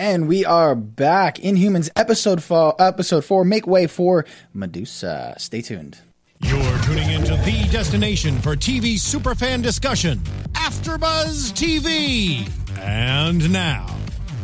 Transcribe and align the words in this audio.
And 0.00 0.28
we 0.28 0.46
are 0.46 0.74
back. 0.74 1.36
Inhumans 1.36 1.90
episode 1.94 2.42
four, 2.42 2.74
episode 2.78 3.22
four. 3.22 3.44
Make 3.44 3.66
way 3.66 3.86
for 3.86 4.24
Medusa. 4.54 5.34
Stay 5.36 5.60
tuned. 5.60 5.98
You're 6.40 6.78
tuning 6.78 7.10
into 7.10 7.36
the 7.36 7.68
destination 7.70 8.40
for 8.40 8.56
TV 8.56 8.94
superfan 8.94 9.62
discussion, 9.62 10.20
AfterBuzz 10.52 11.52
TV. 11.52 12.50
And 12.78 13.52
now, 13.52 13.94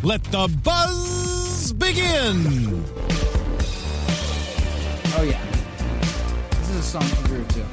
let 0.03 0.23
the 0.25 0.55
buzz 0.63 1.73
begin. 1.73 2.85
Oh 5.17 5.23
yeah, 5.23 5.43
this 6.51 6.69
is 6.69 6.77
a 6.77 6.83
song 6.83 7.03
for 7.05 7.29
Groove 7.29 7.49
too. 7.55 7.65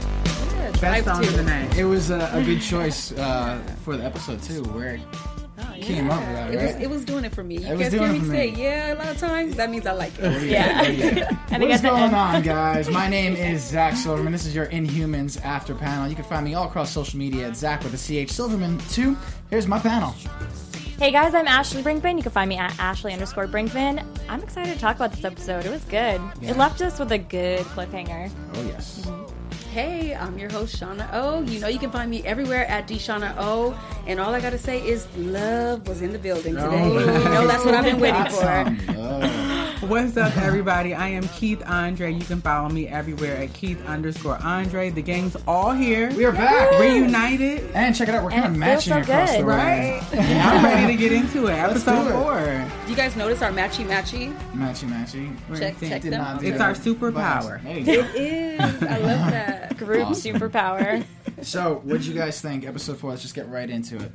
Best 0.79 1.03
song 1.03 1.25
of 1.25 1.35
the 1.35 1.43
night. 1.43 1.77
It 1.77 1.83
was 1.83 2.11
a, 2.11 2.31
a 2.31 2.41
good 2.45 2.61
choice 2.71 3.11
uh, 3.11 3.61
for 3.83 3.97
the 3.97 4.05
episode 4.05 4.41
too, 4.41 4.63
where 4.63 4.95
it 4.95 5.01
came 5.83 6.09
up 6.11 6.19
with 6.19 6.29
that, 6.29 6.53
It 6.53 6.57
was, 6.61 6.75
it 6.83 6.89
was 6.89 7.05
doing 7.05 7.25
it 7.25 7.33
for 7.33 7.43
me. 7.43 7.57
You 7.59 7.73
It 7.73 7.79
guys 7.79 7.91
hear 7.91 8.07
doing 8.07 8.21
me 8.23 8.27
say 8.29 8.47
yeah 8.49 8.93
a 8.93 8.95
lot 8.95 9.07
of 9.09 9.17
times? 9.17 9.55
That 9.55 9.69
means 9.69 9.85
I 9.85 9.91
like 9.93 10.17
it. 10.19 10.23
Oh, 10.25 10.37
yeah. 10.39 10.81
Oh, 10.81 11.37
and 11.51 11.61
What 11.63 11.71
is 11.71 11.81
going 11.81 12.13
on, 12.13 12.41
guys? 12.41 12.89
My 12.89 13.07
name 13.07 13.35
is 13.35 13.63
Zach 13.63 13.95
Silverman. 13.95 14.31
This 14.31 14.45
is 14.45 14.55
your 14.55 14.67
Inhumans 14.67 15.43
After 15.43 15.75
Panel. 15.75 16.07
You 16.07 16.15
can 16.15 16.25
find 16.25 16.45
me 16.45 16.53
all 16.53 16.67
across 16.67 16.91
social 16.91 17.19
media 17.19 17.47
at 17.47 17.55
Zach 17.55 17.83
with 17.83 17.93
a 17.93 18.25
CH 18.25 18.31
Silverman 18.31 18.77
2. 18.89 19.15
Here's 19.49 19.67
my 19.67 19.79
panel. 19.79 20.13
Hey 20.99 21.11
guys, 21.11 21.33
I'm 21.33 21.47
Ashley 21.47 21.81
Brinkman. 21.81 22.17
You 22.17 22.23
can 22.23 22.31
find 22.31 22.47
me 22.47 22.57
at 22.57 22.77
Ashley 22.79 23.11
underscore 23.13 23.47
Brinkman. 23.47 24.05
I'm 24.29 24.41
excited 24.41 24.73
to 24.73 24.79
talk 24.79 24.95
about 24.95 25.11
this 25.11 25.25
episode. 25.25 25.65
It 25.65 25.71
was 25.71 25.83
good. 25.85 26.21
It 26.41 26.55
left 26.55 26.81
us 26.81 26.99
with 26.99 27.11
a 27.11 27.17
good 27.17 27.61
cliffhanger. 27.61 28.31
Oh, 28.53 28.63
yes. 28.67 29.01
Mm-hmm. 29.05 29.32
Hey, 29.73 30.13
I'm 30.13 30.37
your 30.37 30.51
host 30.51 30.79
Shauna 30.79 31.09
O. 31.13 31.41
You 31.41 31.59
know 31.59 31.67
you 31.67 31.79
can 31.79 31.89
find 31.89 32.07
me 32.11 32.21
everywhere 32.25 32.67
at 32.67 32.87
Shauna 32.87 33.33
O. 33.39 33.75
And 34.05 34.19
all 34.19 34.31
I 34.31 34.39
gotta 34.39 34.59
say 34.59 34.79
is 34.79 35.07
love 35.17 35.87
was 35.87 36.03
in 36.03 36.13
the 36.13 36.19
building 36.19 36.53
today. 36.53 36.67
Oh, 36.69 36.99
you 36.99 37.05
know 37.23 37.47
that's 37.47 37.65
what 37.65 37.73
I've 37.73 37.83
been 37.83 37.99
waiting 37.99 38.23
That's 38.23 38.37
for. 38.37 39.87
What's 39.87 40.15
up, 40.15 40.37
everybody? 40.37 40.93
I 40.93 41.07
am 41.09 41.27
Keith 41.29 41.61
Andre. 41.65 42.13
You 42.13 42.23
can 42.23 42.39
follow 42.39 42.69
me 42.69 42.87
everywhere 42.87 43.35
at 43.35 43.51
Keith 43.53 43.83
underscore 43.87 44.37
Andre. 44.43 44.91
The 44.91 45.01
gang's 45.01 45.35
all 45.47 45.71
here. 45.71 46.13
We 46.13 46.23
are 46.23 46.31
back. 46.31 46.79
reunited. 46.79 47.69
And 47.73 47.95
check 47.95 48.07
it 48.09 48.15
out, 48.15 48.23
we're 48.23 48.29
kind 48.29 48.45
of 48.45 48.53
And 48.53 48.55
it 48.55 48.59
matching 48.59 48.93
so 48.93 48.99
across 48.99 49.31
good, 49.31 49.41
the 49.41 49.45
way. 49.45 49.55
Right? 49.55 50.03
I'm 50.13 50.63
ready 50.63 50.93
to 50.95 50.97
get 51.01 51.11
into 51.11 51.47
it. 51.47 51.53
Let's 51.53 51.85
Episode 51.85 52.03
do 52.03 52.09
it. 52.09 52.13
four. 52.13 52.71
Do 52.85 52.91
you 52.91 52.95
guys 52.95 53.15
notice 53.17 53.41
our 53.41 53.51
matchy 53.51 53.85
matchy? 53.85 54.33
Matchy 54.53 54.87
matchy. 54.87 55.35
Check, 55.59 55.79
check 55.79 56.01
them. 56.03 56.39
It's 56.45 56.61
our 56.61 56.73
superpower. 56.75 57.61
There 57.63 57.79
you. 57.79 58.01
It 58.03 58.15
is. 58.15 58.83
I 58.83 58.97
love 58.99 59.31
that. 59.31 59.62
Group 59.77 60.09
superpower. 60.09 61.05
So, 61.41 61.81
what 61.83 61.97
did 61.97 62.05
you 62.05 62.13
guys 62.13 62.39
think? 62.39 62.65
Episode 62.65 62.99
four. 62.99 63.09
Let's 63.09 63.21
just 63.21 63.35
get 63.35 63.49
right 63.49 63.69
into 63.69 63.97
it. 63.97 64.11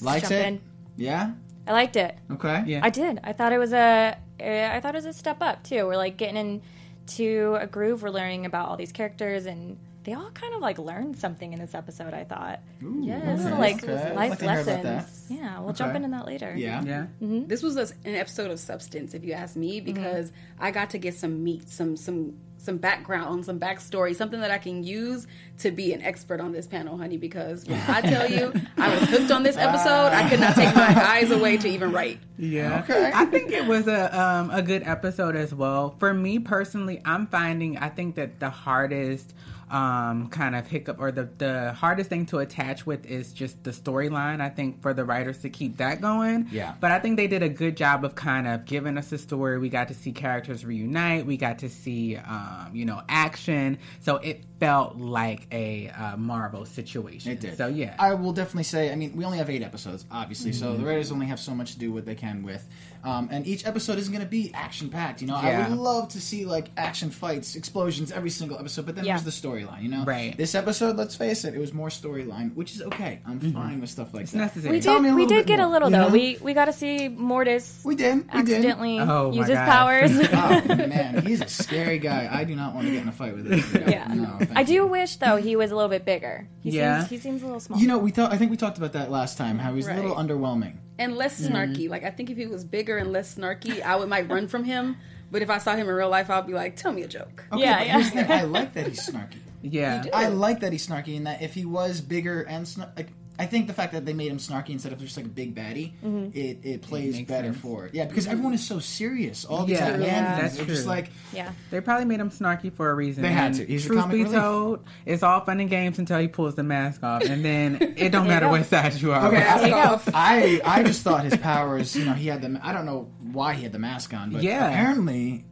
Liked 0.00 0.22
jump 0.22 0.32
it? 0.32 0.46
in. 0.46 0.60
Yeah. 0.96 1.32
I 1.68 1.72
liked 1.72 1.94
it. 1.96 2.16
Okay. 2.32 2.64
Yeah. 2.66 2.80
I 2.82 2.90
did. 2.90 3.20
I 3.22 3.32
thought 3.32 3.52
it 3.52 3.58
was 3.58 3.72
a. 3.72 4.16
Eh, 4.40 4.76
I 4.76 4.80
thought 4.80 4.94
it 4.94 4.98
was 4.98 5.06
a 5.06 5.12
step 5.12 5.38
up 5.40 5.62
too. 5.62 5.86
We're 5.86 5.96
like 5.96 6.16
getting 6.16 6.62
into 7.06 7.54
a 7.60 7.66
groove. 7.66 8.02
We're 8.02 8.10
learning 8.10 8.46
about 8.46 8.68
all 8.68 8.76
these 8.76 8.92
characters, 8.92 9.46
and 9.46 9.78
they 10.02 10.14
all 10.14 10.30
kind 10.32 10.54
of 10.54 10.60
like 10.60 10.78
learned 10.78 11.16
something 11.16 11.52
in 11.52 11.60
this 11.60 11.74
episode. 11.74 12.12
I 12.12 12.24
thought. 12.24 12.60
Yes. 12.80 13.24
This 13.24 13.40
is 13.40 13.46
Okay, 13.46 13.58
like 13.58 13.84
okay. 13.84 14.14
Life 14.14 14.30
like 14.30 14.38
to 14.40 14.44
hear 14.50 14.60
about 14.60 14.84
lessons. 14.84 15.28
that. 15.28 15.34
Yeah, 15.34 15.60
we'll 15.60 15.74
jump 15.74 15.94
into 15.94 16.08
that 16.08 16.26
later. 16.26 16.54
Yeah. 16.56 16.82
Yeah. 16.82 17.06
Mm-hmm. 17.22 17.46
This 17.46 17.62
was 17.62 17.76
a, 17.76 17.82
an 18.04 18.14
episode 18.16 18.50
of 18.50 18.58
substance, 18.58 19.14
if 19.14 19.24
you 19.24 19.32
ask 19.32 19.54
me, 19.54 19.76
mm-hmm. 19.80 19.84
because 19.84 20.32
I 20.58 20.70
got 20.70 20.90
to 20.90 20.98
get 20.98 21.14
some 21.14 21.44
meat, 21.44 21.68
some 21.68 21.96
some 21.96 22.36
some 22.64 22.78
background, 22.78 23.44
some 23.44 23.60
backstory, 23.60 24.14
something 24.14 24.40
that 24.40 24.50
I 24.50 24.58
can 24.58 24.82
use 24.82 25.26
to 25.58 25.70
be 25.70 25.92
an 25.92 26.02
expert 26.02 26.40
on 26.40 26.52
this 26.52 26.66
panel, 26.66 26.96
honey. 26.96 27.16
Because 27.16 27.66
when 27.66 27.80
I 27.88 28.00
tell 28.00 28.28
you, 28.30 28.52
I 28.76 28.98
was 28.98 29.08
hooked 29.08 29.30
on 29.30 29.42
this 29.42 29.56
episode. 29.56 30.12
I 30.12 30.28
could 30.28 30.40
not 30.40 30.54
take 30.54 30.74
my 30.74 31.04
eyes 31.08 31.30
away 31.30 31.56
to 31.58 31.68
even 31.68 31.92
write. 31.92 32.20
Yeah. 32.38 32.82
Okay. 32.82 33.10
I 33.14 33.26
think 33.26 33.52
it 33.52 33.66
was 33.66 33.86
a 33.86 34.18
um, 34.18 34.50
a 34.50 34.62
good 34.62 34.82
episode 34.84 35.36
as 35.36 35.54
well. 35.54 35.94
For 35.98 36.12
me 36.12 36.38
personally, 36.38 37.00
I'm 37.04 37.26
finding 37.26 37.76
I 37.78 37.88
think 37.88 38.16
that 38.16 38.40
the 38.40 38.50
hardest 38.50 39.34
um, 39.74 40.28
kind 40.28 40.54
of 40.54 40.68
hiccup 40.68 41.00
or 41.00 41.10
the 41.10 41.28
the 41.38 41.72
hardest 41.72 42.08
thing 42.08 42.26
to 42.26 42.38
attach 42.38 42.86
with 42.86 43.04
is 43.06 43.32
just 43.32 43.64
the 43.64 43.72
storyline. 43.72 44.40
I 44.40 44.48
think 44.48 44.80
for 44.80 44.94
the 44.94 45.04
writers 45.04 45.38
to 45.38 45.50
keep 45.50 45.78
that 45.78 46.00
going. 46.00 46.46
Yeah. 46.52 46.74
But 46.78 46.92
I 46.92 47.00
think 47.00 47.16
they 47.16 47.26
did 47.26 47.42
a 47.42 47.48
good 47.48 47.76
job 47.76 48.04
of 48.04 48.14
kind 48.14 48.46
of 48.46 48.66
giving 48.66 48.96
us 48.96 49.10
a 49.10 49.18
story. 49.18 49.58
We 49.58 49.68
got 49.68 49.88
to 49.88 49.94
see 49.94 50.12
characters 50.12 50.64
reunite. 50.64 51.26
We 51.26 51.36
got 51.36 51.58
to 51.58 51.68
see 51.68 52.16
um, 52.16 52.70
you 52.72 52.84
know 52.84 53.02
action. 53.08 53.78
So 53.98 54.18
it 54.18 54.44
felt 54.60 54.96
like 54.96 55.48
a 55.50 55.88
uh, 55.88 56.16
Marvel 56.18 56.66
situation. 56.66 57.32
It 57.32 57.40
did. 57.40 57.56
So 57.56 57.66
yeah. 57.66 57.96
I 57.98 58.14
will 58.14 58.32
definitely 58.32 58.64
say. 58.64 58.92
I 58.92 58.94
mean, 58.94 59.16
we 59.16 59.24
only 59.24 59.38
have 59.38 59.50
eight 59.50 59.62
episodes, 59.62 60.04
obviously, 60.08 60.52
so 60.52 60.76
the 60.76 60.84
writers 60.84 61.10
only 61.10 61.26
have 61.26 61.40
so 61.40 61.52
much 61.52 61.72
to 61.72 61.78
do 61.80 61.92
what 61.92 62.06
they 62.06 62.14
can 62.14 62.44
with, 62.44 62.64
um, 63.04 63.28
and 63.30 63.46
each 63.46 63.66
episode 63.66 63.98
isn't 63.98 64.12
going 64.12 64.24
to 64.24 64.30
be 64.30 64.50
action 64.54 64.88
packed. 64.88 65.20
You 65.20 65.28
know, 65.28 65.36
I 65.36 65.68
would 65.68 65.78
love 65.78 66.08
to 66.10 66.20
see 66.20 66.44
like 66.44 66.70
action 66.76 67.10
fights, 67.10 67.54
explosions 67.54 68.10
every 68.10 68.30
single 68.30 68.58
episode, 68.58 68.86
but 68.86 68.96
then 68.96 69.04
Yeah. 69.04 69.18
there's 69.18 69.40
the 69.40 69.48
storyline. 69.48 69.82
You 69.82 69.90
know, 69.90 70.04
Right. 70.04 70.36
This 70.36 70.54
episode, 70.54 70.96
let's 70.96 71.14
face 71.14 71.44
it, 71.44 71.54
it 71.54 71.58
was 71.58 71.72
more 71.72 71.88
storyline, 71.88 72.54
which 72.54 72.74
is 72.74 72.82
okay. 72.82 73.20
I'm 73.26 73.38
fine 73.52 73.80
with 73.80 73.90
stuff 73.90 74.12
like 74.14 74.24
it's 74.24 74.32
that. 74.32 74.38
necessary. 74.38 74.76
We 74.76 74.80
Tell 74.80 74.94
did. 74.94 75.02
me 75.02 75.08
a 75.10 75.14
We 75.14 75.26
did 75.26 75.46
bit 75.46 75.46
get 75.46 75.60
a 75.60 75.68
little 75.68 75.90
though. 75.90 76.06
know? 76.06 76.12
We 76.12 76.38
we 76.40 76.54
got 76.54 76.64
to 76.66 76.72
see 76.72 77.08
Mortis 77.08 77.82
We 77.84 77.94
did. 77.94 78.16
We 78.16 78.22
did. 78.22 78.30
accidentally 78.54 78.98
Oh, 79.00 79.30
my 79.30 79.36
use 79.36 79.48
his 79.48 79.56
God. 79.58 79.66
powers. 79.66 80.10
Oh 80.34 80.64
man, 80.74 81.24
he's 81.26 81.40
a 81.40 81.48
scary 81.48 81.98
guy. 81.98 82.28
I 82.32 82.44
do 82.44 82.54
not 82.56 82.74
want 82.74 82.86
to 82.86 82.92
get 82.92 83.02
in 83.02 83.08
a 83.08 83.12
fight 83.12 83.34
with 83.36 83.50
him. 83.50 83.82
yeah. 83.88 84.06
No, 84.12 84.38
I 84.54 84.62
do 84.62 84.72
you. 84.74 84.86
wish 84.86 85.16
though 85.16 85.36
he 85.36 85.56
was 85.56 85.70
a 85.70 85.74
little 85.76 85.88
bit 85.90 86.04
bigger. 86.04 86.48
He 86.60 86.70
Yeah. 86.70 87.00
seems 87.00 87.10
he 87.10 87.18
seems 87.18 87.42
a 87.42 87.46
little 87.46 87.60
small. 87.60 87.78
You 87.78 87.86
know, 87.86 87.98
we 87.98 88.10
thought. 88.10 88.32
I 88.32 88.36
think 88.38 88.50
we 88.50 88.56
talked 88.56 88.78
about 88.78 88.92
that 88.94 89.10
last 89.10 89.36
time. 89.38 89.58
How 89.58 89.74
he's 89.74 89.86
a 89.88 89.94
little 89.94 90.14
underwhelming. 90.16 90.74
and 90.98 91.16
less 91.16 91.40
snarky. 91.40 91.88
Like 91.88 92.04
I 92.04 92.10
think 92.10 92.30
if 92.30 92.36
he 92.36 92.46
was 92.46 92.64
bigger 92.64 92.93
and 92.98 93.12
less 93.12 93.34
snarky, 93.34 93.82
I 93.82 93.96
would 93.96 94.08
might 94.08 94.28
run 94.30 94.48
from 94.48 94.64
him. 94.64 94.96
But 95.30 95.42
if 95.42 95.50
I 95.50 95.58
saw 95.58 95.72
him 95.74 95.88
in 95.88 95.94
real 95.94 96.08
life, 96.10 96.30
I'd 96.30 96.46
be 96.46 96.52
like, 96.52 96.76
"Tell 96.76 96.92
me 96.92 97.02
a 97.02 97.08
joke." 97.08 97.44
Okay, 97.52 97.62
Yeah, 97.62 97.78
but 97.78 97.86
yeah. 97.86 97.92
here's 98.00 98.10
the 98.12 98.32
I 98.34 98.42
like 98.42 98.72
that 98.74 98.86
he's 98.86 99.08
snarky. 99.08 99.38
yeah. 99.62 100.04
I 100.12 100.28
like 100.28 100.60
that 100.60 100.72
he's 100.72 100.86
snarky 100.86 101.16
and 101.16 101.26
that 101.26 101.42
if 101.42 101.54
he 101.54 101.64
was 101.64 102.00
bigger 102.00 102.42
and 102.42 102.66
snarky, 102.66 102.96
like 102.96 103.08
I 103.38 103.46
think 103.46 103.66
the 103.66 103.72
fact 103.72 103.92
that 103.92 104.04
they 104.06 104.12
made 104.12 104.30
him 104.30 104.38
snarky 104.38 104.70
instead 104.70 104.92
of 104.92 105.00
just 105.00 105.16
like 105.16 105.26
a 105.26 105.28
big 105.28 105.54
baddie, 105.56 105.92
mm-hmm. 106.04 106.26
it, 106.38 106.58
it 106.62 106.82
plays 106.82 107.14
makes 107.16 107.28
better 107.28 107.48
sense. 107.48 107.58
for 107.60 107.86
it. 107.86 107.94
Yeah, 107.94 108.04
because 108.06 108.24
mm-hmm. 108.24 108.32
everyone 108.32 108.54
is 108.54 108.64
so 108.64 108.78
serious 108.78 109.44
all 109.44 109.64
the 109.66 109.72
Yeah, 109.72 109.90
time. 109.90 110.02
yeah, 110.02 110.06
And 110.34 110.42
that's 110.44 110.56
they're 110.56 110.66
just 110.66 110.86
like 110.86 111.10
yeah. 111.32 111.52
They 111.70 111.80
probably 111.80 112.04
made 112.04 112.20
him 112.20 112.30
snarky 112.30 112.72
for 112.72 112.90
a 112.90 112.94
reason. 112.94 113.22
They 113.22 113.32
had 113.32 113.54
to. 113.54 113.64
He's 113.66 113.82
the 113.82 113.88
truth 113.88 114.00
comic 114.00 114.14
be 114.16 114.22
relief. 114.24 114.38
told, 114.40 114.84
it's 115.04 115.22
all 115.22 115.40
fun 115.40 115.58
and 115.60 115.68
games 115.68 115.98
until 115.98 116.18
he 116.20 116.28
pulls 116.28 116.54
the 116.54 116.62
mask 116.62 117.02
off, 117.02 117.22
and 117.24 117.44
then 117.44 117.78
it 117.96 118.10
don't 118.10 118.28
matter 118.28 118.48
what 118.48 118.66
side 118.66 118.94
you 118.94 119.12
are. 119.12 119.26
Okay, 119.28 119.38
Mask 119.38 119.64
I, 119.72 119.82
off. 119.82 120.08
I 120.14 120.60
I 120.64 120.82
just 120.84 121.02
thought 121.02 121.24
his 121.24 121.36
powers. 121.36 121.96
You 121.96 122.04
know, 122.04 122.12
he 122.12 122.28
had 122.28 122.40
the. 122.42 122.60
I 122.62 122.72
don't 122.72 122.86
know 122.86 123.10
why 123.32 123.54
he 123.54 123.64
had 123.64 123.72
the 123.72 123.78
mask 123.80 124.14
on, 124.14 124.30
but 124.30 124.42
Yeah. 124.42 124.68
apparently 124.68 125.44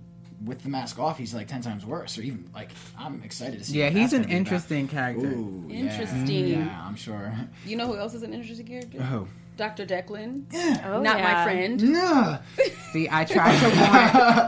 with 0.44 0.62
the 0.62 0.68
mask 0.68 0.98
off, 0.98 1.18
he's 1.18 1.34
like 1.34 1.48
ten 1.48 1.60
times 1.62 1.84
worse. 1.86 2.18
Or 2.18 2.22
even 2.22 2.48
like 2.54 2.70
I'm 2.98 3.22
excited 3.22 3.58
to 3.60 3.64
see. 3.64 3.78
Yeah, 3.78 3.90
he's 3.90 4.12
an 4.12 4.22
gonna 4.22 4.34
interesting 4.34 4.88
character. 4.88 5.26
Ooh. 5.26 5.66
Interesting. 5.70 6.48
Yeah, 6.60 6.84
I'm 6.86 6.96
sure. 6.96 7.32
You 7.66 7.76
know 7.76 7.86
who 7.86 7.96
else 7.96 8.14
is 8.14 8.22
an 8.22 8.32
interesting 8.32 8.66
character? 8.66 8.98
Oh, 9.12 9.28
Dr. 9.56 9.84
Declan. 9.84 10.44
yeah. 10.50 10.80
Oh, 10.86 10.94
oh, 10.94 11.02
Not 11.02 11.18
yeah. 11.18 11.32
my 11.34 11.44
friend. 11.44 11.82
Nah. 11.92 12.38
See, 12.92 13.08
I 13.10 13.24
tried 13.24 13.58
to 13.58 13.66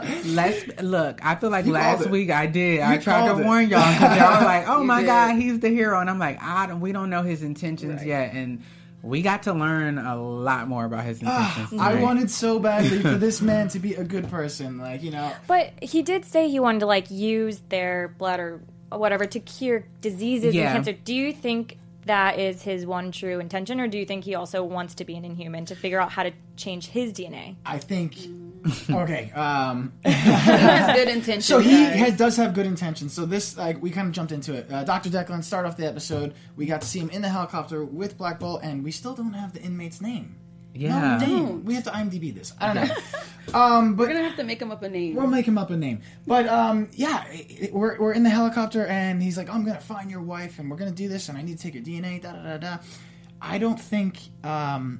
warn. 0.01 0.21
Let's 0.35 0.81
look. 0.81 1.19
I 1.23 1.35
feel 1.35 1.49
like 1.49 1.65
You 1.65 1.73
called 1.73 1.83
last 1.83 2.05
it. 2.07 2.11
week 2.11 2.29
I 2.31 2.45
did. 2.47 2.81
I 2.81 2.97
tried 2.97 3.27
to 3.31 3.39
it. 3.39 3.43
warn 3.45 3.69
y'all 3.69 3.91
because 3.93 4.17
y'all 4.17 4.35
was 4.35 4.43
like, 4.43 4.65
"Oh 4.67 4.81
You 4.81 4.87
my 4.87 5.01
did. 5.01 5.07
god, 5.07 5.35
he's 5.35 5.59
the 5.59 5.69
hero," 5.69 5.99
and 5.99 6.09
I'm 6.09 6.19
like, 6.19 6.41
"I 6.41 6.67
don't. 6.67 6.79
We 6.81 6.91
don't 6.91 7.09
know 7.09 7.21
his 7.23 7.41
intentions 7.43 7.99
Right. 7.99 8.07
yet." 8.07 8.33
And 8.33 8.61
we 9.05 9.21
got 9.21 9.43
to 9.43 9.53
learn 9.53 9.99
a 9.99 10.15
lot 10.19 10.67
more 10.67 10.83
about 10.83 11.05
his 11.05 11.21
ah, 11.23 11.47
intentions. 11.49 11.79
I 11.79 12.01
wanted 12.01 12.31
so 12.31 12.59
badly 12.59 12.99
for 13.01 13.15
this 13.17 13.39
man 13.39 13.67
to 13.69 13.79
be 13.79 13.93
a 13.93 14.03
good 14.15 14.29
person. 14.29 14.79
Like 14.79 15.03
you 15.03 15.11
know, 15.11 15.31
But 15.47 15.71
he 15.81 16.01
did 16.01 16.25
say 16.25 16.49
he 16.49 16.59
wanted 16.59 16.79
to 16.79 16.87
like 16.87 17.11
use 17.11 17.61
their 17.69 18.07
blood 18.17 18.39
or 18.39 18.61
whatever 18.91 19.25
to 19.25 19.39
cure 19.39 19.85
diseases 20.01 20.55
Yeah. 20.55 20.75
and 20.75 20.85
cancer. 20.85 20.93
Do 21.03 21.13
you 21.13 21.33
think 21.33 21.77
that 22.05 22.39
is 22.39 22.61
his 22.63 22.85
one 22.85 23.11
true 23.11 23.39
intention, 23.39 23.79
or 23.79 23.87
do 23.87 23.97
you 23.97 24.05
think 24.05 24.23
he 24.25 24.35
also 24.35 24.63
wants 24.63 24.95
to 24.95 25.05
be 25.05 25.15
an 25.15 25.23
Inhuman 25.25 25.65
to 25.65 25.75
figure 25.75 25.99
out 25.99 26.11
how 26.11 26.23
to 26.23 26.31
change 26.55 26.87
his 26.87 27.13
DNA? 27.13 27.55
I 27.65 27.77
think. 27.77 28.17
Okay. 28.89 29.31
Um, 29.31 29.93
He 30.03 30.11
has 30.11 30.95
good 30.95 31.07
intentions. 31.15 31.45
so 31.45 31.59
he 31.59 31.69
guys. 31.71 31.95
has, 31.99 32.17
does 32.17 32.37
have 32.37 32.53
good 32.53 32.65
intentions. 32.65 33.13
So 33.13 33.25
this, 33.25 33.57
like, 33.57 33.81
we 33.81 33.91
kind 33.91 34.07
of 34.07 34.13
jumped 34.13 34.31
into 34.31 34.53
it. 34.53 34.71
Uh, 34.71 34.83
Doctor 34.83 35.09
Declan 35.09 35.43
start 35.43 35.65
off 35.65 35.77
the 35.77 35.85
episode. 35.87 36.33
We 36.55 36.65
got 36.65 36.81
to 36.81 36.87
see 36.87 36.99
him 36.99 37.09
in 37.11 37.21
the 37.21 37.29
helicopter 37.29 37.83
with 37.85 38.17
Black 38.17 38.39
Bolt, 38.39 38.61
and 38.63 38.83
we 38.83 38.91
still 38.91 39.13
don't 39.13 39.33
have 39.33 39.53
the 39.53 39.61
inmate's 39.61 40.01
name. 40.01 40.37
Yeah. 40.73 41.17
No, 41.19 41.25
we 41.25 41.31
don't. 41.39 41.65
We 41.65 41.73
have 41.75 41.83
to 41.85 41.89
IMDb 41.91 42.33
this. 42.35 42.51
I 42.59 42.73
don't 42.73 42.87
know. 42.89 42.95
um, 43.59 43.95
We're 43.95 44.07
gonna 44.07 44.23
have 44.27 44.35
to 44.35 44.43
make 44.43 44.61
him 44.61 44.71
up 44.73 44.83
a 44.83 44.89
name. 44.89 45.15
We'll 45.15 45.27
make 45.27 45.45
him 45.47 45.57
up 45.57 45.69
a 45.69 45.77
name. 45.77 46.01
But 46.27 46.47
um, 46.49 46.89
yeah, 46.91 47.23
it- 47.29 47.63
it- 47.67 47.73
we're, 47.73 47.97
we're 47.97 48.11
in 48.11 48.23
the 48.23 48.29
helicopter, 48.29 48.85
and 48.85 49.23
he's 49.23 49.37
like, 49.37 49.49
"I'm 49.49 49.63
gonna 49.63 49.79
find 49.79 50.11
your 50.11 50.21
wife, 50.21 50.59
and 50.59 50.69
we're 50.69 50.75
gonna 50.75 50.91
do 50.91 51.07
this, 51.07 51.29
and 51.29 51.37
I 51.37 51.43
need 51.43 51.59
to 51.59 51.63
take 51.63 51.75
your 51.75 51.83
DNA." 51.83 52.21
Da 52.21 52.33
da 52.33 52.43
da 52.43 52.57
da. 52.57 52.77
I 53.41 53.57
don't 53.57 53.79
think. 53.79 54.19
Um, 54.43 54.99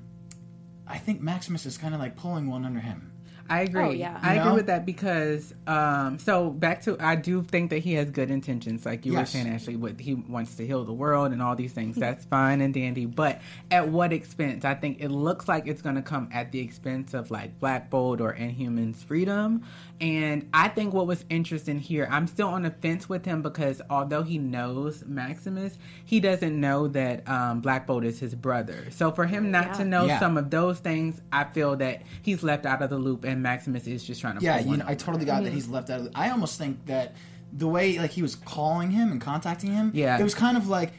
I 0.88 0.98
think 0.98 1.20
Maximus 1.20 1.66
is 1.66 1.78
kind 1.78 1.94
of 1.94 2.00
like 2.00 2.16
pulling 2.16 2.48
one 2.50 2.64
under 2.64 2.80
him. 2.80 3.12
I 3.48 3.62
agree. 3.62 3.82
Oh, 3.84 3.90
yeah. 3.92 4.20
I 4.24 4.34
You 4.36 4.40
agree 4.40 4.50
know? 4.50 4.56
with 4.56 4.66
that 4.68 4.86
because 4.86 5.54
um 5.68 6.18
so 6.20 6.50
back 6.50 6.82
to 6.84 6.98
I 7.00 7.16
do 7.16 7.44
think 7.44 7.70
that 7.70 7.80
he 7.80 7.94
has 7.94 8.10
good 8.10 8.32
intentions 8.32 8.86
like 8.86 9.06
you 9.06 9.14
Yes. 9.14 9.22
were 9.22 9.26
saying 9.40 9.48
Ashley 9.54 9.76
what 9.76 10.00
he 10.00 10.16
wants 10.16 10.56
to 10.56 10.66
heal 10.66 10.84
the 10.84 10.94
world 10.94 11.32
and 11.32 11.42
all 11.42 11.56
these 11.56 11.72
things 11.74 11.96
that's 11.96 12.26
fine 12.26 12.62
and 12.62 12.74
dandy 12.74 13.06
but 13.06 13.42
at 13.70 13.88
what 13.90 14.12
expense 14.14 14.66
I 14.66 14.74
think 14.74 14.98
it 15.00 15.10
looks 15.10 15.48
like 15.48 15.68
it's 15.68 15.82
going 15.84 15.96
to 15.96 16.02
come 16.02 16.30
at 16.34 16.52
the 16.52 16.60
expense 16.60 17.14
of 17.14 17.30
like 17.30 17.60
Black 17.60 17.90
Bolt 17.92 18.20
or 18.20 18.34
Inhumans 18.34 18.98
freedom 19.04 19.64
and 20.02 20.50
I 20.54 20.68
think 20.68 20.94
what 20.94 21.06
was 21.08 21.24
interesting 21.30 21.80
here 21.80 22.08
I'm 22.12 22.26
still 22.28 22.48
on 22.48 22.64
the 22.64 22.72
fence 22.72 23.08
with 23.08 23.26
him 23.26 23.42
because 23.44 23.82
although 23.90 24.24
he 24.24 24.38
knows 24.40 25.04
Maximus 25.06 25.78
he 26.04 26.20
doesn't 26.20 26.60
know 26.60 26.88
that 26.90 27.28
um, 27.30 27.62
Black 27.62 27.86
Bolt 27.88 28.04
is 28.06 28.20
his 28.20 28.34
brother 28.34 28.86
so 28.90 29.12
for 29.12 29.26
him 29.26 29.52
not 29.52 29.68
Yeah. 29.68 29.74
to 29.74 29.86
know 29.86 30.06
Yeah. 30.06 30.20
some 30.20 30.38
of 30.38 30.50
those 30.50 30.80
things 30.80 31.22
I 31.32 31.44
feel 31.44 31.76
that 31.78 32.02
he's 32.24 32.42
left 32.44 32.66
out 32.66 32.82
of 32.82 32.90
the 32.90 32.98
loop 32.98 33.24
and 33.24 33.35
Maximus 33.42 33.88
is 33.88 34.04
just 34.04 34.22
trying 34.22 34.38
to 34.38 34.44
Yeah, 34.44 34.58
pull 34.58 34.64
you 34.64 34.70
one 34.72 34.80
know, 34.80 34.86
I 34.88 34.96
totally 34.96 35.26
got 35.26 35.44
that 35.44 35.54
he's 35.54 35.68
left 35.68 35.90
out 35.90 36.00
of. 36.02 36.06
The, 36.12 36.18
I 36.18 36.30
almost 36.32 36.58
think 36.58 36.86
that 36.88 37.16
the 37.54 37.68
way 37.68 37.98
like 38.00 38.12
he 38.12 38.22
was 38.22 38.36
calling 38.36 38.92
him 38.92 39.12
and 39.12 39.22
contacting 39.22 39.72
him, 39.72 39.92
Yeah. 39.94 40.20
it 40.20 40.24
was 40.24 40.36
kind 40.36 40.58
of 40.58 40.68
like. 40.68 40.92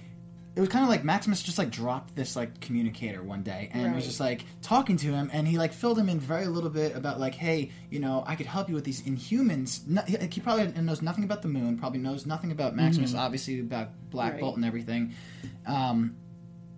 It 0.54 0.60
was 0.60 0.70
kind 0.70 0.82
of 0.82 0.88
like 0.88 1.04
Maximus 1.04 1.42
just 1.42 1.58
like 1.58 1.68
dropped 1.68 2.16
this 2.16 2.34
like 2.34 2.62
communicator 2.62 3.22
one 3.22 3.42
day 3.42 3.68
and 3.74 3.94
was 3.94 4.06
just 4.06 4.20
like 4.20 4.46
talking 4.62 4.96
to 4.96 5.08
him 5.08 5.28
and 5.30 5.46
he 5.46 5.58
like 5.58 5.74
filled 5.74 5.98
him 5.98 6.08
in 6.08 6.18
very 6.18 6.46
little 6.46 6.70
bit 6.70 6.96
about 6.96 7.20
like 7.20 7.34
hey 7.34 7.72
you 7.90 8.00
know 8.00 8.24
I 8.26 8.36
could 8.36 8.46
help 8.46 8.70
you 8.70 8.74
with 8.74 8.84
these 8.84 9.02
Inhumans 9.02 9.86
no, 9.86 10.00
he 10.06 10.16
he 10.32 10.40
probably 10.40 10.68
knows 10.80 11.02
nothing 11.02 11.24
about 11.24 11.42
the 11.42 11.48
moon 11.48 11.76
probably 11.76 11.98
knows 11.98 12.24
nothing 12.24 12.52
about 12.52 12.74
Maximus 12.74 13.10
Mm-hmm. 13.10 13.18
obviously 13.20 13.60
about 13.60 13.90
Black 14.08 14.32
Right. 14.32 14.40
Bolt 14.40 14.56
and 14.56 14.64
everything 14.64 15.12
um, 15.66 16.16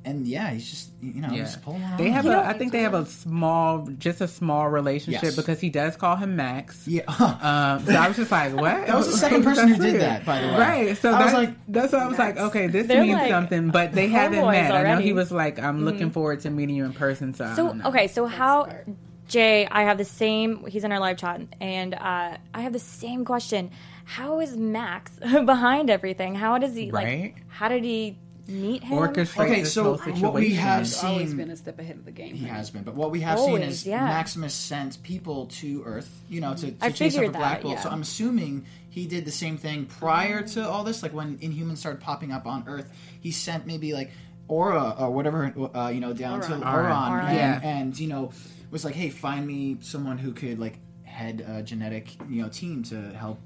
and 0.04 0.26
yeah 0.26 0.50
he's 0.50 0.70
just 0.70 0.90
you 1.02 1.20
know 1.20 1.28
Yeah. 1.30 1.42
just 1.44 1.60
pulling 1.62 1.82
one 1.82 1.96
They 1.98 2.06
on 2.06 2.12
have 2.12 2.24
him. 2.24 2.32
a, 2.32 2.38
I 2.38 2.52
think 2.54 2.72
they 2.72 2.80
have 2.82 2.94
a 2.94 3.04
small, 3.06 3.86
just 3.98 4.20
a 4.20 4.28
small 4.28 4.68
relationship 4.68 5.22
Yes. 5.22 5.36
because 5.36 5.60
he 5.60 5.70
does 5.70 5.96
call 5.96 6.16
him 6.16 6.36
Max. 6.36 6.86
yeah 6.86 7.02
Um, 7.08 7.84
so 7.86 7.92
I 7.94 8.08
was 8.08 8.16
just 8.16 8.30
like, 8.30 8.54
what? 8.54 8.86
That 8.86 8.96
was 8.96 9.10
the 9.10 9.16
second 9.26 9.42
person 9.44 9.68
who 9.68 9.74
did 9.74 9.82
weird. 9.92 10.00
that, 10.00 10.24
by 10.24 10.40
the 10.40 10.48
way. 10.48 10.58
Right. 10.58 10.96
So 10.98 11.10
I 11.10 11.12
was 11.12 11.18
that's, 11.24 11.34
like, 11.34 11.54
that's 11.68 11.92
what 11.92 12.02
I 12.02 12.06
was 12.08 12.18
like, 12.18 12.36
okay, 12.38 12.66
this 12.68 12.86
They're 12.86 13.02
means 13.02 13.14
like 13.14 13.30
something, 13.30 13.70
but 13.70 13.92
they 13.92 14.08
haven't 14.08 14.38
homeboys 14.40 14.52
met. 14.68 14.72
I 14.86 14.94
know 14.94 15.00
he 15.00 15.12
was 15.12 15.30
like, 15.30 15.58
I'm 15.58 15.84
looking 15.84 16.10
forward 16.10 16.40
to 16.40 16.50
meeting 16.50 16.76
you 16.76 16.84
in 16.84 16.92
person. 16.92 17.34
So, 17.34 17.44
I 17.44 17.54
So 17.54 17.66
don't 17.66 17.78
know. 17.78 17.88
okay, 17.88 18.06
so 18.08 18.26
how 18.26 18.64
smart. 18.64 18.86
Jay? 19.28 19.66
I 19.70 19.82
have 19.82 19.98
the 19.98 20.04
same. 20.06 20.64
He's 20.66 20.84
in 20.84 20.92
our 20.92 21.00
live 21.00 21.18
chat, 21.18 21.42
and 21.60 21.92
uh, 21.94 22.38
I 22.54 22.60
have 22.62 22.72
the 22.72 22.78
same 22.78 23.24
question. 23.26 23.70
How 24.04 24.40
is 24.40 24.56
Max 24.56 25.12
behind 25.44 25.90
everything? 25.90 26.34
How 26.34 26.56
does 26.56 26.74
he 26.74 26.90
Right. 26.90 27.20
like? 27.34 27.42
How 27.48 27.68
did 27.68 27.84
he 27.84 28.16
meet 28.48 28.82
him? 28.82 28.98
Orchestrate 28.98 29.44
Okay, 29.50 29.60
this 29.62 29.72
so 29.74 29.82
whole 29.84 29.92
what 29.94 30.34
we 30.34 30.50
situation. 30.50 30.56
have 30.56 30.78
He's 30.80 31.04
always 31.04 31.28
seen- 31.28 31.36
been 31.36 31.50
a 31.50 31.56
step 31.56 31.78
ahead 31.78 31.96
of 31.96 32.04
the 32.04 32.10
game. 32.10 32.34
He 32.34 32.44
right? 32.46 32.54
has 32.54 32.70
been, 32.70 32.82
but 32.82 32.94
what 32.94 33.10
we 33.10 33.20
have 33.20 33.38
seen 33.38 33.62
is 33.62 33.86
yeah. 33.86 34.04
Maximus 34.04 34.54
sent 34.54 35.02
people 35.02 35.46
to 35.46 35.82
Earth, 35.84 36.10
you 36.28 36.40
know, 36.40 36.54
to, 36.54 36.70
to 36.72 36.84
I 36.84 36.90
chase 36.90 37.16
up 37.16 37.24
a 37.24 37.28
black 37.30 37.58
that, 37.58 37.62
bolt. 37.62 37.74
yeah. 37.74 37.80
So 37.82 37.90
I'm 37.90 38.02
assuming 38.02 38.64
he 38.90 39.06
did 39.06 39.24
the 39.24 39.30
same 39.30 39.56
thing 39.58 39.84
prior 39.86 40.42
to 40.42 40.68
all 40.68 40.82
this, 40.84 41.02
like 41.02 41.12
when 41.12 41.38
Inhumans 41.38 41.76
started 41.78 42.00
popping 42.00 42.32
up 42.32 42.46
on 42.46 42.64
Earth. 42.66 42.90
He 43.20 43.30
sent 43.30 43.66
maybe 43.66 43.92
like 43.92 44.10
Aura 44.48 44.94
or 44.98 45.10
whatever, 45.10 45.52
uh, 45.74 45.88
you 45.88 46.00
know, 46.00 46.12
down 46.14 46.40
to 46.40 46.48
Auran. 46.52 46.62
Auran, 46.62 46.90
Auran. 46.90 47.24
and, 47.28 47.36
Yeah. 47.36 47.60
and 47.62 47.98
you 48.00 48.08
know, 48.08 48.32
was 48.70 48.84
like, 48.84 48.94
hey, 48.94 49.10
find 49.10 49.46
me 49.46 49.76
someone 49.80 50.16
who 50.18 50.32
could 50.32 50.58
like 50.58 50.78
head 51.04 51.44
a 51.46 51.62
genetic, 51.62 52.16
you 52.30 52.42
know, 52.42 52.48
team 52.48 52.82
to 52.84 52.96
help. 53.12 53.38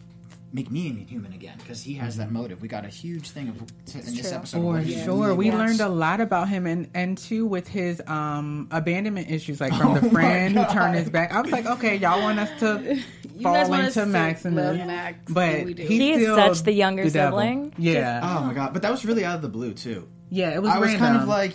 Make 0.54 0.70
me 0.70 0.88
an 0.90 0.98
inhuman 0.98 1.32
again 1.32 1.56
because 1.58 1.82
he 1.82 1.94
has 1.94 2.18
that 2.18 2.30
motive. 2.30 2.60
We 2.60 2.68
got 2.68 2.84
a 2.84 2.88
huge 2.88 3.30
thing 3.30 3.48
of 3.48 3.56
to, 3.86 3.98
in 4.00 4.04
this 4.04 4.28
true. 4.28 4.36
episode. 4.36 4.58
For 4.58 4.62
what 4.64 4.86
sure, 4.86 5.24
really 5.28 5.36
we 5.36 5.50
wants. 5.50 5.78
learned 5.78 5.80
a 5.80 5.88
lot 5.94 6.20
about 6.20 6.48
him, 6.50 6.66
and 6.66 6.90
and 6.94 7.16
too 7.16 7.46
with 7.46 7.66
his 7.68 8.02
um 8.06 8.68
abandonment 8.70 9.30
issues, 9.30 9.60
like 9.62 9.72
from 9.74 9.92
Oh 9.96 9.98
the 10.00 10.10
friend 10.10 10.54
who 10.58 10.64
turned 10.66 10.94
his 10.96 11.08
back. 11.08 11.32
I 11.32 11.40
was 11.40 11.50
like, 11.50 11.64
okay, 11.64 11.96
y'all 11.96 12.20
want 12.20 12.38
us 12.38 12.50
to 12.60 12.96
fall 13.42 13.54
guys 13.54 13.68
want 13.70 13.82
us 13.82 13.96
into 13.96 14.00
to 14.00 14.06
Maximus, 14.12 14.78
love 14.78 14.86
Max, 14.86 15.32
but 15.32 15.48
and 15.54 15.78
he's 15.78 15.88
He 15.88 16.12
is 16.12 16.26
such 16.34 16.62
the 16.64 16.72
younger 16.72 17.08
devil. 17.08 17.38
sibling. 17.38 17.72
Yeah, 17.78 18.20
Oh 18.22 18.44
my 18.44 18.52
god! 18.52 18.74
But 18.74 18.82
that 18.82 18.90
was 18.90 19.06
really 19.06 19.24
out 19.24 19.36
of 19.36 19.42
the 19.42 19.48
blue 19.48 19.72
too. 19.72 20.06
yeah, 20.28 20.50
it 20.50 20.60
was. 20.62 20.70
I 20.70 20.78
was 20.78 20.94
kind 20.96 21.16
of 21.16 21.26
like, 21.28 21.54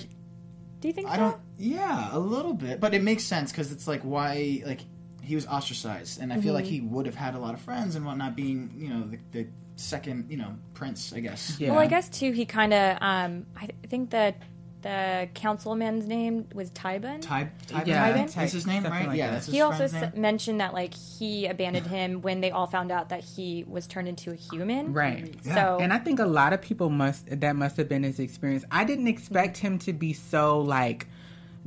Do 0.79 0.87
you 0.87 0.93
think 0.95 1.07
I 1.07 1.15
so? 1.17 1.19
don't. 1.21 1.37
Yeah, 1.59 2.09
a 2.11 2.17
little 2.19 2.53
bit, 2.55 2.79
but 2.79 2.95
it 2.95 3.03
makes 3.03 3.23
sense 3.25 3.51
because 3.51 3.71
it's 3.71 3.87
like 3.87 4.01
why 4.01 4.63
like 4.65 4.81
he 5.27 5.35
was 5.35 5.45
ostracized, 5.47 6.19
and 6.21 6.31
I 6.33 6.39
feel 6.41 6.53
like 6.53 6.65
Mm-hmm. 6.65 6.73
he 6.73 6.81
would 6.81 7.05
have 7.05 7.15
had 7.15 7.35
a 7.35 7.39
lot 7.39 7.53
of 7.53 7.61
friends 7.61 7.95
and 7.95 8.05
whatnot, 8.05 8.35
being 8.35 8.73
you 8.77 8.89
know 8.89 9.01
the, 9.07 9.19
the 9.31 9.47
second 9.75 10.31
you 10.31 10.37
know 10.37 10.55
prince, 10.73 11.13
I 11.13 11.19
guess. 11.19 11.59
Yeah. 11.59 11.71
Well, 11.71 11.79
I 11.79 11.87
guess 11.87 12.09
too. 12.09 12.31
He 12.31 12.45
kind 12.45 12.73
of. 12.73 12.97
Um, 13.01 13.45
I 13.55 13.67
th- 13.67 13.75
think 13.89 14.09
that 14.11 14.37
the 14.83 15.27
councilman's 15.33 16.05
name 16.07 16.47
was 16.53 16.69
Tybin. 16.69 17.19
Ty, 17.21 17.49
Ty, 17.67 17.83
Yeah, 17.85 18.11
Tybin? 18.11 18.31
Ty- 18.31 18.41
That's 18.41 18.53
his 18.53 18.67
name, 18.67 18.83
something 18.83 18.91
right? 18.99 19.07
like 19.09 19.17
yeah, 19.17 19.27
that. 19.27 19.33
that's 19.33 19.45
his 19.47 19.55
he 19.55 19.61
also 19.61 19.87
friend's 19.87 20.15
s- 20.15 20.15
mentioned 20.15 20.61
that 20.61 20.73
like 20.73 20.93
he 20.93 21.47
abandoned 21.47 21.87
him 21.87 22.21
when 22.21 22.41
they 22.41 22.51
all 22.51 22.67
found 22.67 22.91
out 22.91 23.09
that 23.09 23.23
he 23.23 23.65
was 23.67 23.87
turned 23.87 24.07
into 24.07 24.31
a 24.31 24.35
human. 24.35 24.93
right. 24.93 25.35
So 25.43 25.79
And 25.81 25.91
I 25.91 25.97
think 25.97 26.19
a 26.19 26.27
lot 26.27 26.53
of 26.53 26.61
people 26.61 26.89
must 26.91 27.25
that 27.41 27.55
must 27.55 27.75
have 27.77 27.89
been 27.89 28.03
his 28.03 28.19
experience. 28.19 28.65
I 28.71 28.83
didn't 28.83 29.07
expect 29.07 29.57
him 29.57 29.79
to 29.79 29.93
be 29.93 30.13
so 30.13 30.59
like 30.61 31.07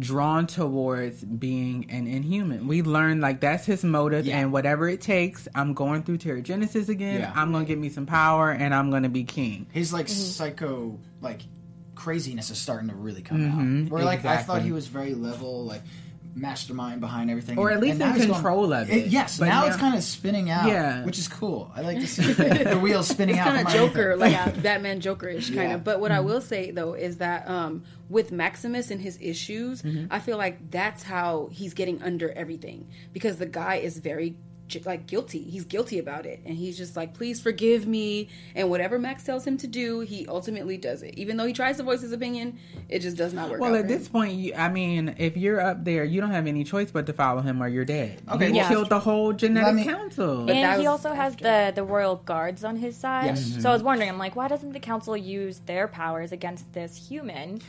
drawn 0.00 0.46
towards 0.48 1.22
being 1.22 1.88
an 1.90 2.08
inhuman. 2.08 2.66
We 2.66 2.82
learned 2.82 3.20
like 3.20 3.40
that's 3.40 3.64
his 3.66 3.84
motive 3.84 4.26
Yeah. 4.26 4.38
and 4.40 4.52
whatever 4.52 4.88
it 4.88 5.00
takes, 5.00 5.46
I'm 5.54 5.74
going 5.74 6.02
through 6.02 6.18
Terrigenesis 6.18 6.88
again. 6.88 7.20
Yeah. 7.20 7.32
I'm 7.36 7.52
going 7.52 7.64
to 7.64 7.68
get 7.68 7.78
me 7.78 7.90
some 7.90 8.06
power 8.06 8.50
and 8.50 8.74
I'm 8.74 8.90
going 8.90 9.04
to 9.04 9.08
be 9.08 9.22
king. 9.24 9.66
His 9.72 9.92
like 9.92 10.06
Mm-hmm. 10.06 10.14
psycho 10.30 10.98
like 11.20 11.42
craziness 11.94 12.50
is 12.50 12.58
starting 12.58 12.88
to 12.88 12.94
really 12.96 13.20
come 13.22 13.38
Mhm, 13.38 13.84
out. 13.86 13.92
Where 13.92 14.04
like 14.04 14.24
I 14.24 14.38
thought 14.38 14.62
he 14.62 14.72
was 14.72 14.86
very 14.88 15.14
level, 15.14 15.64
like 15.66 15.82
mastermind 16.40 17.00
behind 17.00 17.30
everything, 17.30 17.58
Or 17.58 17.68
at 17.70 17.74
and- 17.74 17.82
least 17.82 17.90
and 17.92 17.98
now 18.00 18.06
in 18.08 18.12
he's 18.14 18.22
going- 18.26 18.34
control 18.34 18.72
of 18.72 18.90
it. 18.90 19.06
yes, 19.08 19.38
But 19.38 19.46
now, 19.46 19.60
now- 19.62 19.66
it's 19.66 19.76
kind 19.76 19.94
of 19.94 20.02
spinning 20.02 20.50
out, 20.50 20.68
Yeah. 20.68 21.04
which 21.04 21.18
is 21.18 21.28
cool. 21.28 21.70
I 21.76 21.82
like 21.82 21.98
to 22.00 22.06
see 22.14 22.32
the 22.32 22.78
wheels 22.82 23.08
spinning 23.08 23.36
It's 23.36 23.46
out. 23.46 23.54
kind 23.54 23.66
of 23.66 23.72
Joker, 23.72 24.12
it. 24.12 24.18
like 24.18 24.62
Batman 24.62 25.00
Jokerish 25.00 25.46
kind 25.46 25.54
Yeah. 25.54 25.64
Mm-hmm. 25.66 25.74
of. 25.76 25.84
But 25.84 26.00
what 26.00 26.12
I 26.12 26.20
will 26.20 26.40
say 26.40 26.70
though 26.70 26.94
is 26.94 27.18
that 27.18 27.48
um, 27.48 27.82
with 28.08 28.32
Maximus 28.32 28.90
and 28.90 29.00
his 29.00 29.18
issues, 29.20 29.82
Mm-hmm. 29.82 30.06
I 30.10 30.18
feel 30.20 30.36
like 30.38 30.70
that's 30.70 31.02
how 31.02 31.48
he's 31.52 31.74
getting 31.74 32.02
under 32.02 32.30
everything 32.32 32.88
because 33.12 33.36
the 33.36 33.46
guy 33.46 33.76
is 33.76 33.98
very 33.98 34.30
j- 34.30 34.36
like 34.84 35.06
guilty. 35.06 35.42
He's 35.42 35.64
guilty 35.64 35.98
about 35.98 36.26
it, 36.26 36.40
and 36.44 36.56
he's 36.56 36.76
just 36.76 36.96
like, 36.96 37.14
"Please 37.14 37.40
forgive 37.40 37.86
me." 37.86 38.28
And 38.54 38.70
whatever 38.70 38.98
Max 38.98 39.24
tells 39.24 39.46
him 39.46 39.56
to 39.58 39.66
do, 39.66 40.00
he 40.00 40.26
ultimately 40.28 40.76
does 40.76 41.02
it. 41.02 41.14
Even 41.18 41.36
though 41.36 41.46
he 41.46 41.52
tries 41.52 41.76
to 41.78 41.82
voice 41.82 42.00
his 42.02 42.12
opinion, 42.12 42.58
it 42.88 43.00
just 43.00 43.16
does 43.16 43.32
not 43.34 43.50
work. 43.50 43.60
Well, 43.60 43.74
out 43.74 43.80
at 43.80 43.88
this 43.88 44.06
him. 44.06 44.12
point, 44.12 44.32
you, 44.34 44.54
I 44.54 44.68
mean, 44.68 45.14
if 45.18 45.36
you're 45.36 45.60
up 45.60 45.84
there, 45.84 46.04
you 46.04 46.20
don't 46.20 46.30
have 46.30 46.46
any 46.46 46.64
choice 46.64 46.90
but 46.90 47.06
to 47.06 47.12
follow 47.12 47.40
him 47.42 47.62
or 47.62 47.68
you're 47.68 47.84
dead. 47.84 48.20
Okay, 48.30 48.46
he 48.52 48.58
well- 48.58 48.68
killed 48.68 48.88
the 48.88 49.00
whole 49.00 49.32
genetic 49.32 49.74
me- 49.74 49.84
council. 49.84 50.38
But 50.46 50.54
that 50.54 50.56
and 50.56 50.80
he 50.80 50.86
was 50.88 51.04
also 51.04 51.12
has 51.14 51.36
the 51.36 51.72
the 51.74 51.84
royal 51.84 52.16
guards 52.16 52.64
on 52.64 52.76
his 52.76 52.96
side. 52.96 53.26
Yes. 53.26 53.62
So 53.62 53.70
I 53.70 53.72
was 53.72 53.82
wondering, 53.82 54.08
I'm 54.10 54.18
like, 54.18 54.36
why 54.36 54.48
doesn't 54.48 54.72
the 54.72 54.80
council 54.80 55.16
use 55.16 55.60
their 55.66 55.88
powers 55.88 56.32
against 56.32 56.72
this 56.72 57.08
human? 57.08 57.60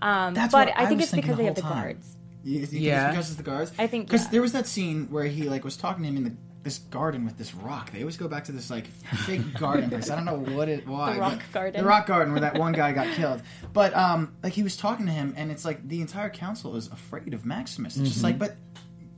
Um, 0.00 0.32
That's 0.34 0.52
but 0.52 0.68
what 0.68 0.78
I 0.78 0.84
I 0.84 0.86
think 0.86 1.02
it's 1.02 1.10
because 1.12 1.30
the 1.32 1.36
they 1.38 1.44
have 1.46 1.56
the 1.56 1.62
time. 1.62 1.72
guards. 1.72 2.16
You, 2.44 2.60
you 2.60 2.66
think 2.66 2.82
Yeah. 2.82 3.08
it's 3.08 3.12
because 3.16 3.28
it's 3.28 3.36
the 3.36 3.42
guards? 3.42 3.72
I 3.78 3.86
think, 3.86 4.06
because 4.06 4.24
yeah. 4.24 4.30
there 4.32 4.42
was 4.42 4.52
that 4.52 4.66
scene 4.66 5.06
where 5.10 5.24
he 5.24 5.48
like 5.48 5.64
was 5.64 5.76
talking 5.76 6.02
to 6.02 6.08
him 6.08 6.16
in 6.16 6.24
the, 6.24 6.32
this 6.62 6.78
garden 6.78 7.24
with 7.24 7.38
this 7.38 7.54
rock. 7.54 7.92
They 7.92 8.00
always 8.00 8.16
go 8.16 8.28
back 8.28 8.44
to 8.44 8.52
this 8.52 8.70
like 8.70 8.86
fake 8.86 9.54
garden 9.58 9.88
place. 9.90 10.10
I 10.10 10.16
don't 10.16 10.24
know 10.24 10.38
what 10.54 10.68
it 10.68 10.86
why. 10.86 11.14
The 11.14 11.20
rock 11.20 11.40
garden. 11.52 11.82
The 11.82 11.88
rock 11.88 12.06
garden 12.06 12.32
where 12.32 12.40
that 12.42 12.58
one 12.58 12.72
guy 12.72 12.92
got 12.92 13.14
killed. 13.14 13.42
But 13.72 13.94
um, 13.96 14.34
like 14.42 14.52
he 14.52 14.62
was 14.62 14.76
talking 14.76 15.06
to 15.06 15.12
him, 15.12 15.34
and 15.36 15.50
it's 15.50 15.64
like 15.64 15.86
the 15.88 16.00
entire 16.00 16.30
council 16.30 16.76
is 16.76 16.88
afraid 16.88 17.34
of 17.34 17.46
Maximus. 17.46 17.96
It's 17.96 18.10
just 18.10 18.22
like, 18.24 18.38
but 18.38 18.56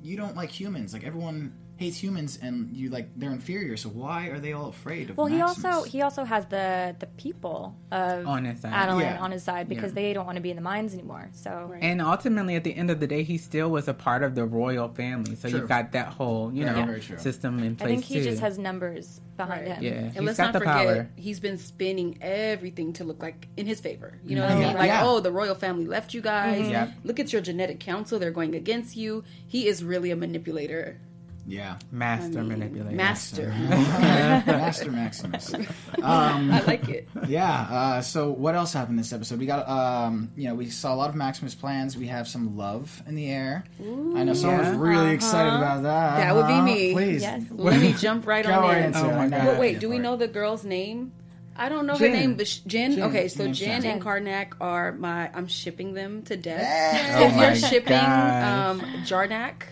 you 0.03 0.17
don't 0.17 0.37
like 0.37 0.51
humans. 0.51 0.93
Like 0.93 1.05
everyone 1.05 1.55
hates 1.81 1.97
humans, 1.97 2.39
and 2.43 2.77
you 2.77 2.91
like 2.91 3.09
they're 3.17 3.33
inferior. 3.33 3.75
So 3.77 3.89
why 3.89 4.27
are 4.27 4.39
they 4.39 4.53
all 4.53 4.69
afraid 4.69 5.09
of? 5.11 5.17
Well, 5.17 5.27
he 5.27 5.41
also 5.41 5.83
he 5.83 6.03
also 6.03 6.25
has 6.25 6.45
the 6.47 6.95
the 6.99 7.07
people 7.07 7.75
of 7.91 8.27
On 8.27 8.45
his 8.45 8.61
side. 8.61 8.73
Attilan 8.73 9.01
Yeah. 9.01 9.19
on 9.25 9.31
his 9.33 9.43
side 9.43 9.67
because 9.69 9.91
Yeah. 9.93 9.95
they 10.01 10.13
don't 10.13 10.27
want 10.27 10.37
to 10.37 10.43
be 10.43 10.51
in 10.51 10.57
the 10.57 10.63
mines 10.63 10.93
anymore. 10.95 11.31
So 11.33 11.51
Right. 11.73 11.83
And 11.83 12.01
ultimately, 12.03 12.55
at 12.55 12.65
the 12.65 12.75
end 12.77 12.91
of 12.91 13.01
the 13.01 13.07
day, 13.07 13.23
he 13.23 13.39
still 13.39 13.71
was 13.71 13.89
a 13.89 13.95
part 13.95 14.23
of 14.23 14.35
the 14.35 14.45
royal 14.45 14.89
family. 14.89 15.35
So 15.37 15.49
True. 15.49 15.61
you've 15.61 15.69
got 15.69 15.93
that 15.93 16.09
whole, 16.09 16.53
you 16.53 16.65
know, 16.67 16.75
very 16.85 17.01
true. 17.01 17.19
system 17.19 17.59
in 17.61 17.77
place. 17.77 17.87
I 17.87 17.93
think 17.95 18.05
he 18.05 18.15
too. 18.19 18.25
just 18.25 18.41
has 18.43 18.59
numbers 18.59 19.21
behind 19.39 19.67
Right. 19.67 19.77
him. 19.79 19.83
Yeah. 19.83 19.91
And 19.93 20.13
He's 20.13 20.23
let's 20.23 20.37
got 20.39 20.45
not 20.49 20.53
the 20.53 20.59
forget, 20.61 20.75
power. 20.87 21.09
he's 21.17 21.41
been 21.41 21.57
spinning 21.57 22.19
everything 22.21 22.93
to 22.95 23.05
look 23.05 23.23
like 23.23 23.49
in 23.57 23.65
his 23.67 23.81
favor. 23.81 24.19
You 24.23 24.37
know 24.37 24.43
what 24.43 24.53
I 24.53 24.59
mean? 24.59 24.75
Like, 24.75 24.89
Yeah. 24.89 25.05
oh, 25.07 25.21
the 25.21 25.33
royal 25.33 25.55
family 25.55 25.87
left 25.87 26.13
you 26.13 26.21
guys. 26.21 26.67
Mhm. 26.67 26.71
Yep. 26.73 26.89
Look 27.05 27.19
at 27.21 27.33
your 27.33 27.41
genetic 27.41 27.81
council; 27.81 28.19
they're 28.19 28.31
going 28.31 28.55
against 28.55 28.97
you. 28.99 29.25
He 29.47 29.67
is 29.67 29.83
really 29.83 30.11
a 30.11 30.17
manipulator. 30.17 30.99
Yeah. 31.51 31.77
master 31.91 32.39
I 32.39 32.43
mean, 32.43 32.59
manipulator. 32.61 32.97
Master. 32.97 33.49
Master 34.47 34.91
Maximus. 34.91 35.53
Um, 35.55 36.51
I 36.53 36.63
like 36.67 36.89
it. 36.89 37.09
Yeah. 37.29 37.67
Uh, 37.71 38.01
so 38.03 38.31
what 38.31 38.55
else 38.55 38.73
happened 38.73 38.99
this 38.99 39.13
episode? 39.13 39.39
We 39.39 39.47
got, 39.47 39.69
um, 39.69 40.31
you 40.37 40.49
know, 40.49 40.55
we 40.55 40.67
saw 40.71 40.95
a 40.95 40.97
lot 40.97 41.11
of 41.11 41.17
Maximus 41.17 41.55
plans. 41.55 41.97
We 41.97 42.07
have 42.07 42.29
some 42.29 42.57
love 42.57 43.03
in 43.07 43.15
the 43.15 43.29
air. 43.31 43.65
I 43.81 43.85
know 44.25 44.35
someone 44.35 44.61
Yeah. 44.61 44.71
was 44.71 44.79
really 44.79 45.11
excited 45.13 45.53
about 45.55 45.83
that. 45.83 46.17
That 46.19 46.35
would 46.35 46.47
be 46.47 46.53
Uh-huh. 46.55 46.63
me. 46.63 46.93
Please. 46.93 47.23
Yes. 47.23 47.43
Let 47.51 47.81
me 47.81 47.93
jump 47.95 48.27
right 48.27 48.47
on 48.47 48.63
right 48.63 48.79
in. 48.79 48.85
into 48.85 49.01
Oh 49.01 49.11
my 49.17 49.29
God. 49.29 49.43
you're 49.45 49.53
But 49.53 49.61
wait, 49.61 49.81
do 49.81 49.89
we 49.89 49.99
know 49.99 50.17
the 50.17 50.29
girl's 50.29 50.65
name? 50.65 51.13
I 51.57 51.69
don't 51.69 51.87
know 51.87 51.97
Jen. 51.97 52.11
her 52.13 52.17
name, 52.17 52.35
but 52.37 52.47
sh- 52.49 52.61
Jen. 52.67 52.93
Jen. 52.95 53.03
Okay, 53.05 53.29
so 53.29 53.45
Jen 53.53 53.83
Jen. 53.83 53.85
and 53.95 54.03
Karnak 54.03 54.53
are 54.63 54.93
my. 54.93 55.31
I'm 55.35 55.47
shipping 55.47 55.93
them 55.93 56.23
to 56.23 56.37
death. 56.37 56.63
Hey! 56.63 57.15
Oh 57.17 57.27
if 57.27 57.35
my 57.37 57.47
you're 57.49 57.55
shipping 57.57 57.93
gosh. 57.99 58.71
um, 58.71 58.81
Jarnak, 59.05 59.63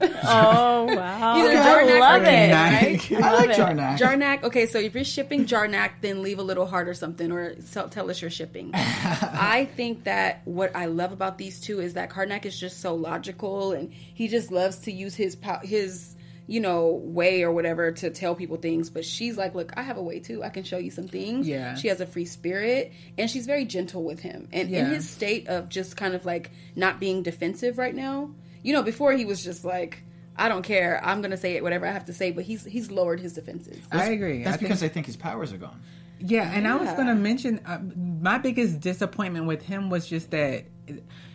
Oh 0.22 0.84
wow! 0.84 1.34
Either 1.36 1.58
I 1.58 1.84
Jarnac 1.84 2.00
love 2.00 2.22
or 2.22 2.24
it. 2.26 2.50
Jarnac. 2.50 3.22
I 3.22 3.32
like 3.34 3.50
it. 3.50 3.56
Jarnac. 3.56 3.98
Jarnac. 3.98 4.42
Okay, 4.44 4.66
so 4.66 4.78
if 4.78 4.94
you're 4.94 5.04
shipping 5.04 5.44
Jarnac, 5.44 5.90
then 6.00 6.22
leave 6.22 6.38
a 6.38 6.42
little 6.42 6.66
heart 6.66 6.88
or 6.88 6.94
something, 6.94 7.30
or 7.32 7.54
tell, 7.72 7.88
tell 7.88 8.10
us 8.10 8.20
you're 8.20 8.30
shipping. 8.30 8.70
I 8.74 9.68
think 9.76 10.04
that 10.04 10.42
what 10.44 10.74
I 10.74 10.86
love 10.86 11.12
about 11.12 11.36
these 11.38 11.60
two 11.60 11.80
is 11.80 11.94
that 11.94 12.10
Karnak 12.10 12.44
is 12.46 12.58
just 12.58 12.80
so 12.80 12.94
logical, 12.94 13.72
and 13.72 13.92
he 13.92 14.28
just 14.28 14.50
loves 14.50 14.76
to 14.80 14.92
use 14.92 15.14
his 15.14 15.36
pow- 15.36 15.60
his 15.62 16.14
you 16.46 16.60
know 16.60 17.00
way 17.04 17.42
or 17.42 17.52
whatever 17.52 17.92
to 17.92 18.10
tell 18.10 18.34
people 18.34 18.56
things. 18.56 18.90
But 18.90 19.04
she's 19.04 19.36
like, 19.36 19.54
look, 19.54 19.72
I 19.76 19.82
have 19.82 19.96
a 19.98 20.02
way 20.02 20.18
too. 20.20 20.42
I 20.42 20.48
can 20.48 20.64
show 20.64 20.78
you 20.78 20.90
some 20.90 21.08
things. 21.08 21.46
Yeah. 21.46 21.74
She 21.74 21.88
has 21.88 22.00
a 22.00 22.06
free 22.06 22.24
spirit, 22.24 22.92
and 23.18 23.30
she's 23.30 23.46
very 23.46 23.64
gentle 23.64 24.02
with 24.04 24.20
him. 24.20 24.48
And 24.52 24.70
in 24.70 24.86
his 24.86 25.08
state 25.08 25.48
of 25.48 25.68
just 25.68 25.96
kind 25.96 26.14
of 26.14 26.24
like 26.24 26.50
not 26.74 27.00
being 27.00 27.22
defensive 27.22 27.76
right 27.78 27.94
now, 27.94 28.30
you 28.62 28.72
know, 28.72 28.82
before 28.82 29.12
he 29.12 29.24
was 29.24 29.42
just 29.44 29.64
like. 29.64 30.02
I 30.36 30.48
don't 30.48 30.62
care. 30.62 31.04
I'm 31.04 31.20
gonna 31.20 31.36
say 31.36 31.56
it 31.56 31.62
whatever 31.62 31.86
I 31.86 31.90
have 31.90 32.06
to 32.06 32.14
say, 32.14 32.30
but 32.30 32.44
he's 32.44 32.64
he's 32.64 32.90
lowered 32.90 33.20
his 33.20 33.34
defenses. 33.34 33.76
I 33.92 34.10
agree. 34.10 34.38
That's 34.42 34.54
I 34.54 34.56
think- 34.56 34.60
because 34.68 34.80
they 34.80 34.88
think 34.88 35.04
his 35.04 35.16
powers 35.16 35.52
are 35.52 35.58
gone. 35.58 35.82
Yeah, 36.18 36.50
and 36.54 36.66
I 36.66 36.76
was 36.76 36.90
going 36.92 37.08
to 37.08 37.14
mention 37.14 37.60
uh, 37.66 37.78
my 38.22 38.38
biggest 38.38 38.80
disappointment 38.80 39.46
with 39.46 39.62
him 39.62 39.88
was 39.90 40.06
just 40.06 40.30
that 40.32 40.64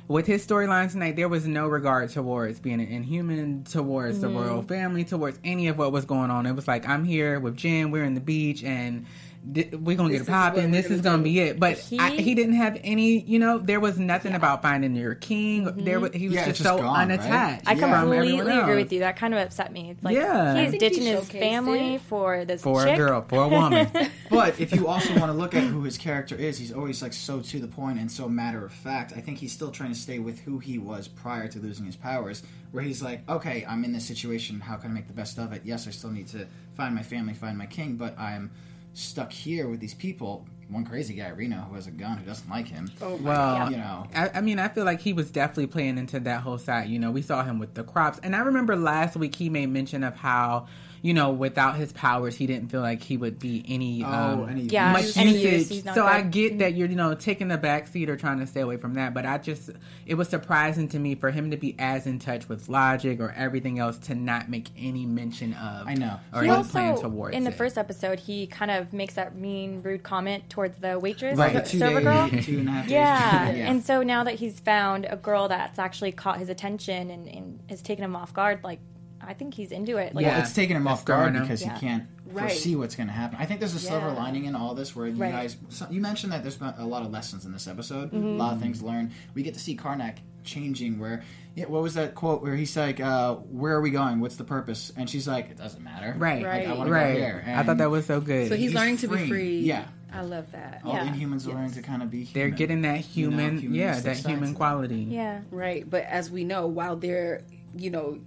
with 0.08 0.28
his 0.28 0.46
storyline 0.46 0.92
tonight, 0.92 1.16
there 1.16 1.28
was 1.30 1.48
no 1.48 1.68
regard 1.68 2.10
towards 2.12 2.60
being 2.60 2.80
an 2.80 2.88
inhuman, 2.88 3.64
towards 3.64 4.22
the 4.22 4.30
royal 4.30 4.62
family, 4.62 5.04
towards 5.04 5.40
any 5.44 5.68
of 5.70 5.78
what 5.80 5.92
was 5.92 6.06
going 6.06 6.30
on. 6.30 6.46
It 6.46 6.54
was 6.54 6.68
like, 6.68 6.88
I'm 6.88 7.04
here 7.04 7.40
with 7.40 7.58
Jen, 7.58 7.90
we're 7.90 8.04
in 8.04 8.14
the 8.14 8.22
beach, 8.22 8.64
and 8.64 9.02
th- 9.02 9.08
we're 9.48 9.96
going 9.96 10.12
to 10.12 10.18
This 10.18 10.20
get 10.20 10.22
is 10.22 10.28
it 10.28 10.32
what 10.32 10.38
popping. 10.56 10.72
This 10.72 10.86
is 10.88 11.02
going 11.02 11.18
to 11.18 11.24
do. 11.24 11.34
be 11.34 11.40
it. 11.40 11.60
But 11.60 11.78
He- 11.78 12.00
I, 12.00 12.12
he 12.12 12.34
didn't 12.36 12.56
have 12.56 12.80
any, 12.84 13.20
you 13.22 13.40
know, 13.40 13.58
there 13.60 13.80
was 13.80 14.00
nothing 14.00 14.34
about 14.34 14.62
finding 14.62 14.96
your 14.96 15.16
king. 15.16 15.66
There 15.66 15.74
mm-hmm. 15.96 16.02
was, 16.02 16.14
He 16.14 16.26
was 16.28 16.36
Yeah, 16.36 16.46
just, 16.46 16.58
just 16.62 16.70
so 16.70 16.78
gone, 16.78 17.10
right? 17.10 17.20
unattached. 17.20 17.68
I 17.68 17.74
Yeah. 17.74 18.00
completely 18.02 18.40
everyone 18.40 18.60
agree 18.64 18.76
with 18.76 18.92
you. 18.94 19.00
That 19.00 19.18
kind 19.18 19.34
of 19.34 19.40
upset 19.40 19.72
me. 19.72 19.92
It's 19.92 20.04
like 20.04 20.16
Yeah. 20.16 20.56
He's 20.62 20.72
think 20.72 20.82
he 20.82 20.90
ditching 20.90 21.06
his 21.06 21.30
family 21.30 21.96
it. 21.96 22.02
for 22.02 22.46
this 22.46 22.62
For 22.64 22.84
chick. 22.84 22.94
a 22.96 22.98
girl, 22.98 23.22
for 23.28 23.44
a 23.44 23.48
woman. 23.48 23.88
But 24.30 24.60
if 24.60 24.74
you 24.74 24.88
also 24.88 25.12
want 25.20 25.32
to 25.32 25.38
look 25.38 25.54
at 25.54 25.64
who 25.64 25.84
his 25.84 25.98
character 25.98 26.36
is, 26.36 26.58
he's 26.58 26.74
always 26.74 27.02
like 27.02 27.14
so 27.14 27.42
to 27.42 27.60
the 27.60 27.68
point 27.68 28.00
and 28.00 28.12
so 28.12 28.28
matter 28.28 28.66
of 28.66 28.74
fact. 28.74 29.14
I 29.16 29.22
think 29.22 29.38
he's 29.38 29.52
still 29.52 29.70
trying 29.72 29.94
to 29.94 29.98
stay 30.00 30.18
with 30.20 30.40
who 30.40 30.58
he 30.60 30.78
was 30.80 31.08
prior 31.08 31.48
to 31.48 31.60
losing 31.60 31.86
his 31.86 31.96
powers, 31.96 32.42
where 32.72 32.84
he's 32.84 33.02
like, 33.04 33.22
okay, 33.30 33.64
I'm 33.70 33.84
in 33.86 33.94
this 33.94 34.04
situation. 34.06 34.60
How 34.60 34.76
can 34.78 34.92
I 34.92 34.94
make 34.96 35.08
the 35.08 35.14
best 35.14 35.38
of 35.38 35.54
it? 35.54 35.62
Yes, 35.64 35.88
I 35.88 35.92
still 35.92 36.10
need 36.10 36.28
to 36.30 36.48
find 36.76 36.96
my 36.96 37.04
family, 37.04 37.34
find 37.36 37.58
my 37.58 37.68
king, 37.68 37.96
but 37.98 38.18
I'm 38.20 38.50
stuck 38.96 39.32
here 39.32 39.68
with 39.68 39.80
these 39.80 39.94
people. 39.94 40.46
One 40.70 40.84
crazy 40.84 41.14
guy, 41.14 41.30
Reno, 41.30 41.58
who 41.58 41.76
has 41.76 41.86
a 41.86 41.92
gun, 41.92 42.18
who 42.18 42.26
doesn't 42.26 42.50
like 42.50 42.68
him. 42.68 42.90
Oh 43.00 43.18
Well, 43.18 43.70
You 43.70 43.78
know, 43.78 44.08
I, 44.16 44.30
I 44.36 44.42
mean, 44.42 44.58
I 44.58 44.68
feel 44.68 44.84
like 44.84 45.00
he 45.00 45.14
was 45.14 45.30
definitely 45.30 45.68
playing 45.68 46.00
into 46.00 46.20
that 46.22 46.42
whole 46.42 46.58
side. 46.58 46.90
You 46.90 46.98
know, 46.98 47.12
we 47.12 47.22
saw 47.22 47.44
him 47.44 47.60
with 47.60 47.76
the 47.76 47.84
crops, 47.84 48.20
and 48.24 48.36
I 48.36 48.40
remember 48.40 48.76
last 48.76 49.16
week 49.16 49.36
he 49.36 49.48
made 49.50 49.68
mention 49.68 50.04
of 50.04 50.16
how, 50.16 50.66
you 51.06 51.14
know, 51.14 51.30
without 51.30 51.76
his 51.76 51.94
powers, 51.94 52.36
he 52.36 52.48
didn't 52.48 52.70
feel 52.70 52.82
like 52.82 53.04
he 53.04 53.16
would 53.16 53.38
be 53.38 53.64
any. 53.68 54.04
oh, 54.04 54.08
um, 54.08 54.44
and 54.50 54.58
he 54.58 54.64
Yeah, 54.66 54.92
much 54.92 55.16
any 55.16 55.34
usage. 55.34 55.54
use, 55.54 55.70
he's 55.70 55.86
not 55.86 55.94
so 55.94 56.04
I 56.04 56.22
get 56.24 56.58
that 56.58 56.74
you're, 56.74 56.90
you 56.90 56.96
know, 56.96 57.14
taking 57.14 57.48
the 57.48 57.60
back 57.60 57.86
seat 57.86 58.10
or 58.10 58.18
trying 58.18 58.40
to 58.40 58.48
stay 58.48 58.62
away 58.62 58.78
from 58.78 58.96
that. 58.96 59.14
But 59.14 59.24
I 59.24 59.38
just, 59.38 59.70
it 60.08 60.16
was 60.16 60.30
surprising 60.30 60.88
to 60.90 60.98
me 61.00 61.14
for 61.14 61.30
him 61.30 61.52
to 61.52 61.58
be 61.58 61.76
as 61.78 62.08
in 62.08 62.18
touch 62.18 62.50
with 62.50 62.70
logic 62.70 63.20
or 63.20 63.32
everything 63.38 63.78
else 63.78 64.00
to 64.00 64.16
not 64.16 64.50
make 64.50 64.70
any 64.76 65.06
mention 65.06 65.54
of. 65.54 65.88
I 65.88 65.94
know. 65.94 66.20
Or 66.34 66.42
He 66.42 66.48
any 66.48 66.58
also, 66.58 66.72
plan 66.72 66.98
towards 67.00 67.36
in 67.38 67.44
the 67.44 67.52
it. 67.52 67.56
first 67.56 67.78
episode, 67.78 68.20
he 68.20 68.48
kind 68.48 68.72
of 68.72 68.92
makes 68.92 69.14
that 69.14 69.36
mean, 69.36 69.84
rude 69.84 70.02
comment 70.02 70.50
towards 70.50 70.76
the 70.80 70.98
waitress, 70.98 71.38
right, 71.38 71.54
the 71.54 71.66
server 71.70 72.02
girl. 72.02 72.30
two 72.42 72.58
and 72.58 72.68
a 72.68 72.72
half 72.72 72.86
days. 72.86 72.92
Yeah. 72.94 73.70
and 73.70 73.86
so 73.86 74.02
now 74.02 74.24
that 74.24 74.34
he's 74.40 74.60
found 74.60 75.06
a 75.08 75.18
girl 75.18 75.50
that's 75.50 75.78
actually 75.78 76.14
caught 76.14 76.40
his 76.40 76.50
attention 76.50 77.12
and, 77.12 77.28
and 77.28 77.60
has 77.70 77.84
taken 77.84 78.04
him 78.04 78.16
off 78.16 78.34
guard, 78.34 78.64
like 78.64 78.80
I 79.28 79.34
think 79.34 79.54
he's 79.54 79.72
into 79.72 79.98
it. 79.98 80.14
Like, 80.16 80.24
Yeah. 80.26 80.34
Well, 80.34 80.42
it's 80.42 80.54
taking 80.54 80.76
him 80.76 80.88
off 80.88 81.06
guard 81.06 81.36
him. 81.36 81.42
because 81.44 81.62
Yeah. 81.62 81.74
he 81.74 81.80
can't 81.80 82.04
Right. 82.32 82.50
foresee 82.50 82.76
what's 82.76 82.96
going 82.96 83.08
to 83.08 83.14
happen. 83.14 83.38
I 83.40 83.46
think 83.46 83.60
there's 83.60 83.76
a 83.76 83.80
silver 83.80 84.08
Yeah. 84.08 84.14
lining 84.14 84.46
in 84.46 84.56
all 84.56 84.74
this 84.76 84.96
where 84.96 85.08
you 85.08 85.16
Right. 85.16 85.32
guys. 85.32 85.58
So 85.70 85.88
you 85.90 86.02
mentioned 86.02 86.34
that 86.34 86.42
there's 86.44 86.58
been 86.58 86.74
a 86.78 86.86
lot 86.86 87.04
of 87.04 87.12
lessons 87.12 87.46
in 87.46 87.52
this 87.52 87.68
episode, 87.68 88.12
Mm-hmm. 88.12 88.26
a 88.26 88.30
lot 88.32 88.54
of 88.54 88.62
things 88.62 88.82
learned. 88.82 89.12
We 89.34 89.44
get 89.44 89.54
to 89.54 89.60
see 89.60 89.76
Karnak 89.78 90.16
changing. 90.44 91.00
Where, 91.00 91.24
yeah, 91.56 91.66
what 91.66 91.82
was 91.82 91.94
that 91.96 92.14
quote 92.16 92.42
where 92.44 92.56
he's 92.56 92.76
like, 92.78 93.00
uh, 93.00 93.36
"Where 93.36 93.74
are 93.74 93.82
we 93.82 93.90
going? 93.90 94.20
What's 94.20 94.36
the 94.36 94.44
purpose?" 94.44 94.92
And 94.96 95.10
she's 95.10 95.28
like, 95.28 95.50
"It 95.50 95.58
doesn't 95.58 95.84
matter." 95.84 96.14
Right, 96.18 96.44
Like, 96.44 96.46
Right. 96.46 96.68
I 96.68 96.90
right. 96.90 97.46
go. 97.46 97.52
I 97.54 97.64
thought 97.64 97.78
that 97.80 97.90
was 97.90 98.06
so 98.06 98.22
good. 98.22 98.50
So 98.50 98.56
he's, 98.56 98.66
He's 98.72 98.74
learning 98.76 98.98
to 98.98 99.08
be 99.08 99.28
free. 99.28 99.60
Yeah. 99.62 99.86
I 100.14 100.22
love 100.22 100.52
that. 100.52 100.82
all 100.86 100.94
Yeah. 100.94 101.04
the 101.04 101.10
Inhumans 101.12 101.46
are 101.48 101.52
learning 101.54 101.72
to 101.72 101.82
kind 101.82 102.02
of 102.04 102.10
be. 102.12 102.30
They're 102.34 102.50
getting 102.50 102.84
that 102.84 103.16
You 103.18 103.30
know, 103.32 103.38
human, 103.38 103.74
yeah, 103.74 104.00
that 104.00 104.18
human 104.18 104.54
quality. 104.54 105.08
yeah. 105.10 105.40
Right, 105.52 105.90
but 105.90 106.04
as 106.06 106.30
we 106.32 106.44
know, 106.44 106.68
while 106.68 106.96
they're 106.96 107.42
you 107.78 107.90
know 107.90 108.20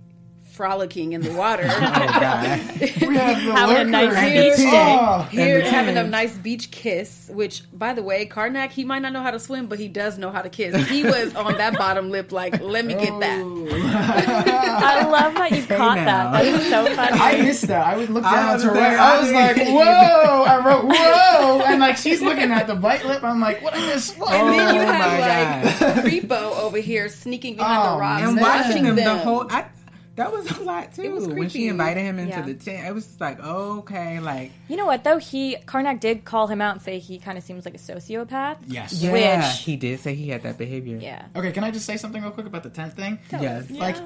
frolicking 0.58 1.12
in 1.12 1.20
the 1.22 1.32
water, 1.32 1.62
Oh 1.70 1.78
God. 1.80 2.60
We 2.80 3.14
have 3.16 3.44
the 3.44 3.52
Having 3.54 3.76
a 3.78 3.84
nice 3.84 4.14
beach 4.32 4.56
day. 4.56 4.98
Oh. 5.00 5.22
here 5.30 5.62
the 5.62 5.70
having 5.70 5.96
a 5.96 6.02
nice 6.04 6.36
beach 6.36 6.70
kiss. 6.72 7.30
Which, 7.32 7.62
by 7.72 7.94
the 7.94 8.02
way, 8.02 8.26
Karnak 8.26 8.70
he 8.70 8.84
might 8.84 8.98
not 9.02 9.12
know 9.12 9.22
how 9.22 9.30
to 9.30 9.38
swim, 9.38 9.66
but 9.68 9.78
he 9.78 9.86
does 9.88 10.18
know 10.18 10.30
how 10.30 10.42
to 10.42 10.48
kiss. 10.50 10.88
He 10.88 11.04
was 11.14 11.34
on 11.36 11.56
that 11.58 11.78
bottom 11.78 12.10
lip, 12.10 12.32
like, 12.32 12.60
let 12.60 12.84
me 12.84 12.94
get 12.94 13.18
that. 13.20 13.40
Oh. 13.42 13.68
I 13.70 15.04
love 15.08 15.34
that 15.34 15.52
you 15.52 15.64
caught 15.66 15.96
now. 15.98 16.32
that. 16.32 16.42
That 16.42 16.44
is 16.46 16.68
so 16.68 16.86
funny. 16.94 17.18
I 17.20 17.42
missed 17.42 17.66
that. 17.68 17.86
I 17.86 17.96
would 17.96 18.10
look 18.10 18.24
down 18.24 18.54
was 18.54 18.62
to 18.62 18.68
her. 18.68 18.74
there. 18.74 18.98
I 18.98 19.20
was 19.20 19.30
like, 19.32 19.56
"Whoa!" 19.56 20.44
I 20.44 20.64
wrote, 20.66 20.84
"Whoa!" 20.92 21.62
And 21.64 21.80
like 21.80 21.96
she's 21.96 22.20
looking 22.20 22.50
at 22.50 22.66
the 22.66 22.74
bite 22.74 23.04
lip. 23.06 23.22
I'm 23.22 23.40
like, 23.40 23.62
"What 23.62 23.76
is 23.76 23.86
this?" 23.86 24.16
What? 24.16 24.32
And 24.34 24.48
then 24.52 24.74
you 24.74 24.80
Oh 24.82 24.86
have 24.86 25.20
like 25.94 26.04
Repo 26.04 26.58
over 26.58 26.78
here 26.78 27.08
sneaking 27.08 27.56
behind 27.56 27.78
Oh, 27.88 27.94
the 27.94 28.00
rocks, 28.00 28.22
and 28.24 28.34
man. 28.36 28.42
watching 28.44 28.84
him 28.84 28.96
them. 28.96 29.04
the 29.04 29.22
whole. 29.22 29.46
I, 29.50 29.66
that 30.18 30.30
was 30.32 30.50
a 30.58 30.62
lot 30.62 30.92
too. 30.94 31.02
It 31.02 31.12
was 31.12 31.26
when 31.26 31.48
she 31.48 31.66
invited 31.68 32.02
him 32.02 32.18
into 32.18 32.30
Yeah. 32.37 32.42
the 32.42 32.54
tent, 32.54 32.87
it 32.87 32.94
was 32.94 33.06
just 33.06 33.20
like 33.20 33.40
okay, 33.40 34.20
like 34.20 34.52
You 34.68 34.76
know 34.76 34.87
what 34.87 35.02
though? 35.04 35.18
He 35.18 35.56
Karnak 35.66 36.00
did 36.00 36.25
call 36.25 36.46
him 36.46 36.60
out 36.60 36.75
and 36.75 36.82
say 36.82 36.98
he 36.98 37.18
kind 37.18 37.38
of 37.38 37.44
seems 37.44 37.64
like 37.64 37.75
a 37.75 37.78
sociopath. 37.78 38.58
Yes. 38.66 38.92
yeah, 38.94 39.12
Which- 39.48 39.58
he 39.60 39.76
did 39.76 40.00
say 40.00 40.14
he 40.14 40.28
had 40.28 40.42
that 40.42 40.58
behavior. 40.58 40.98
Yeah. 40.98 41.25
Okay, 41.34 41.52
can 41.52 41.64
I 41.64 41.70
just 41.70 41.87
say 41.87 41.96
something 41.96 42.22
real 42.22 42.30
quick 42.32 42.46
about 42.46 42.62
the 42.62 42.70
tent 42.70 42.94
thing? 42.94 43.18
Yes. 43.32 43.70
Like, 43.70 43.96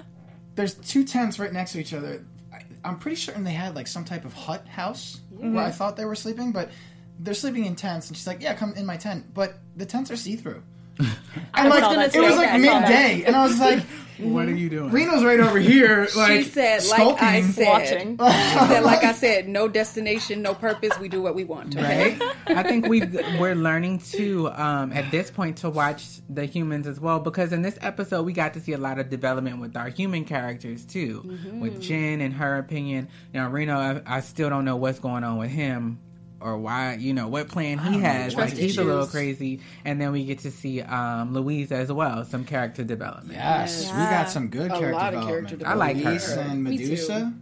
there's 0.54 0.74
two 0.74 1.04
tents 1.04 1.38
right 1.38 1.52
next 1.52 1.72
to 1.72 1.80
each 1.80 1.92
other. 1.94 2.24
I, 2.52 2.60
I'm 2.84 2.98
pretty 2.98 3.16
certain 3.16 3.44
they 3.44 3.52
had 3.52 3.74
like 3.74 3.86
some 3.86 4.04
type 4.04 4.24
of 4.24 4.32
hut 4.34 4.66
house 4.68 5.20
where 5.30 5.64
I 5.64 5.70
thought 5.70 5.96
they 5.96 6.04
were 6.04 6.14
sleeping, 6.14 6.52
but 6.52 6.70
they're 7.18 7.34
sleeping 7.34 7.64
in 7.64 7.74
tents. 7.74 8.08
And 8.08 8.16
she's 8.16 8.26
like, 8.26 8.42
"Yeah, 8.42 8.54
come 8.54 8.74
in 8.74 8.84
my 8.86 8.96
tent," 8.96 9.32
but 9.34 9.54
the 9.76 9.86
tents 9.86 10.10
are 10.10 10.16
see 10.16 10.36
through. 10.36 10.62
And 10.98 11.68
like, 11.68 11.80
saw 11.80 11.94
that 11.94 12.14
it 12.14 12.20
was 12.20 12.36
like 12.36 12.48
I 12.48 12.64
saw 12.64 12.80
that. 12.80 12.88
midday, 12.88 13.24
and 13.24 13.36
I 13.36 13.46
was 13.46 13.58
like, 13.58 13.82
What 14.22 14.48
are 14.48 14.54
you 14.54 14.68
doing? 14.68 14.90
"Reno's 14.90 15.24
right 15.24 15.40
over 15.40 15.58
here." 15.58 16.08
Like, 16.16 16.42
she 16.42 16.44
said, 16.44 16.84
like 16.84 17.00
skulking. 17.00 17.26
I 17.26 17.40
said, 17.42 17.66
Watching. 17.66 18.18
she 18.18 18.66
said, 18.66 18.84
like 18.84 19.04
I 19.04 19.12
said, 19.12 19.48
no 19.48 19.68
destination, 19.68 20.42
no 20.42 20.54
purpose. 20.54 20.98
We 20.98 21.08
do 21.08 21.22
what 21.22 21.34
we 21.34 21.44
want. 21.44 21.76
Okay. 21.76 22.16
Right? 22.18 22.36
I 22.46 22.62
think 22.62 22.86
we 22.86 23.00
we're 23.38 23.54
learning 23.54 23.98
to 24.12 24.50
um, 24.50 24.92
at 24.92 25.10
this 25.10 25.30
point 25.30 25.58
to 25.58 25.70
watch 25.70 26.20
the 26.28 26.44
humans 26.44 26.86
as 26.86 27.00
well 27.00 27.20
because 27.20 27.52
in 27.52 27.62
this 27.62 27.78
episode 27.80 28.24
we 28.24 28.32
got 28.32 28.54
to 28.54 28.60
see 28.60 28.72
a 28.72 28.78
lot 28.78 28.98
of 28.98 29.10
development 29.10 29.60
with 29.60 29.76
our 29.76 29.88
human 29.88 30.24
characters 30.24 30.84
too, 30.84 31.38
with 31.54 31.80
Jen 31.80 32.20
and 32.20 32.34
her 32.34 32.58
opinion. 32.58 33.08
Now 33.34 33.50
Reno, 33.50 33.76
I, 33.76 34.02
I 34.06 34.20
still 34.20 34.50
don't 34.50 34.64
know 34.64 34.76
what's 34.76 34.98
going 34.98 35.24
on 35.24 35.38
with 35.38 35.50
him 35.50 35.98
or 36.42 36.58
why 36.58 36.94
you 36.94 37.12
know 37.14 37.28
what 37.28 37.48
plan 37.48 37.78
he 37.78 38.00
has. 38.00 38.34
Like 38.34 38.52
he's 38.52 38.78
a 38.78 38.84
little 38.84 39.06
crazy, 39.06 39.60
and 39.84 40.00
then 40.00 40.12
we 40.12 40.24
get 40.24 40.40
to 40.40 40.50
see 40.50 40.82
um, 40.82 41.32
Louise 41.34 41.72
as 41.72 41.90
well, 41.92 42.24
some 42.24 42.44
character 42.44 42.84
development. 42.84 43.32
Yes, 43.34 43.86
we 43.86 43.98
got 43.98 44.28
some 44.30 44.48
good 44.48 44.70
A 44.70 44.78
character 44.78 44.92
lot 44.92 45.14
of 45.14 45.20
development. 45.26 45.64
I 45.64 45.74
like 45.74 45.96
her. 45.98 46.10
Elise 46.10 46.30
and 46.36 46.64
Me 46.64 46.76
too. 46.76 46.82
Medusa, 46.84 47.32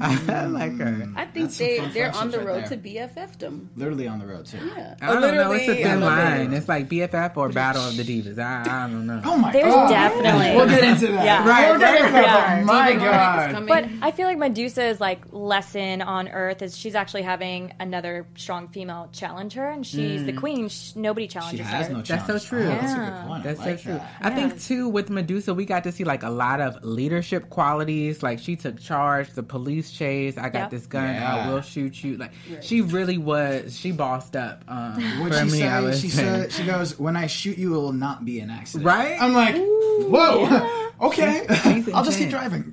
I 0.00 0.16
mm. 0.16 0.52
like 0.52 0.76
her. 0.78 1.12
I 1.16 1.26
think 1.26 1.46
That's 1.46 1.58
they 1.58 1.78
they're 1.88 2.14
on 2.14 2.30
the 2.30 2.40
road 2.40 2.64
there. 2.66 2.70
to 2.70 2.76
BFF 2.76 3.38
them. 3.38 3.70
literally 3.76 4.08
on 4.08 4.18
the 4.18 4.26
road 4.26 4.46
too. 4.46 4.58
Yeah. 4.58 4.96
I 5.00 5.12
don't 5.12 5.20
know. 5.34 5.52
It's 5.52 5.68
a 5.68 5.74
thin 5.74 5.86
I 5.86 5.94
love 5.94 6.18
it. 6.18 6.22
line. 6.22 6.52
It's 6.52 6.68
like 6.68 6.88
BFF 6.88 7.36
or 7.36 7.48
Battle 7.50 7.82
of 7.82 7.96
the 7.96 8.02
Divas. 8.02 8.38
I, 8.38 8.62
I 8.62 8.88
don't 8.88 9.06
know. 9.06 9.20
Oh 9.24 9.36
my 9.36 9.52
There's 9.52 9.72
god! 9.72 9.88
definitely- 9.88 10.56
We'll 10.56 10.68
get 10.68 10.84
into 10.84 11.06
that. 11.12 11.24
Yeah. 11.24 11.48
Right, 11.48 11.70
We'll 11.70 11.78
get 11.78 12.00
into 12.00 12.12
that. 12.12 12.24
Yeah. 12.24 12.62
Oh 12.62 12.64
my 12.64 12.92
Diva 12.92 13.04
god! 13.04 13.66
But 13.66 13.84
I 14.02 14.10
feel 14.10 14.26
like 14.26 14.38
Medusa's 14.38 15.00
like 15.00 15.22
lesson 15.30 16.02
on 16.02 16.28
Earth 16.28 16.62
is 16.62 16.76
she's 16.76 16.94
actually 16.94 17.22
having 17.22 17.72
another 17.78 18.26
strong 18.36 18.68
female 18.68 19.08
challenge 19.12 19.54
her, 19.54 19.68
and 19.68 19.86
she's 19.86 20.24
the 20.24 20.32
mm. 20.32 20.38
queen. 20.38 20.68
Sh- 20.68 20.96
nobody 20.96 21.26
She 21.26 21.32
challenges 21.34 21.66
has 21.66 21.86
her. 21.88 21.94
no 21.94 22.02
That's 22.02 22.26
so 22.26 22.38
true. 22.38 22.64
Oh, 22.64 22.68
that's 22.68 22.92
a 22.92 22.96
good 22.96 23.28
point. 23.28 23.44
That's 23.44 23.60
I 23.60 23.64
like 23.64 23.78
so 23.78 23.84
true. 23.84 23.92
that. 23.94 24.16
I 24.20 24.30
think 24.30 24.60
too 24.60 24.88
with 24.88 25.10
Medusa, 25.10 25.54
we 25.54 25.64
got 25.64 25.84
to 25.84 25.92
see 25.92 26.04
like 26.04 26.22
a 26.22 26.30
lot 26.30 26.60
of 26.60 26.82
leadership 26.84 27.50
qualities. 27.50 28.22
Like 28.22 28.38
she 28.38 28.56
took 28.56 28.80
charge, 28.80 29.30
the 29.30 29.42
police 29.42 29.83
chase. 29.90 30.36
I 30.38 30.48
got 30.48 30.58
Yep. 30.64 30.70
this 30.70 30.86
gun. 30.86 31.14
Yeah. 31.14 31.34
I 31.36 31.50
will 31.52 31.60
shoot 31.60 32.02
you. 32.04 32.16
Like 32.16 32.32
she 32.60 32.80
really 32.80 33.18
was. 33.18 33.76
She 33.78 33.92
bossed 33.92 34.36
up. 34.36 34.64
Um, 34.68 34.94
What 35.20 35.34
she 35.34 35.44
me, 35.44 35.62
I 35.64 35.80
say? 35.80 35.84
was 35.86 36.00
She 36.00 36.08
said, 36.08 36.52
"She 36.52 36.64
goes, 36.64 36.98
when 36.98 37.16
I 37.16 37.26
shoot 37.26 37.58
you, 37.58 37.74
it 37.74 37.78
will 37.80 37.92
not 37.92 38.24
be 38.24 38.40
an 38.40 38.50
accident." 38.50 38.86
Right? 38.86 39.16
I'm 39.20 39.32
like, 39.34 39.56
whoa, 39.56 40.90
okay. 41.08 41.46
she's 41.62 41.88
I'll 41.92 42.04
just 42.04 42.18
keep 42.18 42.28
intense. 42.32 42.64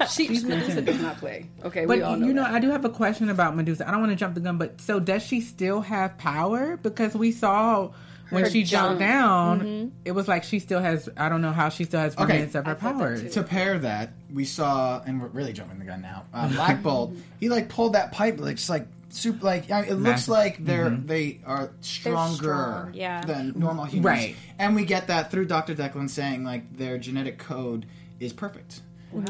She 0.10 0.28
Medusa 0.28 0.82
does 0.82 1.00
not 1.00 1.18
play. 1.18 1.48
Okay, 1.64 1.86
But 1.86 1.98
we 1.98 2.02
all 2.02 2.16
know 2.16 2.26
you 2.26 2.32
know, 2.32 2.42
that. 2.42 2.54
I 2.54 2.58
do 2.60 2.70
have 2.70 2.84
a 2.84 2.88
question 2.90 3.28
about 3.30 3.54
Medusa. 3.56 3.86
I 3.86 3.90
don't 3.90 4.00
want 4.00 4.10
to 4.12 4.16
jump 4.16 4.34
the 4.34 4.40
gun, 4.40 4.58
but 4.58 4.80
so 4.80 4.98
does 4.98 5.22
she 5.22 5.40
still 5.40 5.80
have 5.82 6.18
power? 6.18 6.76
Because 6.78 7.14
we 7.14 7.30
saw 7.32 7.90
when 8.30 8.44
Her 8.44 8.50
she 8.50 8.62
jumped 8.64 9.00
jump. 9.00 9.10
down, 9.10 9.92
it 10.04 10.12
was 10.12 10.26
like 10.28 10.44
she 10.44 10.58
still 10.58 10.80
has. 10.80 11.08
I 11.16 11.28
don't 11.28 11.42
know 11.42 11.52
how 11.52 11.68
she 11.68 11.84
still 11.84 12.00
has 12.00 12.14
Okay. 12.14 12.24
remnants 12.24 12.54
of 12.54 12.64
her 12.66 12.72
I 12.72 12.74
powers. 12.74 13.34
to 13.34 13.42
pair 13.42 13.78
that, 13.80 14.12
we 14.32 14.44
saw, 14.44 15.02
and 15.06 15.20
we're 15.20 15.28
really 15.28 15.52
jumping 15.52 15.78
the 15.78 15.84
gun 15.84 16.00
now. 16.02 16.24
Uh, 16.32 16.48
Black 16.52 16.82
Bolt, 16.82 17.12
he 17.38 17.48
like 17.48 17.68
pulled 17.68 17.92
that 17.94 18.12
pipe, 18.12 18.38
like 18.40 18.56
just 18.56 18.70
like 18.70 18.86
super, 19.10 19.44
like 19.44 19.70
I 19.70 19.82
mean, 19.82 19.90
it 19.90 19.94
looks 19.94 20.28
like 20.28 20.64
they're 20.64 20.90
they 20.90 21.40
are 21.44 21.70
stronger 21.80 22.34
strong, 22.36 22.94
yeah. 22.94 23.24
than 23.24 23.52
normal 23.56 23.84
humans, 23.84 24.04
Right. 24.04 24.36
And 24.58 24.74
we 24.76 24.84
get 24.84 25.08
that 25.08 25.30
through 25.30 25.46
Doctor 25.46 25.74
Declan 25.74 26.08
saying 26.08 26.44
like 26.44 26.76
their 26.76 26.98
genetic 26.98 27.38
code 27.38 27.86
is 28.20 28.32
perfect. 28.32 28.82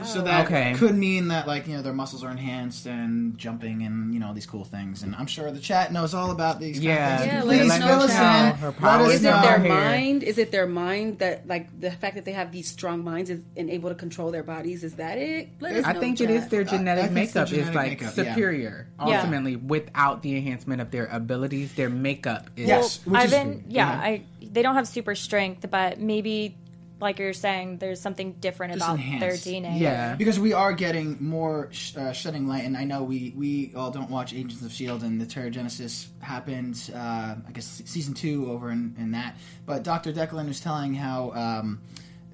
So 0.04 0.22
that 0.22 0.46
Okay. 0.46 0.74
could 0.76 0.94
mean 0.96 1.28
that 1.28 1.46
like 1.46 1.66
you 1.66 1.74
know 1.74 1.82
their 1.82 1.92
muscles 1.94 2.22
are 2.22 2.30
enhanced 2.30 2.86
and 2.86 3.36
jumping 3.38 3.82
and 3.82 4.12
you 4.12 4.20
know 4.20 4.34
these 4.34 4.44
cool 4.46 4.64
things 4.64 5.02
and 5.02 5.14
I'm 5.16 5.26
sure 5.26 5.50
the 5.50 5.58
chat 5.60 5.92
knows 5.92 6.12
all 6.14 6.30
about 6.30 6.60
these. 6.60 6.78
Yeah. 6.78 7.16
kind 7.16 7.20
of 7.20 7.26
Yeah, 7.26 7.32
things. 7.40 7.44
let 7.46 7.58
please 7.60 7.70
us 7.72 7.80
know, 7.80 7.86
fill 7.86 8.00
us 8.00 8.10
chat. 8.12 8.54
in. 8.62 8.74
Let 8.82 9.00
us 9.00 9.12
Is 9.14 9.24
it 9.24 9.32
their 9.42 9.58
mind? 9.58 10.22
Is 10.22 10.38
it 10.38 10.52
their 10.52 10.66
mind 10.66 11.18
that, 11.20 11.46
like, 11.48 11.80
the 11.80 11.90
fact 11.90 12.14
that 12.16 12.24
they 12.24 12.32
have 12.32 12.52
these 12.52 12.68
strong 12.68 13.02
minds 13.04 13.30
is, 13.30 13.40
and 13.56 13.70
able 13.70 13.88
to 13.88 13.94
control 13.94 14.30
their 14.30 14.42
bodies? 14.42 14.84
Is 14.84 14.94
that 14.94 15.16
it? 15.18 15.48
Let 15.60 15.76
us 15.76 15.84
I 15.86 15.92
know, 15.92 16.00
think 16.00 16.20
it 16.20 16.30
is 16.30 16.48
their 16.48 16.64
genetic 16.64 17.10
think 17.10 17.18
it's 17.24 17.32
their 17.32 17.44
makeup 17.46 17.68
is 17.68 17.74
like 17.74 17.90
makeup, 18.00 18.14
superior. 18.14 18.86
Yeah. 19.06 19.16
Ultimately, 19.18 19.56
without 19.56 20.22
the 20.22 20.36
enhancement 20.36 20.80
of 20.82 20.90
their 20.90 21.06
abilities, 21.06 21.72
their 21.74 21.88
makeup 21.90 22.50
is. 22.56 22.68
Yes. 22.68 23.00
which 23.06 23.18
I've 23.18 23.24
is- 23.26 23.30
been, 23.32 23.64
yeah, 23.68 23.92
yeah. 23.92 24.00
I 24.00 24.22
they 24.52 24.62
don't 24.62 24.74
have 24.74 24.88
super 24.88 25.14
strength, 25.14 25.64
but 25.70 26.00
maybe 26.00 26.56
like 27.00 27.18
you're 27.18 27.32
saying, 27.32 27.78
there's 27.78 28.00
something 28.00 28.32
different 28.34 28.72
Just 28.74 28.84
about 28.84 28.94
enhanced. 28.96 29.44
their 29.44 29.54
DNA. 29.54 29.80
Yeah. 29.80 30.16
because 30.16 30.38
we 30.38 30.52
are 30.52 30.72
getting 30.72 31.16
more 31.22 31.68
sh- 31.72 31.96
uh, 31.96 32.12
shedding 32.12 32.46
light, 32.46 32.64
and 32.64 32.76
I 32.76 32.84
know 32.84 33.02
we 33.02 33.32
we 33.36 33.72
all 33.74 33.90
don't 33.90 34.10
watch 34.10 34.32
Agents 34.34 34.62
of 34.62 34.72
Shield, 34.72 35.02
and 35.02 35.20
the 35.20 35.26
Terrigenesis 35.26 36.08
happened. 36.20 36.90
Uh, 36.94 37.36
I 37.46 37.50
guess 37.52 37.82
season 37.84 38.14
two 38.14 38.50
over 38.50 38.70
in, 38.70 38.94
in 38.98 39.12
that, 39.12 39.36
but 39.66 39.82
Doctor 39.82 40.12
Declan 40.12 40.46
was 40.48 40.60
telling 40.60 40.94
how. 40.94 41.32
Um, 41.32 41.80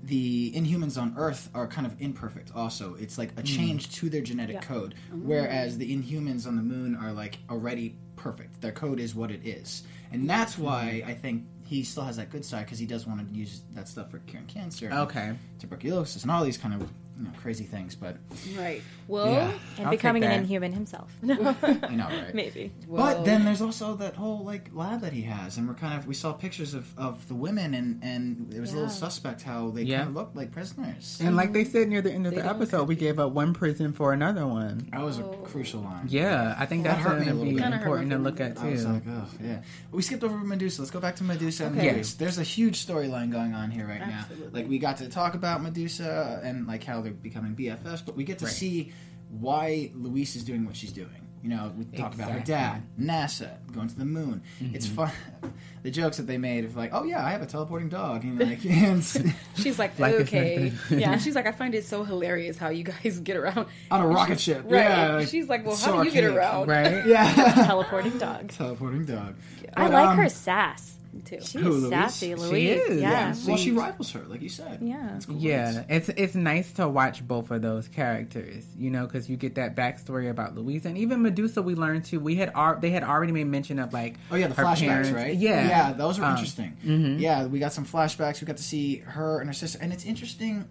the 0.03 0.53
Inhumans 0.53 1.01
on 1.01 1.15
Earth 1.17 1.51
are 1.53 1.67
kind 1.67 1.85
of 1.85 2.01
imperfect. 2.01 2.53
Also, 2.55 2.95
it's 2.95 3.19
like 3.19 3.31
a 3.37 3.43
change 3.43 3.93
to 3.97 4.09
their 4.09 4.21
genetic 4.21 4.55
Yeah. 4.57 4.61
code, 4.61 4.95
whereas 5.13 5.79
the 5.79 5.97
Inhumans 5.97 6.47
on 6.47 6.55
the 6.55 6.63
Moon 6.63 6.95
are 6.95 7.13
like 7.13 7.39
already 7.51 7.97
perfect. 8.15 8.61
Their 8.61 8.71
code 8.71 9.01
is 9.01 9.17
what 9.17 9.33
it 9.33 9.45
is, 9.45 9.83
and 10.13 10.31
that's 10.31 10.57
why 10.57 11.03
I 11.05 11.13
think 11.15 11.47
he 11.67 11.83
still 11.83 12.05
has 12.05 12.17
that 12.17 12.31
good 12.31 12.45
side 12.45 12.65
because 12.65 12.79
he 12.79 12.87
does 12.87 13.07
want 13.07 13.21
to 13.33 13.39
use 13.39 13.63
that 13.75 13.89
stuff 13.89 14.11
for 14.11 14.19
curing 14.21 14.47
cancer, 14.47 14.91
Okay. 14.93 15.35
Tuberculosis, 15.59 16.23
and 16.23 16.31
all 16.31 16.45
these 16.45 16.59
kind 16.59 16.75
of 16.75 16.89
you 17.19 17.25
know, 17.25 17.31
crazy 17.41 17.65
things. 17.65 17.95
But 17.95 18.17
Right. 18.59 18.83
Well, 19.09 19.33
yeah, 19.33 19.53
And 19.79 19.87
I'll 19.87 19.91
becoming 19.93 20.23
an 20.25 20.31
that. 20.31 20.39
inhuman 20.41 20.73
himself. 20.73 21.11
I 21.23 21.95
know, 21.95 22.09
right? 22.09 22.35
maybe. 22.35 22.73
well, 22.87 23.07
But 23.17 23.25
then 23.25 23.45
there's 23.47 23.63
also 23.63 23.95
that 23.97 24.17
whole 24.17 24.45
like 24.45 24.69
lab 24.75 25.01
that 25.01 25.13
he 25.15 25.23
has, 25.23 25.57
and 25.57 25.67
we're 25.67 25.75
kind 25.75 25.99
of 25.99 26.07
we 26.07 26.13
saw 26.13 26.33
pictures 26.35 26.75
of, 26.75 26.87
of 26.99 27.27
the 27.29 27.35
women, 27.35 27.73
and 27.73 28.01
and 28.03 28.53
it 28.53 28.61
was 28.61 28.73
a 28.73 28.75
little 28.75 28.91
suspect 28.91 29.41
how 29.43 29.71
they 29.71 29.83
Yeah. 29.85 29.99
kind 29.99 30.09
of 30.11 30.15
looked 30.17 30.37
like 30.37 30.53
prisoners. 30.53 31.19
And 31.23 31.37
like 31.37 31.55
they 31.55 31.63
mm-hmm. 31.63 31.73
said 31.73 31.89
near 31.89 32.03
the 32.03 32.13
end 32.13 32.27
of 32.27 32.33
They 32.35 32.43
the 32.43 32.49
don't 32.49 32.57
episode, 32.57 32.87
we 32.89 32.97
gave 32.97 33.19
up 33.19 33.33
one 33.33 33.55
prison 33.55 33.93
for 33.95 34.13
another 34.13 34.47
one. 34.47 34.89
That 34.93 35.01
was 35.03 35.19
a 35.19 35.25
Oh. 35.25 35.39
crucial 35.45 35.81
line. 35.81 36.07
Yeah, 36.09 36.55
I 36.59 36.67
think 36.67 36.83
That 36.83 36.97
that's 36.97 37.03
hurt 37.05 37.11
going 37.15 37.21
me 37.23 37.29
a 37.29 37.31
to 37.31 37.39
little 37.39 37.53
be 37.55 37.59
bit. 37.61 37.73
Important 37.73 38.11
to 38.11 38.19
look 38.19 38.37
feelings. 38.39 38.59
at 38.59 38.63
I 38.65 38.71
was 38.71 38.83
too. 38.83 38.89
like, 38.93 39.03
oh 39.09 39.29
yeah. 39.43 39.59
We 39.93 40.03
skipped 40.03 40.25
over 40.25 40.37
Medusa. 40.37 40.83
Let's 40.83 40.91
go 40.91 41.01
back 41.01 41.17
to 41.17 41.25
Medusa 41.25 41.65
and 41.67 41.79
Okay. 41.79 41.93
Louise. 41.95 42.15
There's 42.17 42.39
a 42.39 42.43
huge 42.43 42.85
storyline 42.85 43.31
going 43.33 43.55
on 43.55 43.71
here 43.71 43.87
right 43.87 44.01
now. 44.01 44.27
Like 44.53 44.69
we 44.69 44.79
got 44.79 44.99
to 44.99 45.09
talk 45.09 45.35
about 45.35 45.46
Medusa 45.63 46.41
and 46.43 46.67
like 46.67 46.85
how 46.85 47.01
they're 47.01 47.13
becoming 47.13 47.55
BFFs, 47.55 48.05
but 48.05 48.17
we 48.17 48.25
get 48.25 48.39
to 48.41 48.45
Right. 48.47 48.55
see 48.55 48.93
why 49.31 49.91
Louise 49.95 50.37
is 50.37 50.45
doing 50.45 50.65
what 50.67 50.77
she's 50.77 50.93
doing. 50.93 51.23
You 51.43 51.51
know, 51.51 51.73
we 51.79 51.85
talk 51.97 52.15
about 52.15 52.33
her 52.33 52.41
dad, 52.41 52.83
NASA, 53.01 53.51
going 53.73 53.87
to 53.87 53.97
the 53.97 54.05
moon. 54.05 54.43
It's 54.61 54.87
Mm-hmm. 54.87 54.97
fun. 54.97 55.53
the 55.85 55.91
jokes 55.93 56.17
that 56.17 56.27
they 56.27 56.39
made 56.39 56.65
of 56.65 56.75
like, 56.77 56.91
oh 56.93 57.05
yeah, 57.05 57.25
I 57.25 57.31
have 57.31 57.43
a 57.43 57.47
teleporting 57.47 57.89
dog. 57.89 58.25
You 58.25 58.33
know, 58.33 58.45
like, 58.45 58.65
and 58.69 59.05
she's 59.57 59.79
like, 59.79 59.97
Like 59.99 60.15
okay. 60.23 60.73
yeah. 60.91 61.13
And 61.13 61.23
she's 61.23 61.37
like, 61.37 61.47
I 61.47 61.53
find 61.53 61.75
it 61.77 61.85
so 61.85 62.03
hilarious 62.03 62.57
how 62.59 62.71
you 62.71 62.83
guys 62.85 63.21
get 63.21 63.37
around. 63.37 63.67
on 63.93 64.01
a 64.03 64.07
rocket 64.09 64.41
ship. 64.41 64.63
Right. 64.65 64.81
Yeah, 64.85 65.15
like, 65.17 65.29
she's 65.29 65.49
like, 65.49 65.65
well, 65.65 65.75
it's 65.75 65.85
how 65.85 65.93
so 65.99 66.03
do 66.03 66.09
you 66.09 66.15
get 66.15 66.25
around? 66.25 66.67
Right? 66.69 67.07
Yeah, 67.07 67.33
Teleporting 67.67 68.19
dog. 68.19 68.49
teleporting 68.51 69.05
dog. 69.05 69.37
I 69.77 69.85
But, 69.85 69.93
like 69.93 70.09
um, 70.09 70.17
her 70.17 70.29
sass. 70.29 70.95
Too. 71.25 71.39
She 71.43 71.59
Who, 71.59 71.69
is 71.71 71.77
Louise? 71.83 71.91
sassy, 71.91 72.27
She 72.29 72.35
Louise. 72.35 72.81
is, 72.83 73.01
Yeah. 73.01 73.11
yeah. 73.11 73.35
Well, 73.47 73.57
she 73.57 73.65
She- 73.65 73.73
rivals 73.73 74.11
her, 74.13 74.23
like 74.29 74.43
you 74.43 74.49
said. 74.49 74.79
Yeah. 74.83 75.09
That's 75.13 75.27
cool. 75.27 75.37
Yeah, 75.37 75.85
it's 75.89 76.09
it's 76.11 76.35
nice 76.35 76.73
to 76.75 76.89
watch 76.89 77.27
both 77.27 77.51
of 77.51 77.63
those 77.63 77.89
characters, 77.89 78.65
you 78.77 78.91
know, 78.91 79.07
because 79.07 79.29
you 79.31 79.37
get 79.37 79.55
that 79.57 79.75
backstory 79.77 80.31
about 80.31 80.55
Louise 80.55 80.85
and 80.87 80.97
even 80.99 81.23
Medusa. 81.23 81.63
We 81.63 81.75
learned 81.75 82.05
too. 82.05 82.21
We 82.21 82.37
had 82.37 82.53
ar- 82.55 82.79
they 82.81 82.91
had 82.91 83.03
already 83.03 83.33
made 83.33 83.47
mention 83.47 83.79
of 83.79 83.93
like 83.93 84.17
Oh 84.31 84.37
yeah, 84.37 84.49
the 84.49 84.55
her 84.55 84.65
flashbacks, 84.65 84.79
parents. 84.87 85.11
right? 85.13 85.35
Yeah, 85.37 85.69
yeah, 85.69 85.93
those 85.93 86.19
were 86.19 86.25
Um, 86.27 86.33
interesting. 86.33 86.77
mhm. 86.85 87.21
Yeah, 87.21 87.47
we 87.47 87.59
got 87.59 87.73
some 87.73 87.85
flashbacks. 87.87 88.41
We 88.41 88.47
got 88.47 88.57
to 88.59 88.63
see 88.65 88.99
her 88.99 89.41
and 89.41 89.49
her 89.49 89.55
sister, 89.55 89.79
and 89.81 89.93
it's 89.93 90.05
interesting 90.05 90.65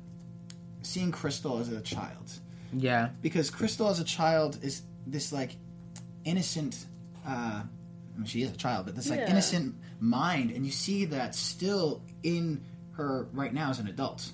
seeing 0.81 1.11
Crystal 1.11 1.57
as 1.59 1.69
a 1.69 1.81
child 1.81 2.31
Yeah, 2.71 3.09
because 3.21 3.49
Crystal 3.49 3.89
as 3.89 3.99
a 3.99 4.03
child 4.03 4.59
is 4.61 4.83
this 5.07 5.31
like 5.33 5.55
innocent. 6.23 6.85
Uh, 7.25 7.63
I 7.63 8.17
mean, 8.17 8.25
she 8.27 8.43
is 8.43 8.51
a 8.51 8.55
child, 8.57 8.85
but 8.85 8.95
this 8.95 9.09
like 9.09 9.19
Yeah. 9.19 9.31
innocent 9.31 9.75
mind, 9.99 10.51
and 10.51 10.65
you 10.65 10.71
see 10.71 11.05
that 11.05 11.35
still 11.35 12.01
in 12.23 12.63
her 12.93 13.27
right 13.33 13.53
now 13.53 13.69
as 13.69 13.79
an 13.79 13.87
adult. 13.87 14.31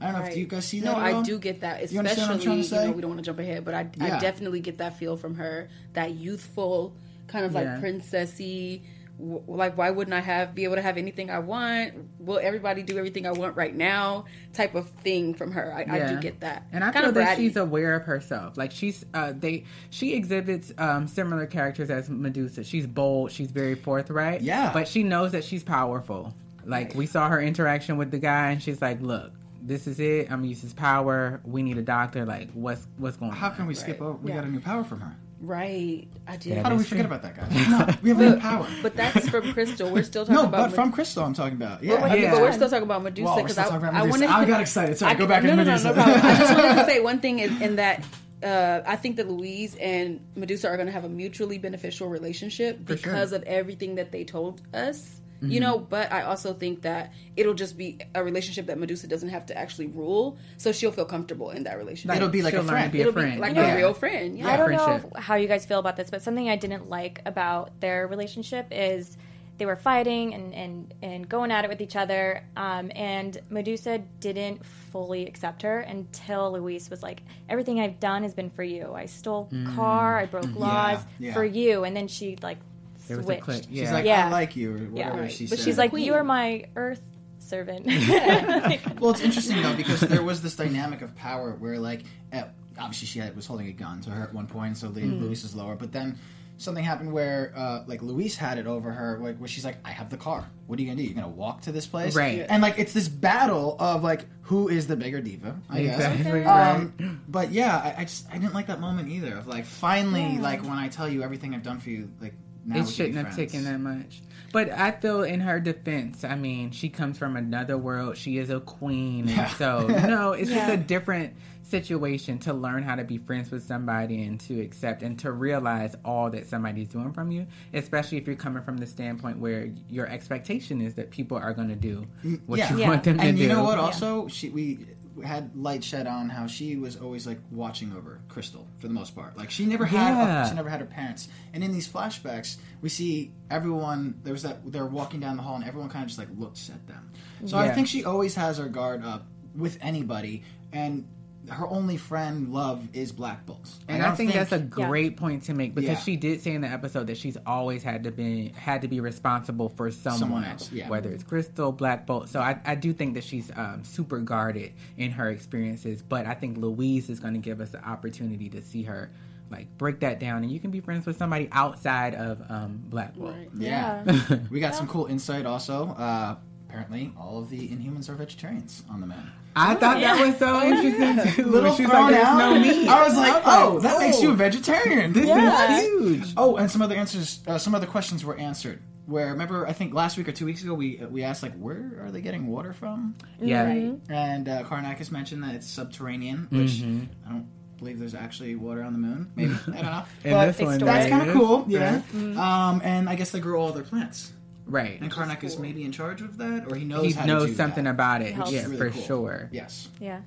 I 0.00 0.04
don't 0.06 0.12
know 0.14 0.18
if 0.20 0.24
Right. 0.26 0.34
do 0.34 0.40
you 0.40 0.46
guys 0.46 0.64
see 0.64 0.80
that. 0.80 0.86
No, 0.92 0.96
I 0.96 1.22
do 1.22 1.38
get 1.38 1.60
that, 1.62 1.90
You 1.92 1.98
understand 1.98 2.28
what 2.28 2.34
I'm 2.34 2.38
especially 2.38 2.44
trying 2.44 2.56
you, 2.58 2.62
to 2.62 2.68
say? 2.68 2.84
know 2.86 2.92
we 2.92 3.00
don't 3.02 3.10
want 3.10 3.18
to 3.18 3.24
jump 3.26 3.38
ahead, 3.40 3.64
but 3.64 3.74
I, 3.74 3.90
Yeah. 3.96 4.16
I 4.16 4.20
definitely 4.20 4.60
get 4.60 4.78
that 4.78 4.96
feel 4.96 5.16
from 5.16 5.34
her, 5.34 5.68
that 5.94 6.12
youthful 6.14 6.94
kind 7.26 7.44
of 7.44 7.52
like 7.54 7.66
princessy. 7.80 8.82
W- 9.18 9.42
Like, 9.46 9.76
why 9.76 9.90
wouldn't 9.90 10.14
I 10.14 10.20
have 10.20 10.54
be 10.54 10.64
able 10.64 10.76
to 10.76 10.82
have 10.82 10.96
anything 10.96 11.30
I 11.30 11.38
want? 11.40 11.94
Will 12.18 12.38
everybody 12.42 12.82
do 12.82 12.96
everything 12.98 13.26
I 13.26 13.32
want 13.32 13.56
right 13.56 13.74
now? 13.74 14.24
Type 14.52 14.74
of 14.74 14.88
thing 14.90 15.34
from 15.34 15.52
her. 15.52 15.72
I, 15.74 15.80
I 15.96 16.08
do 16.14 16.20
get 16.20 16.40
that, 16.40 16.66
and 16.72 16.82
I 16.84 16.90
kind 16.92 17.04
feel 17.04 17.08
of 17.10 17.14
that 17.16 17.36
she's 17.36 17.56
aware 17.56 17.94
of 17.94 18.02
herself. 18.04 18.56
Like 18.56 18.72
she's 18.72 19.04
uh 19.14 19.32
they 19.36 19.64
she 19.90 20.14
exhibits 20.14 20.72
um 20.78 21.06
similar 21.08 21.46
characters 21.46 21.90
as 21.90 22.08
Medusa. 22.08 22.64
She's 22.64 22.86
bold. 22.86 23.32
She's 23.32 23.50
very 23.50 23.74
forthright. 23.74 24.40
Yeah. 24.42 24.72
but 24.72 24.88
she 24.88 25.02
knows 25.02 25.32
that 25.32 25.44
she's 25.44 25.62
powerful. 25.64 26.34
Like 26.64 26.94
we 26.94 27.06
saw 27.06 27.28
her 27.28 27.40
interaction 27.40 27.96
with 27.96 28.10
the 28.10 28.18
guy, 28.18 28.50
and 28.50 28.62
she's 28.62 28.82
like, 28.82 29.00
"Look, 29.00 29.32
this 29.62 29.86
is 29.86 30.00
it. 30.00 30.30
I'm 30.30 30.38
gonna 30.40 30.48
use 30.48 30.60
his 30.60 30.74
power. 30.74 31.40
We 31.44 31.62
need 31.62 31.78
a 31.78 31.82
doctor. 31.82 32.24
Like, 32.26 32.50
what's 32.52 32.86
what's 32.98 33.16
going 33.16 33.32
How 33.32 33.46
on?" 33.46 33.52
How 33.52 33.56
can 33.56 33.66
we 33.66 33.74
skip 33.74 34.00
over? 34.02 34.12
We 34.18 34.30
Yeah. 34.30 34.36
got 34.36 34.44
a 34.44 34.50
new 34.50 34.60
power 34.60 34.84
from 34.84 35.00
her. 35.00 35.16
Right. 35.40 36.06
I 36.26 36.36
did. 36.36 36.54
Yeah, 36.54 36.62
How 36.62 36.68
do 36.70 36.76
we 36.76 36.84
forget 36.84 37.06
about 37.06 37.22
that 37.22 37.36
guy? 37.36 37.48
No, 37.70 37.94
we 38.02 38.10
have 38.10 38.20
a 38.20 38.30
new 38.34 38.40
power. 38.40 38.66
but 38.82 38.94
that's 38.96 39.28
from 39.28 39.52
Crystal. 39.52 39.90
We're 39.90 40.02
still 40.02 40.24
talking 40.24 40.34
no, 40.36 40.48
about 40.48 40.70
but 40.70 40.74
from 40.74 40.92
Crystal, 40.92 41.24
I'm 41.24 41.34
talking 41.34 41.54
about. 41.54 41.82
Yeah, 41.82 42.00
Well, 42.02 42.16
Yeah. 42.16 42.32
but 42.32 42.40
we're 42.42 42.52
still 42.52 42.68
talking 42.68 42.82
about 42.84 43.02
Medusa 43.02 43.34
because 43.36 43.52
still 43.52 43.64
I, 43.64 43.68
talking 43.68 43.88
about 43.88 43.94
I 43.94 44.06
wanted. 44.06 44.28
I 44.30 44.44
got 44.44 44.60
excited. 44.66 44.98
Sorry, 44.98 45.12
I- 45.12 45.18
go 45.18 45.26
back 45.26 45.42
no, 45.42 45.50
into 45.50 45.64
no, 45.64 45.70
Medusa. 45.70 45.88
No, 45.90 45.94
no 45.96 46.02
problem. 46.02 46.26
I 46.26 46.38
just 46.38 46.54
wanted 46.58 46.74
to 46.74 46.84
say 46.84 47.00
one 47.12 47.20
thing 47.20 47.38
in, 47.38 47.62
in 47.62 47.76
that 47.76 48.04
uh, 48.42 48.82
I 48.86 48.96
think 48.96 49.16
that 49.16 49.28
Louise 49.28 49.74
and 49.76 50.20
Medusa 50.36 50.68
are 50.68 50.76
going 50.76 50.86
to 50.86 50.92
have 50.92 51.04
a 51.04 51.08
mutually 51.08 51.58
beneficial 51.58 52.08
relationship 52.08 52.86
For 52.86 52.96
sure. 52.96 53.12
because 53.12 53.32
of 53.32 53.42
everything 53.44 53.96
that 53.96 54.12
they 54.12 54.24
told 54.24 54.62
us. 54.72 55.17
Mm-hmm. 55.38 55.52
You 55.52 55.60
know, 55.60 55.78
but 55.78 56.12
I 56.12 56.22
also 56.22 56.52
think 56.52 56.82
that 56.82 57.12
it'll 57.36 57.54
just 57.54 57.78
be 57.78 57.98
a 58.14 58.24
relationship 58.24 58.66
that 58.66 58.78
Medusa 58.78 59.06
doesn't 59.06 59.28
have 59.28 59.46
to 59.46 59.56
actually 59.56 59.86
rule, 59.86 60.36
so 60.56 60.72
she'll 60.72 60.90
feel 60.90 61.04
comfortable 61.04 61.50
in 61.50 61.62
that 61.64 61.78
relationship. 61.78 62.16
It'll 62.16 62.28
be 62.28 62.42
like 62.42 62.54
She'll 62.54 62.62
a 62.62 62.64
friend. 62.64 62.90
To 62.90 62.92
be 62.92 63.00
It'll 63.02 63.12
friend. 63.12 63.34
be 63.34 63.40
like 63.40 63.54
yeah. 63.54 63.74
a 63.74 63.76
real 63.76 63.94
friend. 63.94 64.36
Yeah. 64.36 64.50
I 64.50 64.56
don't 64.56 64.72
know 64.72 65.10
how 65.16 65.36
you 65.36 65.46
guys 65.46 65.64
feel 65.64 65.78
about 65.78 65.96
this, 65.96 66.10
but 66.10 66.22
something 66.22 66.48
I 66.48 66.56
didn't 66.56 66.90
like 66.90 67.22
about 67.24 67.78
their 67.80 68.08
relationship 68.08 68.66
is 68.72 69.16
they 69.58 69.66
were 69.66 69.76
fighting 69.76 70.34
and, 70.34 70.54
and, 70.54 70.94
and 71.02 71.28
going 71.28 71.50
at 71.50 71.64
it 71.64 71.68
with 71.68 71.80
each 71.80 71.96
other. 71.96 72.44
Um, 72.56 72.90
and 72.94 73.36
Medusa 73.50 73.98
didn't 74.20 74.64
fully 74.64 75.26
accept 75.26 75.62
her 75.62 75.80
until 75.80 76.52
Louise 76.52 76.88
was 76.88 77.02
like, 77.02 77.22
Everything 77.48 77.80
I've 77.80 78.00
done 78.00 78.22
has 78.22 78.34
been 78.34 78.50
for 78.50 78.62
you. 78.62 78.92
I 78.94 79.06
stole 79.06 79.50
car, 79.74 80.18
I 80.18 80.26
broke 80.26 80.54
laws 80.54 81.00
yeah. 81.18 81.34
for 81.34 81.44
you. 81.44 81.84
And 81.84 81.96
then 81.96 82.08
she 82.08 82.38
like 82.40 82.58
There 82.58 82.62
was 82.62 82.62
a 82.62 82.77
switched. 83.22 83.42
click. 83.42 83.64
She's 83.70 83.90
like, 83.90 84.04
Yeah. 84.04 84.26
I 84.26 84.30
like 84.30 84.56
you, 84.56 84.70
or 84.74 84.78
whatever 84.78 85.22
Yeah. 85.22 85.28
she 85.28 85.46
But 85.46 85.58
said. 85.58 85.64
She's 85.64 85.78
like, 85.78 85.90
queen. 85.90 86.04
You 86.06 86.14
are 86.14 86.24
my 86.24 86.64
earth 86.76 87.02
servant. 87.38 87.86
well, 89.00 89.10
it's 89.10 89.20
interesting 89.20 89.62
though 89.62 89.74
because 89.76 90.00
there 90.00 90.22
was 90.22 90.42
this 90.42 90.56
dynamic 90.56 91.02
of 91.02 91.14
power 91.16 91.52
where, 91.52 91.78
like, 91.78 92.02
at, 92.32 92.54
obviously 92.78 93.06
she 93.06 93.18
had, 93.18 93.34
was 93.34 93.46
holding 93.46 93.68
a 93.68 93.72
gun 93.72 94.00
to 94.02 94.10
her 94.10 94.22
at 94.22 94.34
one 94.34 94.46
point, 94.46 94.76
so 94.76 94.88
Mm. 94.88 95.20
Louise 95.22 95.44
is 95.44 95.54
lower. 95.54 95.74
But 95.76 95.92
then 95.92 96.18
something 96.58 96.82
happened 96.84 97.12
where, 97.12 97.52
uh, 97.56 97.84
like, 97.86 98.02
Louise 98.02 98.36
had 98.36 98.58
it 98.58 98.66
over 98.66 98.90
her, 98.90 99.18
like, 99.22 99.36
where 99.38 99.48
she's 99.48 99.64
like, 99.64 99.76
"I 99.84 99.90
have 99.92 100.10
the 100.10 100.16
car. 100.16 100.50
What 100.66 100.78
are 100.78 100.82
you 100.82 100.88
gonna 100.88 100.96
do? 101.00 101.04
You're 101.04 101.14
gonna 101.14 101.28
walk 101.28 101.62
to 101.62 101.72
this 101.72 101.86
place?" 101.86 102.14
Right. 102.16 102.44
And 102.48 102.60
like, 102.62 102.78
it's 102.78 102.92
this 102.92 103.08
battle 103.08 103.76
of 103.78 104.02
like, 104.02 104.26
who 104.42 104.68
is 104.68 104.86
the 104.86 104.96
bigger 104.96 105.20
diva? 105.20 105.56
I 105.70 105.82
guess. 105.84 105.94
Exactly. 105.94 106.44
Um, 106.44 107.22
but 107.28 107.52
yeah, 107.52 107.76
I, 107.76 108.00
I 108.00 108.04
just 108.04 108.26
I 108.30 108.38
didn't 108.38 108.54
like 108.54 108.66
that 108.66 108.80
moment 108.80 109.08
either. 109.08 109.36
Of 109.36 109.46
like, 109.46 109.64
finally, 109.66 110.38
like 110.38 110.62
when 110.62 110.72
I 110.72 110.88
tell 110.88 111.08
you 111.08 111.22
everything 111.22 111.54
I've 111.54 111.62
done 111.62 111.78
for 111.80 111.90
you, 111.90 112.10
like 112.20 112.34
now 112.68 112.80
it 112.80 112.88
shouldn't 112.88 113.16
have 113.16 113.34
taken 113.34 113.64
that 113.64 113.78
much. 113.80 114.22
But 114.52 114.70
I 114.70 114.92
feel 114.92 115.24
in 115.24 115.40
her 115.40 115.60
defense, 115.60 116.24
I 116.24 116.34
mean, 116.34 116.70
she 116.70 116.88
comes 116.88 117.18
from 117.18 117.36
another 117.36 117.76
world. 117.76 118.16
She 118.16 118.38
is 118.38 118.48
a 118.50 118.60
queen, 118.60 119.28
Yeah. 119.28 119.42
and 119.48 119.52
so 119.56 119.86
no, 120.08 120.32
it's 120.32 120.50
just 120.50 120.70
a 120.72 120.76
different 120.76 121.34
situation 121.62 122.38
to 122.38 122.54
learn 122.54 122.82
how 122.82 122.94
to 122.94 123.04
be 123.04 123.18
friends 123.18 123.50
with 123.50 123.62
somebody 123.62 124.24
and 124.24 124.40
to 124.40 124.58
accept 124.62 125.02
and 125.02 125.18
to 125.18 125.30
realize 125.32 125.94
all 126.02 126.30
that 126.30 126.46
somebody's 126.46 126.88
doing 126.88 127.12
from 127.12 127.30
you, 127.30 127.46
especially 127.74 128.16
if 128.16 128.26
you're 128.26 128.36
coming 128.36 128.62
from 128.62 128.78
the 128.78 128.86
standpoint 128.86 129.38
where 129.38 129.70
your 129.90 130.06
expectation 130.06 130.80
is 130.80 130.94
that 130.94 131.10
people 131.10 131.36
are 131.36 131.52
going 131.52 131.68
to 131.68 131.76
do 131.76 132.06
what 132.46 132.58
yeah. 132.58 132.72
you 132.72 132.78
Yeah. 132.78 132.88
want 132.88 133.04
them 133.04 133.18
to 133.18 133.22
do. 133.22 133.28
and 133.28 133.38
you 133.38 133.48
know 133.48 133.64
what? 133.64 133.76
Also, 133.78 134.28
she 134.28 134.48
we 134.48 134.86
had 135.20 135.54
light 135.56 135.82
shed 135.84 136.06
on 136.06 136.28
how 136.28 136.46
she 136.46 136.76
was 136.76 136.96
always 136.96 137.26
like 137.26 137.38
watching 137.50 137.92
over 137.92 138.20
Crystal 138.28 138.66
for 138.78 138.88
the 138.88 138.94
most 138.94 139.14
part. 139.14 139.36
Like 139.36 139.50
she 139.50 139.66
never 139.66 139.84
had 139.84 139.98
Yeah. 139.98 140.48
she 140.48 140.54
never 140.54 140.68
had 140.68 140.80
her 140.80 140.86
parents. 140.86 141.28
And 141.52 141.62
in 141.64 141.72
these 141.72 141.88
flashbacks, 141.88 142.56
we 142.80 142.88
see 142.88 143.32
everyone. 143.50 144.20
There 144.22 144.32
was 144.32 144.42
that 144.42 144.70
they're 144.70 144.86
walking 144.86 145.20
down 145.20 145.36
the 145.36 145.42
hall, 145.42 145.56
and 145.56 145.64
everyone 145.64 145.90
kind 145.90 146.02
of 146.04 146.08
just 146.08 146.18
like 146.18 146.28
looks 146.36 146.70
at 146.70 146.86
them. 146.86 147.10
So 147.46 147.56
I 147.58 147.70
think 147.70 147.86
she 147.88 148.04
always 148.04 148.34
has 148.34 148.58
her 148.58 148.68
guard 148.68 149.04
up 149.04 149.26
with 149.54 149.78
anybody, 149.80 150.42
and 150.72 151.06
her 151.48 151.66
only 151.68 151.96
friend 151.96 152.52
love 152.52 152.86
is 152.92 153.12
Black 153.12 153.44
Bolt. 153.46 153.68
And 153.88 154.02
I, 154.02 154.06
don't 154.06 154.16
think, 154.16 154.32
that's 154.32 154.52
a 154.52 154.58
Yeah. 154.58 154.64
great 154.64 155.16
point 155.16 155.44
to 155.44 155.54
make 155.54 155.74
because 155.74 155.90
Yeah. 155.90 155.98
she 155.98 156.16
did 156.16 156.40
say 156.42 156.52
in 156.52 156.60
the 156.60 156.68
episode 156.68 157.06
that 157.08 157.16
she's 157.16 157.36
always 157.46 157.82
had 157.82 158.04
to 158.04 158.10
be 158.10 158.52
had 158.56 158.82
to 158.82 158.88
be 158.88 159.00
responsible 159.00 159.68
for 159.68 159.90
someone, 159.90 160.18
Someone 160.18 160.44
else, 160.44 160.70
yeah. 160.72 160.88
whether 160.88 161.10
it's 161.10 161.22
Crystal, 161.24 161.72
Black 161.72 162.06
Bolt. 162.06 162.28
So 162.28 162.40
I, 162.40 162.58
I 162.64 162.74
do 162.74 162.92
think 162.92 163.14
that 163.14 163.24
she's 163.24 163.50
um, 163.56 163.84
super 163.84 164.18
guarded 164.18 164.72
in 164.96 165.10
her 165.12 165.28
experiences. 165.30 166.02
But 166.02 166.26
I 166.26 166.34
think 166.34 166.58
Louise 166.58 167.08
is 167.10 167.20
going 167.20 167.34
to 167.34 167.40
give 167.40 167.60
us 167.60 167.70
the 167.70 167.84
opportunity 167.84 168.48
to 168.50 168.62
see 168.62 168.82
her 168.84 169.10
like 169.50 169.66
break 169.78 170.00
that 170.00 170.20
down, 170.20 170.42
and 170.42 170.52
you 170.52 170.60
can 170.60 170.70
be 170.70 170.80
friends 170.80 171.06
with 171.06 171.16
somebody 171.16 171.48
outside 171.52 172.14
of 172.14 172.42
um, 172.50 172.82
Black 172.90 173.14
Bolt. 173.16 173.34
Right. 173.34 173.48
Yeah. 173.56 174.04
we 174.50 174.60
got 174.60 174.74
some 174.74 174.86
cool 174.86 175.06
insight 175.06 175.46
also. 175.46 175.88
Uh, 175.88 176.36
apparently, 176.78 177.12
all 177.18 177.38
of 177.38 177.50
the 177.50 177.68
Inhumans 177.68 178.08
are 178.08 178.14
vegetarians 178.14 178.82
on 178.90 179.00
the 179.00 179.06
moon. 179.06 179.32
I 179.56 179.74
thought 179.74 180.00
that 180.00 180.20
was 180.24 180.38
so 180.38 180.62
interesting 180.62 181.34
too. 181.34 181.50
Little 181.50 181.74
she's 181.74 181.88
thrown 181.88 182.02
like, 182.04 182.14
"There's 182.14 182.26
out. 182.26 182.38
no 182.38 182.60
meat." 182.60 182.88
I 182.88 183.04
was 183.06 183.16
like, 183.16 183.42
oh, 183.44 183.80
that 183.80 183.96
oh. 183.96 183.98
makes 183.98 184.22
you 184.22 184.30
a 184.30 184.34
vegetarian. 184.34 185.12
This 185.12 185.26
Yeah. 185.26 185.78
is 185.78 185.84
huge. 185.84 186.34
Oh, 186.36 186.56
and 186.56 186.70
some 186.70 186.80
other 186.80 186.94
answers, 186.94 187.40
uh, 187.46 187.58
some 187.58 187.74
other 187.74 187.86
questions 187.86 188.24
were 188.24 188.36
answered. 188.36 188.80
Where 189.06 189.30
remember, 189.30 189.66
I 189.66 189.72
think 189.72 189.94
last 189.94 190.16
week 190.18 190.28
or 190.28 190.32
two 190.32 190.44
weeks 190.44 190.62
ago, 190.62 190.74
we 190.74 191.00
we 191.10 191.24
asked 191.24 191.42
like, 191.42 191.56
where 191.58 192.02
are 192.04 192.10
they 192.12 192.20
getting 192.20 192.46
water 192.46 192.72
from? 192.72 193.16
Yeah. 193.40 193.64
Right. 193.64 193.94
And 194.08 194.48
uh, 194.48 194.62
Karnak 194.64 195.00
is 195.00 195.10
mentioned 195.10 195.42
that 195.42 195.54
it's 195.54 195.66
subterranean, 195.66 196.46
which 196.50 196.82
I 197.26 197.30
don't 197.30 197.48
believe 197.78 197.98
there's 197.98 198.14
actually 198.14 198.54
water 198.54 198.82
on 198.84 198.92
the 198.92 198.98
moon. 198.98 199.32
Maybe 199.34 199.54
I 199.68 199.82
don't 199.82 199.84
know. 199.84 200.04
But 200.24 200.46
this 200.56 200.60
one, 200.60 200.78
that's 200.78 201.08
kind 201.10 201.28
of 201.28 201.34
cool. 201.34 201.64
Yeah. 201.68 202.02
Um, 202.14 202.82
and 202.84 203.08
I 203.08 203.16
guess 203.16 203.30
they 203.30 203.40
grow 203.40 203.60
all 203.60 203.72
their 203.72 203.82
plants. 203.82 204.32
Right. 204.68 205.00
And 205.00 205.10
Karnak 205.10 205.42
is 205.44 205.58
maybe 205.58 205.82
in 205.84 205.92
charge 205.92 206.20
of 206.20 206.36
that, 206.38 206.70
or 206.70 206.76
he 206.76 206.84
knows 206.84 207.06
He 207.06 207.12
how 207.12 207.22
to 207.22 207.26
knows 207.26 207.46
do 207.48 207.54
something 207.54 207.84
that. 207.84 207.90
about 207.90 208.22
it. 208.22 208.34
Helps. 208.34 208.52
Yeah, 208.52 208.64
Really 208.64 208.76
for 208.76 208.90
cool. 208.90 209.02
sure. 209.02 209.48
Yes. 209.52 209.88
Yeah. 209.98 210.20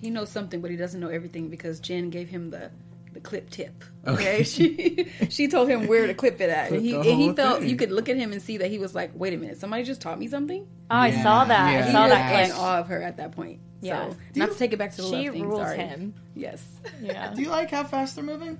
He 0.00 0.10
knows 0.10 0.30
something, 0.30 0.60
but 0.60 0.70
he 0.70 0.76
doesn't 0.76 0.98
know 0.98 1.08
everything 1.08 1.48
because 1.48 1.78
Jen 1.78 2.10
gave 2.10 2.28
him 2.28 2.50
the 2.50 2.70
the 3.12 3.20
clip 3.20 3.50
tip. 3.50 3.84
Okay, 4.06 4.42
she 4.44 5.06
she 5.28 5.46
told 5.46 5.68
him 5.68 5.86
where 5.86 6.06
to 6.06 6.14
clip 6.14 6.40
it 6.40 6.48
at, 6.48 6.72
and 6.72 6.80
he 6.82 6.94
and 6.94 7.04
he 7.04 7.32
felt 7.34 7.60
thing. 7.60 7.68
you 7.68 7.76
could 7.76 7.92
look 7.92 8.08
at 8.08 8.16
him 8.16 8.32
and 8.32 8.40
see 8.40 8.56
that 8.56 8.70
he 8.70 8.78
was 8.78 8.94
like, 8.94 9.10
"Wait 9.14 9.34
a 9.34 9.36
minute, 9.36 9.58
somebody 9.58 9.84
just 9.84 10.00
taught 10.00 10.18
me 10.18 10.26
something." 10.28 10.62
Oh, 10.90 10.96
I 10.96 11.10
saw 11.22 11.44
that. 11.44 11.70
Yeah. 11.72 11.78
I 11.80 11.82
He 11.86 11.92
saw 11.92 12.02
was 12.04 12.10
that 12.10 12.44
in 12.46 12.52
awe 12.52 12.78
of 12.80 12.88
her 12.88 13.00
at 13.02 13.18
that 13.18 13.32
point. 13.32 13.60
Yeah. 13.82 14.08
So 14.10 14.16
not 14.36 14.52
to 14.52 14.58
take 14.58 14.72
it 14.72 14.78
back 14.78 14.92
to 14.92 15.02
the 15.02 15.08
She 15.08 15.26
love 15.26 15.34
thing. 15.34 15.42
rules 15.48 15.60
sorry. 15.60 15.76
him. 15.78 16.14
Yes. 16.34 16.64
Yeah. 17.02 17.34
Do 17.34 17.42
you 17.42 17.50
like 17.50 17.70
how 17.70 17.84
fast 17.84 18.14
they're 18.16 18.24
moving? 18.24 18.58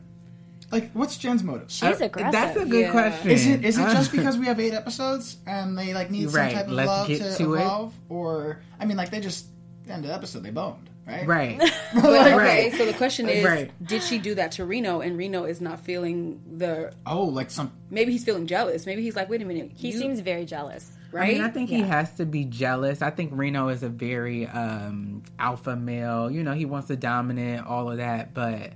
Like, 0.73 0.91
what's 0.93 1.17
Jen's 1.19 1.43
motive? 1.45 1.71
She's 1.71 2.01
Uh, 2.01 2.07
aggressive. 2.07 2.33
That's 2.33 2.57
a 2.57 2.65
good 2.65 2.81
Yeah. 2.81 2.91
question. 2.91 3.31
Is 3.31 3.47
it 3.47 3.65
is 3.65 3.79
it 3.79 3.83
just 3.91 4.11
because 4.17 4.39
we 4.39 4.47
have 4.47 4.59
eight 4.59 4.73
episodes 4.73 5.37
and 5.47 5.77
they 5.79 5.93
like 5.95 6.11
need 6.11 6.31
some 6.31 6.49
type 6.51 6.67
of 6.67 6.73
let's 6.73 6.89
love 6.89 7.09
get 7.09 7.19
to, 7.19 7.37
to 7.37 7.55
it. 7.55 7.61
evolve, 7.61 7.95
or 8.09 8.61
I 8.81 8.87
mean, 8.87 8.97
like 8.97 9.11
they 9.11 9.21
just 9.21 9.47
end 9.89 10.05
the 10.05 10.13
episode 10.15 10.43
they 10.43 10.51
boned, 10.51 10.89
right? 11.07 11.27
right? 11.27 11.59
But, 11.95 12.05
okay, 12.05 12.35
Right. 12.35 12.73
so 12.73 12.87
the 12.87 12.95
question 12.95 13.29
is, 13.29 13.45
Right. 13.45 13.71
did 13.87 14.03
she 14.03 14.19
do 14.19 14.35
that 14.37 14.53
to 14.53 14.65
Reno? 14.65 15.01
And 15.03 15.19
Reno 15.19 15.45
is 15.45 15.61
not 15.61 15.81
feeling 15.81 16.41
the. 16.57 16.91
Oh, 17.05 17.25
like 17.25 17.51
some 17.51 17.71
Maybe 17.91 18.13
he's 18.13 18.25
feeling 18.25 18.47
jealous. 18.47 18.87
Maybe 18.87 19.03
he's 19.03 19.15
like, 19.15 19.29
"Wait 19.29 19.43
a 19.43 19.45
minute, 19.45 19.73
He 19.75 19.91
you- 19.91 19.99
seems 19.99 20.21
very 20.21 20.47
jealous. 20.47 20.91
right." 21.13 21.29
I 21.29 21.33
mean, 21.35 21.43
I 21.43 21.51
think 21.51 21.69
he 21.69 21.81
has 21.83 22.11
to 22.15 22.25
be 22.25 22.47
jealous. 22.47 23.03
I 23.03 23.11
think 23.11 23.33
Reno 23.35 23.69
is 23.69 23.83
a 23.83 23.91
very 23.91 24.47
um, 24.47 25.23
alpha 25.39 25.77
male. 25.77 26.31
You 26.31 26.43
know, 26.43 26.55
he 26.55 26.65
wants 26.65 26.89
to 26.89 26.97
dominate 26.97 27.61
all 27.61 27.91
of 27.91 27.99
that, 27.99 28.33
but. 28.33 28.73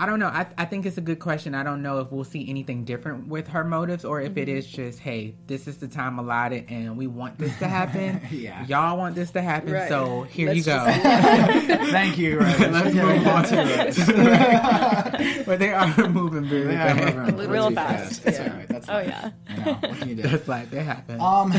I 0.00 0.06
don't 0.06 0.18
know. 0.18 0.28
I, 0.28 0.46
I 0.56 0.64
think 0.64 0.86
it's 0.86 0.96
a 0.96 1.02
good 1.02 1.18
question. 1.18 1.54
I 1.54 1.62
don't 1.62 1.82
know 1.82 1.98
if 1.98 2.10
we'll 2.10 2.24
see 2.24 2.48
anything 2.48 2.84
different 2.84 3.28
with 3.28 3.48
her 3.48 3.64
motives 3.64 4.02
or 4.06 4.18
if 4.22 4.38
it 4.38 4.48
is 4.48 4.66
just, 4.66 4.98
hey, 4.98 5.34
this 5.46 5.68
is 5.68 5.76
the 5.76 5.88
time 5.88 6.18
allotted 6.18 6.64
and 6.70 6.96
we 6.96 7.06
want 7.06 7.36
this 7.38 7.56
to 7.58 7.68
happen. 7.68 8.22
Yeah. 8.30 8.64
Y'all 8.64 8.96
want 8.96 9.14
this 9.14 9.30
to 9.32 9.42
happen, 9.42 9.72
Right. 9.72 9.88
so 9.90 10.22
here 10.22 10.46
Let's 10.48 10.58
you 10.58 10.64
go. 10.64 10.86
just- 10.86 11.02
Thank 11.90 12.16
you. 12.16 12.38
Right. 12.40 12.70
Let's 12.70 12.94
move 12.94 13.26
on 13.26 13.44
to 13.44 13.60
it. 13.60 15.46
but 15.46 15.58
they 15.58 15.72
are 15.72 16.08
moving 16.08 16.44
very 16.44 16.68
They 16.68 16.74
fast. 16.76 17.16
moving 17.16 17.36
Real 17.36 17.48
really 17.50 17.74
fast. 17.74 18.24
That's 18.24 18.38
Yeah. 18.38 18.44
all 18.52 18.56
right. 18.58 18.68
That's 18.68 18.88
Oh 18.88 18.92
life. 18.94 19.06
yeah. 19.08 19.30
You 19.56 19.62
what 19.72 19.98
can 19.98 20.08
you 20.08 20.14
do? 20.14 20.22
That's 20.22 20.48
like 20.48 20.70
they 20.70 20.82
happen. 20.82 21.20
Um, 21.20 21.52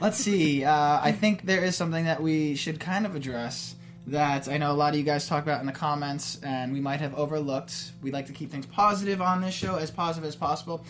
let's 0.00 0.18
see. 0.18 0.64
Uh, 0.64 1.00
I 1.02 1.12
think 1.12 1.46
there 1.46 1.64
is 1.64 1.74
something 1.76 2.04
that 2.04 2.22
we 2.22 2.54
should 2.54 2.78
kind 2.80 3.06
of 3.06 3.14
address 3.14 3.74
that 4.08 4.48
I 4.48 4.58
know 4.58 4.72
a 4.72 4.74
lot 4.74 4.94
of 4.94 4.98
you 4.98 5.04
guys 5.04 5.28
talk 5.28 5.42
about 5.42 5.60
in 5.60 5.66
the 5.66 5.72
comments, 5.72 6.40
and 6.42 6.72
we 6.72 6.80
might 6.80 7.00
have 7.00 7.14
overlooked. 7.14 7.92
We 8.02 8.10
like 8.10 8.26
to 8.26 8.32
keep 8.32 8.50
things 8.50 8.66
positive 8.66 9.22
on 9.22 9.40
this 9.40 9.54
show, 9.54 9.76
as 9.76 9.90
positive 9.90 10.26
as 10.28 10.36
possible. 10.36 10.84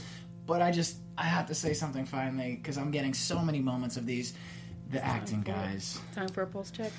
But 0.46 0.62
I 0.62 0.70
just 0.70 0.96
I 1.16 1.24
have 1.24 1.46
to 1.46 1.54
say 1.54 1.72
something 1.74 2.04
finally 2.04 2.56
because 2.56 2.78
I'm 2.78 2.90
getting 2.90 3.14
so 3.14 3.40
many 3.40 3.60
moments 3.60 3.96
of 3.96 4.06
these. 4.06 4.34
The 4.90 5.02
acting 5.02 5.40
guys. 5.40 5.98
Time 6.14 6.28
for 6.28 6.42
a 6.42 6.46
pulse 6.46 6.70
check. 6.70 6.92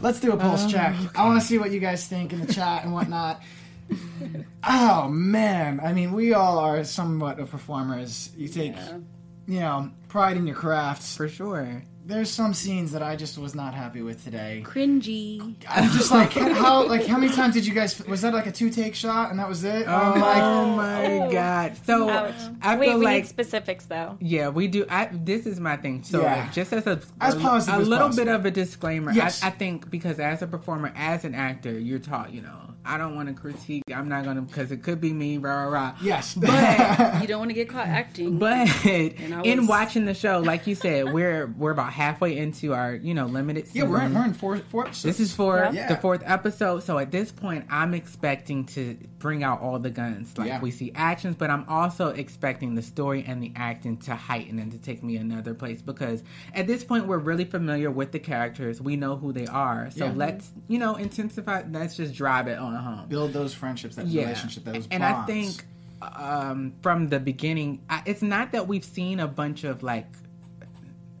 Let's 0.00 0.20
do 0.20 0.32
a 0.32 0.36
pulse 0.38 0.64
oh, 0.64 0.68
check. 0.70 0.94
I 1.14 1.26
want 1.26 1.40
to 1.40 1.46
see 1.46 1.58
what 1.58 1.70
you 1.70 1.80
guys 1.80 2.06
think 2.06 2.32
in 2.32 2.40
the 2.44 2.52
chat 2.52 2.84
and 2.84 2.94
whatnot. 2.94 3.42
oh 4.66 5.08
man, 5.08 5.80
I 5.80 5.92
mean, 5.92 6.12
we 6.12 6.32
all 6.32 6.58
are 6.58 6.82
somewhat 6.84 7.38
of 7.38 7.50
performers. 7.50 8.30
You 8.36 8.48
take, 8.48 8.74
Yeah. 8.74 8.98
you 9.46 9.60
know, 9.60 9.90
pride 10.08 10.36
in 10.36 10.46
your 10.46 10.56
craft. 10.56 11.02
For 11.02 11.28
sure. 11.28 11.82
There's 12.06 12.30
some 12.30 12.54
scenes 12.54 12.92
that 12.92 13.02
I 13.02 13.16
just 13.16 13.36
was 13.36 13.56
not 13.56 13.74
happy 13.74 14.00
with 14.00 14.22
today. 14.22 14.62
Cringy. 14.64 15.56
I'm 15.68 15.90
just 15.90 16.12
like, 16.12 16.30
how 16.32 16.86
like 16.86 17.04
how 17.04 17.18
many 17.18 17.32
times 17.32 17.54
did 17.54 17.66
you 17.66 17.74
guys? 17.74 18.00
Was 18.06 18.22
that 18.22 18.32
like 18.32 18.46
a 18.46 18.52
two 18.52 18.70
take 18.70 18.94
shot 18.94 19.30
and 19.30 19.40
that 19.40 19.48
was 19.48 19.64
it? 19.64 19.88
I'm 19.88 20.20
like, 20.20 20.42
oh 20.42 20.76
my 20.76 21.32
god. 21.32 21.76
So 21.84 22.08
Ouch. 22.08 22.32
I 22.62 22.76
Wait, 22.76 22.90
feel 22.90 22.98
we 23.00 23.04
like 23.06 23.22
need 23.24 23.26
specifics 23.28 23.86
though. 23.86 24.16
yeah, 24.20 24.50
we 24.50 24.68
do. 24.68 24.86
I, 24.88 25.06
this 25.12 25.46
is 25.46 25.58
my 25.58 25.76
thing. 25.76 26.04
So 26.04 26.22
Yeah. 26.22 26.48
just 26.52 26.72
as 26.72 26.86
a 26.86 27.00
As 27.20 27.34
a, 27.34 27.40
positive 27.40 27.80
a 27.80 27.82
as 27.82 27.88
little 27.88 28.06
possible. 28.06 28.24
bit 28.26 28.32
of 28.34 28.46
a 28.46 28.50
disclaimer. 28.52 29.10
Yes. 29.12 29.42
I, 29.42 29.48
I 29.48 29.50
think 29.50 29.90
because 29.90 30.20
as 30.20 30.42
a 30.42 30.46
performer, 30.46 30.92
as 30.94 31.24
an 31.24 31.34
actor, 31.34 31.76
you're 31.76 31.98
taught. 31.98 32.32
You 32.32 32.42
know, 32.42 32.60
I 32.86 32.98
don't 32.98 33.14
want 33.16 33.28
to 33.28 33.34
critique. 33.34 33.82
I'm 33.94 34.08
not 34.08 34.24
gonna 34.24 34.42
because 34.42 34.70
it 34.72 34.82
could 34.82 35.00
be 35.00 35.12
me. 35.12 35.38
Rah 35.38 35.64
rah 35.64 35.68
rah. 35.70 35.94
yes, 36.02 36.34
But 36.34 36.50
You 37.20 37.26
don't 37.26 37.38
want 37.40 37.50
to 37.50 37.54
get 37.54 37.68
caught 37.68 37.86
acting. 37.86 38.38
But 38.38 38.68
I 38.86 39.12
in 39.44 39.66
watching 39.66 40.04
the 40.04 40.14
show, 40.14 40.40
like 40.40 40.66
you 40.66 40.74
said, 40.74 41.12
we're 41.12 41.46
we're 41.46 41.70
about 41.72 41.92
halfway 41.92 42.36
into 42.36 42.72
our 42.74 42.94
you 42.94 43.14
know 43.14 43.26
limited. 43.26 43.68
yeah, 43.72 43.84
we're 43.84 44.00
in, 44.02 44.14
we're 44.14 44.24
in 44.24 44.34
four 44.34 44.58
four 44.58 44.84
episodes. 44.86 45.02
This 45.02 45.20
is 45.28 45.34
for 45.34 45.68
Yeah. 45.72 45.88
the 45.88 45.96
fourth 45.96 46.22
episode. 46.24 46.82
So 46.82 46.98
at 46.98 47.10
this 47.10 47.32
point, 47.32 47.66
I'm 47.70 47.94
expecting 47.94 48.64
to 48.66 48.96
bring 49.18 49.42
out 49.42 49.60
all 49.60 49.78
the 49.78 49.90
guns. 49.90 50.36
Like 50.38 50.48
Yeah. 50.48 50.60
we 50.60 50.70
see 50.70 50.92
actions, 50.94 51.36
but 51.36 51.50
I'm 51.50 51.64
also 51.68 52.08
expecting 52.08 52.74
the 52.74 52.82
story 52.82 53.24
and 53.26 53.42
the 53.42 53.52
acting 53.56 53.96
to 53.98 54.14
heighten 54.14 54.58
and 54.58 54.70
to 54.72 54.78
take 54.78 55.02
me 55.02 55.16
another 55.16 55.54
place 55.54 55.82
because 55.82 56.22
at 56.54 56.66
this 56.66 56.84
point, 56.84 57.06
we're 57.06 57.18
really 57.18 57.44
familiar 57.44 57.90
with 57.90 58.12
the 58.12 58.18
characters. 58.18 58.80
We 58.80 58.96
know 58.96 59.16
who 59.16 59.32
they 59.32 59.46
are. 59.46 59.90
So 59.90 60.06
Yeah. 60.06 60.12
let's, 60.14 60.50
you 60.68 60.78
know, 60.78 60.94
intensify. 60.96 61.62
Let's 61.70 61.96
just 61.96 62.14
drive 62.14 62.46
it 62.46 62.58
on 62.58 62.75
home. 62.80 63.08
build 63.08 63.32
those 63.32 63.54
friendships, 63.54 63.96
that 63.96 64.06
Yeah. 64.06 64.22
relationship, 64.22 64.64
those 64.64 64.88
and 64.90 65.04
I 65.04 65.24
think 65.26 65.64
um, 66.02 66.74
from 66.82 67.08
the 67.08 67.18
beginning, 67.18 67.80
I, 67.88 68.02
it's 68.06 68.22
not 68.22 68.52
that 68.52 68.68
we've 68.68 68.84
seen 68.84 69.18
a 69.20 69.26
bunch 69.26 69.64
of 69.64 69.82
like 69.82 70.06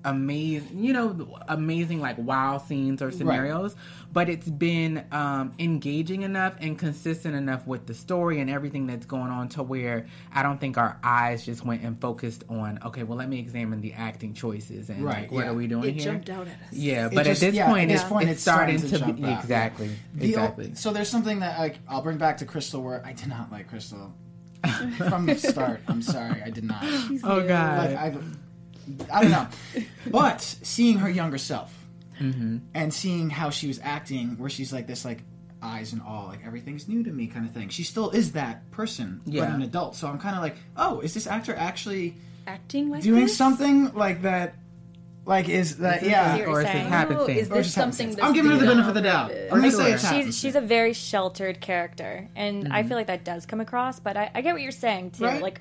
amazing, 0.04 0.84
you 0.84 0.92
know, 0.92 1.38
amazing 1.48 2.00
like 2.00 2.16
wow 2.18 2.58
scenes 2.58 3.02
or 3.02 3.10
scenarios, 3.10 3.74
but 4.16 4.30
it's 4.30 4.48
been 4.48 5.04
um, 5.12 5.52
engaging 5.58 6.22
enough 6.22 6.54
and 6.58 6.78
consistent 6.78 7.34
enough 7.36 7.66
with 7.66 7.84
the 7.86 7.92
story 7.92 8.40
and 8.40 8.48
everything 8.48 8.86
that's 8.86 9.04
going 9.04 9.30
on 9.30 9.46
to 9.50 9.62
where 9.62 10.06
I 10.32 10.42
don't 10.42 10.58
think 10.58 10.78
our 10.78 10.98
eyes 11.04 11.44
just 11.44 11.66
went 11.66 11.82
and 11.82 12.00
focused 12.00 12.42
on 12.48 12.78
okay, 12.86 13.02
well, 13.02 13.18
let 13.18 13.28
me 13.28 13.38
examine 13.38 13.82
the 13.82 13.92
acting 13.92 14.32
choices 14.32 14.88
and 14.88 15.04
Right, 15.04 15.24
like 15.24 15.32
what 15.32 15.44
yeah. 15.44 15.50
are 15.50 15.54
we 15.54 15.66
doing 15.66 15.90
it 15.90 16.00
here? 16.00 16.12
jumped 16.12 16.30
out 16.30 16.46
at 16.48 16.54
us. 16.54 16.72
Yeah, 16.72 17.10
but 17.12 17.26
just- 17.26 17.42
at 17.42 17.48
this 17.48 17.56
yeah, 17.56 17.66
point, 17.66 17.90
at 17.90 17.92
this 17.92 18.00
it's, 18.00 18.08
point, 18.08 18.28
it's 18.30 18.32
it's 18.36 18.42
starting 18.42 18.78
starting 18.78 18.90
to 18.90 18.98
to, 18.98 19.04
jump 19.04 19.16
be 19.20 19.24
out. 19.26 19.40
exactly, 19.42 19.90
The 20.14 20.24
o- 20.24 20.28
exactly. 20.28 20.74
so 20.76 20.92
there's 20.94 21.10
something 21.10 21.40
that 21.40 21.58
like 21.58 21.78
I'll 21.86 22.00
bring 22.00 22.16
back 22.16 22.38
to 22.38 22.46
Crystal 22.46 22.82
where 22.82 23.04
I 23.04 23.12
did 23.12 23.28
not 23.28 23.52
like 23.52 23.68
Crystal 23.68 24.14
from 25.10 25.26
the 25.26 25.34
start. 25.34 25.82
I'm 25.88 26.00
sorry, 26.00 26.42
I 26.42 26.48
did 26.48 26.64
not. 26.64 26.82
oh 27.22 27.46
God, 27.46 27.90
Like 27.92 27.98
I, 27.98 28.14
I 29.12 29.20
don't 29.22 29.30
know, 29.30 29.46
but 30.10 30.40
seeing 30.40 30.96
her 31.00 31.10
younger 31.10 31.36
self 31.36 31.75
Mm-hmm. 32.20 32.58
and 32.74 32.92
seeing 32.94 33.30
how 33.30 33.50
she 33.50 33.66
was 33.68 33.78
acting, 33.82 34.38
where 34.38 34.48
she's 34.50 34.72
like 34.72 34.86
this, 34.86 35.04
like 35.04 35.22
eyes 35.62 35.92
and 35.92 36.02
all, 36.02 36.26
like 36.28 36.40
everything's 36.46 36.88
new 36.88 37.02
to 37.04 37.10
me, 37.10 37.26
kind 37.26 37.46
of 37.46 37.52
thing. 37.52 37.68
She 37.68 37.82
still 37.82 38.10
is 38.10 38.32
that 38.32 38.70
person, 38.70 39.20
but 39.26 39.34
an 39.48 39.62
adult. 39.62 39.96
So 39.96 40.06
I'm 40.08 40.18
kind 40.18 40.36
of 40.36 40.42
like, 40.42 40.56
oh, 40.76 41.00
is 41.00 41.12
this 41.14 41.26
actor 41.26 41.54
actually 41.54 42.16
Acting 42.46 42.90
like 42.90 43.02
doing 43.02 43.22
this? 43.24 43.36
something 43.36 43.92
like 43.94 44.22
that? 44.22 44.54
Like, 45.24 45.48
is 45.48 45.78
that 45.78 46.04
yeah? 46.04 46.32
what 46.32 46.40
you're 46.40 46.48
or 46.50 46.60
is 46.62 46.68
it 46.68 46.72
saying? 46.72 46.86
happenstance? 46.88 47.38
is 47.40 47.50
Or 47.50 47.54
this 47.54 47.66
just 47.66 47.74
something 47.74 48.06
happenstance. 48.10 48.28
I'm 48.28 48.32
giving 48.32 48.50
her 48.52 48.58
the 48.58 48.66
benefit 48.66 48.88
of 48.90 48.94
the 48.94 49.02
doubt. 49.02 49.30
on 49.32 49.36
purpose? 49.36 49.52
I'm 49.52 49.58
gonna 49.58 49.70
For 49.72 49.76
say 49.76 49.84
sure. 49.84 49.94
it's 49.94 50.08
she's 50.26 50.38
she's 50.38 50.54
a 50.54 50.60
very 50.60 50.92
sheltered 50.92 51.60
character, 51.60 52.28
and 52.36 52.72
I 52.72 52.84
feel 52.84 52.96
like 52.96 53.08
that 53.08 53.24
does 53.24 53.44
come 53.44 53.60
across. 53.60 53.98
But 53.98 54.16
I, 54.16 54.30
I 54.34 54.40
get 54.42 54.52
what 54.52 54.62
you're 54.62 54.70
saying 54.70 55.10
too. 55.12 55.24
Right. 55.24 55.42
Like 55.42 55.60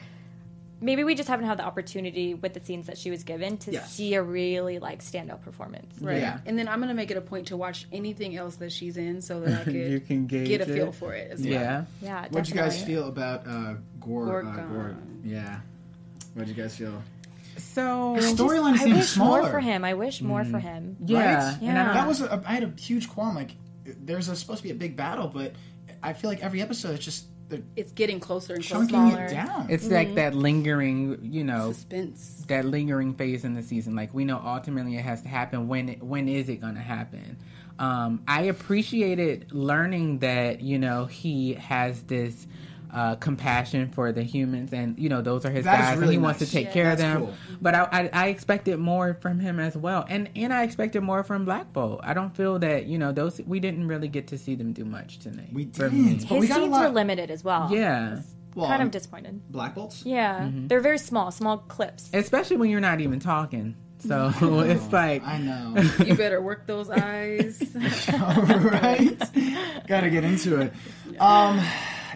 maybe 0.86 1.04
we 1.04 1.15
just 1.15 1.28
haven't 1.28 1.48
had 1.48 1.58
the 1.58 1.65
opportunity 1.65 2.34
with 2.36 2.54
the 2.54 2.60
scenes 2.60 2.86
that 2.88 2.98
she 2.98 3.10
was 3.10 3.24
given 3.24 3.58
to 3.58 3.71
Yes. 3.71 3.91
see 3.91 4.13
a 4.13 4.21
really 4.21 4.80
like 4.80 5.02
standout 5.04 5.41
performance. 5.41 5.95
Right. 6.00 6.19
Yeah. 6.19 6.39
And 6.45 6.58
then 6.58 6.67
I'm 6.67 6.80
gonna 6.80 6.93
make 6.93 7.10
it 7.12 7.17
a 7.17 7.21
point 7.21 7.48
to 7.48 7.58
watch 7.58 7.88
anything 7.91 8.38
else 8.38 8.58
that 8.58 8.71
she's 8.71 8.95
in 8.95 9.21
so 9.21 9.39
that 9.41 9.62
I 9.62 9.63
could 9.65 9.74
You 9.74 10.00
can 10.00 10.28
gauge 10.28 10.48
get 10.48 10.62
a 10.62 10.65
feel 10.65 10.89
it. 10.89 10.95
for 10.95 11.13
it 11.13 11.32
as 11.32 11.41
well. 11.41 11.50
Yeah. 11.52 11.86
Yeah, 12.02 12.28
What'd 12.30 12.48
you 12.50 12.56
guys 12.56 12.82
feel 12.84 13.08
about 13.08 13.48
uh, 13.48 13.74
Gore? 14.00 14.45
Uh, 14.45 14.56
Gore? 14.56 14.95
Yeah. 15.24 15.60
What'd 16.36 16.56
you 16.56 16.62
guys 16.62 16.78
feel? 16.78 17.02
So 17.58 18.15
Just- 18.19 18.38
Storyline 18.38 18.74
I 18.74 18.78
seems 18.84 18.98
wish 18.98 19.08
smaller. 19.10 19.41
more 19.41 19.50
for 19.52 19.60
him. 19.60 19.84
I 19.84 19.93
wish 19.95 20.21
more 20.21 20.43
for 20.45 20.60
him. 20.60 20.98
yeah, 21.06 21.17
Right? 21.52 21.58
and 21.62 21.78
I 21.78 21.86
Yeah. 21.86 21.93
That 21.93 22.08
was 22.08 22.21
a, 22.21 22.43
I 22.45 22.54
had 22.54 22.63
a 22.63 22.74
huge 22.80 23.10
qualm. 23.10 23.34
Like, 23.36 23.56
there's 23.86 24.28
a, 24.30 24.36
supposed 24.36 24.60
to 24.60 24.63
be 24.63 24.71
a 24.71 24.76
big 24.76 24.95
battle, 24.95 25.28
but 25.28 25.54
I 26.04 26.13
feel 26.13 26.30
like 26.30 26.43
every 26.43 26.62
episode 26.62 26.95
it's 26.95 27.06
just 27.06 27.26
they're 27.49 27.62
It's 27.75 27.91
getting 27.91 28.19
closer 28.19 28.53
and 28.55 28.63
chunking 28.63 28.89
closer. 29.10 29.25
it 29.25 29.31
down. 29.31 29.67
it's 29.69 29.88
like 29.89 30.15
that 30.15 30.34
lingering, 30.36 31.19
you 31.21 31.43
know, 31.43 31.71
Suspense. 31.71 32.43
that 32.47 32.65
lingering 32.65 33.13
phase 33.13 33.43
in 33.45 33.53
the 33.53 33.63
season. 33.63 33.95
Like 33.95 34.13
we 34.13 34.25
know 34.25 34.41
ultimately 34.43 34.95
it 34.97 35.03
has 35.03 35.21
to 35.23 35.27
happen. 35.27 35.67
When 35.67 35.89
it, 35.89 36.03
when 36.03 36.27
is 36.27 36.49
it 36.49 36.62
going 36.62 36.75
to 36.75 36.81
happen? 36.81 37.38
Um, 37.77 38.23
I 38.27 38.43
appreciated 38.43 39.51
learning 39.51 40.19
that 40.19 40.62
you 40.62 40.79
know 40.79 41.05
he 41.05 41.53
has 41.55 42.01
this 42.03 42.47
uh, 42.95 43.15
compassion 43.17 43.91
for 43.91 44.12
the 44.13 44.23
humans, 44.23 44.71
and 44.73 44.97
you 44.97 45.10
know 45.10 45.21
those 45.21 45.45
are 45.45 45.51
his 45.51 45.65
That 45.65 45.79
is 45.79 45.86
guys, 45.86 45.97
really 45.97 46.15
and 46.15 46.23
he 46.23 46.25
wants 46.25 46.39
to 46.39 46.49
take 46.49 46.67
Yeah. 46.67 46.73
care 46.73 46.91
of 46.93 46.97
them. 46.97 47.17
cool. 47.19 47.34
But 47.62 47.75
I, 47.75 47.88
I, 47.91 48.10
I 48.13 48.27
expected 48.29 48.79
more 48.79 49.15
from 49.21 49.39
him 49.39 49.60
as 49.60 49.75
well, 49.77 50.05
and 50.10 50.29
and 50.36 50.53
I 50.53 50.63
expected 50.63 51.01
more 51.01 51.23
from 51.23 51.43
Black 51.45 51.73
Bolt. 51.73 51.99
I 52.03 52.13
don't 52.13 52.36
feel 52.36 52.58
that 52.60 52.86
you 52.86 52.97
know 52.97 53.12
those 53.12 53.41
we 53.45 53.60
didn't 53.60 53.88
really 53.88 54.08
get 54.08 54.27
to 54.29 54.38
see 54.38 54.55
them 54.55 54.71
do 54.73 54.86
much 54.86 55.19
tonight. 55.19 55.49
We 55.53 55.65
didn't. 55.65 55.91
me. 55.93 56.13
We 56.31 56.38
His 56.39 56.49
got 56.49 56.60
a 56.60 56.62
scenes 56.63 56.77
were 56.79 56.89
limited 56.89 57.29
as 57.31 57.43
well. 57.43 57.67
Yeah, 57.71 58.21
Well, 58.55 58.67
kind 58.67 58.81
um, 58.81 58.88
of 58.88 58.91
disappointed. 58.91 59.41
Black 59.51 59.75
bolts. 59.75 60.03
Yeah, 60.05 60.39
Mm-hmm. 60.39 60.67
they're 60.67 60.79
very 60.79 60.97
small, 60.97 61.31
small 61.31 61.58
clips. 61.58 62.10
especially 62.13 62.55
when 62.58 62.69
you're 62.69 62.79
not 62.79 63.01
even 63.01 63.19
talking. 63.19 63.75
So 63.99 64.31
it's 64.65 64.91
like 64.93 65.21
I 65.25 65.38
know. 65.39 65.75
You 66.05 66.15
better 66.15 66.41
work 66.41 66.65
those 66.67 66.89
eyes. 66.89 67.62
right? 67.75 69.17
Got 69.88 70.01
to 70.01 70.10
get 70.10 70.23
into 70.23 70.62
it. 70.62 70.73
Um, 71.19 71.60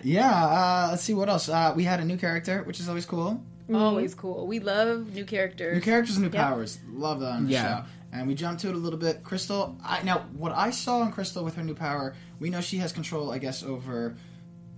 yeah. 0.04 0.32
Uh, 0.46 0.88
let's 0.92 1.04
see 1.04 1.14
what 1.14 1.30
else. 1.30 1.50
Uh, 1.50 1.74
we 1.76 1.84
had 1.84 2.00
a 2.00 2.06
new 2.06 2.18
character, 2.18 2.64
which 2.64 2.80
is 2.80 2.88
always 2.90 3.06
cool. 3.06 3.44
Always 3.74 4.16
cool. 4.16 4.48
We 4.48 4.60
love 4.60 5.14
new 5.14 5.26
characters. 5.26 5.76
New 5.76 5.82
characters, 5.82 6.18
new 6.18 6.30
powers. 6.30 6.80
Love 6.92 7.20
that 7.20 7.32
on 7.34 7.46
the 7.46 7.52
Yeah. 7.52 7.82
show. 7.84 7.86
And 8.12 8.28
we 8.28 8.34
jumped 8.34 8.62
to 8.62 8.70
it 8.70 8.74
a 8.74 8.78
little 8.78 8.98
bit. 8.98 9.24
Crystal. 9.24 9.78
I, 9.84 10.02
now, 10.02 10.26
what 10.36 10.52
I 10.52 10.72
saw 10.72 11.04
in 11.04 11.12
Crystal 11.12 11.44
with 11.44 11.56
her 11.56 11.64
new 11.64 11.76
power, 11.76 12.16
we 12.40 12.50
know 12.50 12.62
she 12.62 12.78
has 12.78 12.92
control, 12.92 13.32
I 13.32 13.38
guess, 13.38 13.62
over. 13.62 14.16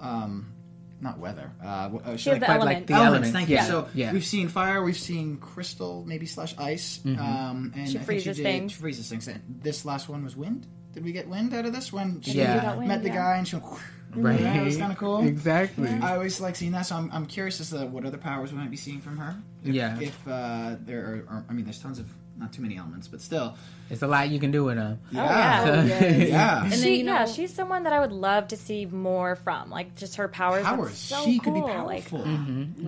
Um, 0.01 0.51
not 0.99 1.17
weather. 1.17 1.49
Uh, 1.63 1.83
w- 1.83 2.03
uh, 2.05 2.15
She 2.17 2.29
has 2.29 2.39
the 2.39 2.45
but, 2.45 2.49
like, 2.59 2.59
element. 2.59 2.87
the 2.87 2.93
elements. 2.93 3.13
elements, 3.15 3.31
Thank 3.31 3.49
yeah. 3.49 3.61
you. 3.63 3.67
So 3.71 3.87
Yeah. 3.95 4.11
we've 4.13 4.25
seen 4.25 4.49
fire, 4.49 4.83
we've 4.83 4.97
seen 4.97 5.37
crystal, 5.37 6.03
maybe 6.05 6.25
slash 6.27 6.53
ice, 6.59 6.99
um, 7.05 7.71
and 7.75 7.87
She 7.87 7.91
I 7.95 7.99
think 7.99 8.05
freezes 8.05 8.37
did, 8.37 8.43
things. 8.43 8.71
She 8.73 8.77
freezes 8.79 9.09
things. 9.09 9.27
And 9.27 9.41
this 9.63 9.83
last 9.85 10.09
one 10.09 10.23
was 10.23 10.35
wind. 10.35 10.67
Did 10.93 11.03
we 11.03 11.11
get 11.11 11.27
wind 11.27 11.53
out 11.55 11.65
of 11.65 11.73
this 11.73 11.91
when 11.93 12.21
she 12.21 12.33
Yeah. 12.33 12.73
We 12.73 12.79
wind, 12.79 12.87
met 12.89 13.01
the 13.01 13.07
yeah. 13.09 13.15
guy 13.15 13.37
and 13.37 13.47
she 13.47 13.55
went? 13.55 13.65
Right, 14.15 14.39
Yeah, 14.39 14.53
that 14.53 14.65
was 14.65 14.77
kind 14.77 14.91
of 14.91 14.97
cool. 14.97 15.25
Exactly. 15.25 15.89
I 15.89 16.13
always 16.15 16.39
like 16.41 16.55
seeing 16.55 16.71
that, 16.73 16.85
so 16.85 16.95
I'm, 16.95 17.09
I'm 17.11 17.25
curious 17.25 17.59
as 17.59 17.69
to 17.71 17.85
what 17.85 18.05
other 18.05 18.17
powers 18.17 18.51
we 18.51 18.57
might 18.59 18.71
be 18.71 18.77
seeing 18.77 19.01
from 19.01 19.17
her. 19.17 19.35
If, 19.63 19.73
Yeah. 19.73 19.99
If 19.99 20.27
uh, 20.27 20.75
there 20.81 21.23
are, 21.29 21.35
are, 21.35 21.45
I 21.49 21.53
mean, 21.53 21.65
there's 21.65 21.79
tons 21.79 21.99
of 21.99 22.07
not 22.37 22.51
too 22.53 22.61
many 22.61 22.77
elements, 22.77 23.07
but 23.07 23.21
still, 23.21 23.55
It's 23.89 24.01
a 24.01 24.07
lot 24.07 24.29
you 24.29 24.39
can 24.39 24.51
do 24.51 24.63
with 24.63 24.75
them. 24.77 24.99
yeah, 25.11 25.65
yeah. 25.65 25.83
yes. 25.83 26.29
yeah. 26.29 26.63
And 26.63 26.73
she, 26.73 26.79
then, 26.79 26.91
you 26.93 27.05
yeah, 27.05 27.25
she's 27.25 27.53
someone 27.53 27.83
that 27.83 27.93
I 27.93 27.99
would 27.99 28.11
love 28.13 28.47
to 28.49 28.57
see 28.57 28.85
more 28.85 29.35
from. 29.35 29.69
Like 29.69 29.95
just 29.95 30.15
her 30.15 30.27
powers. 30.27 30.63
powers. 30.63 30.95
So 30.97 31.23
she 31.25 31.37
cool. 31.39 31.53
could 31.53 31.67
be 31.67 31.73
Like, 31.73 32.09
powerful. 32.09 32.25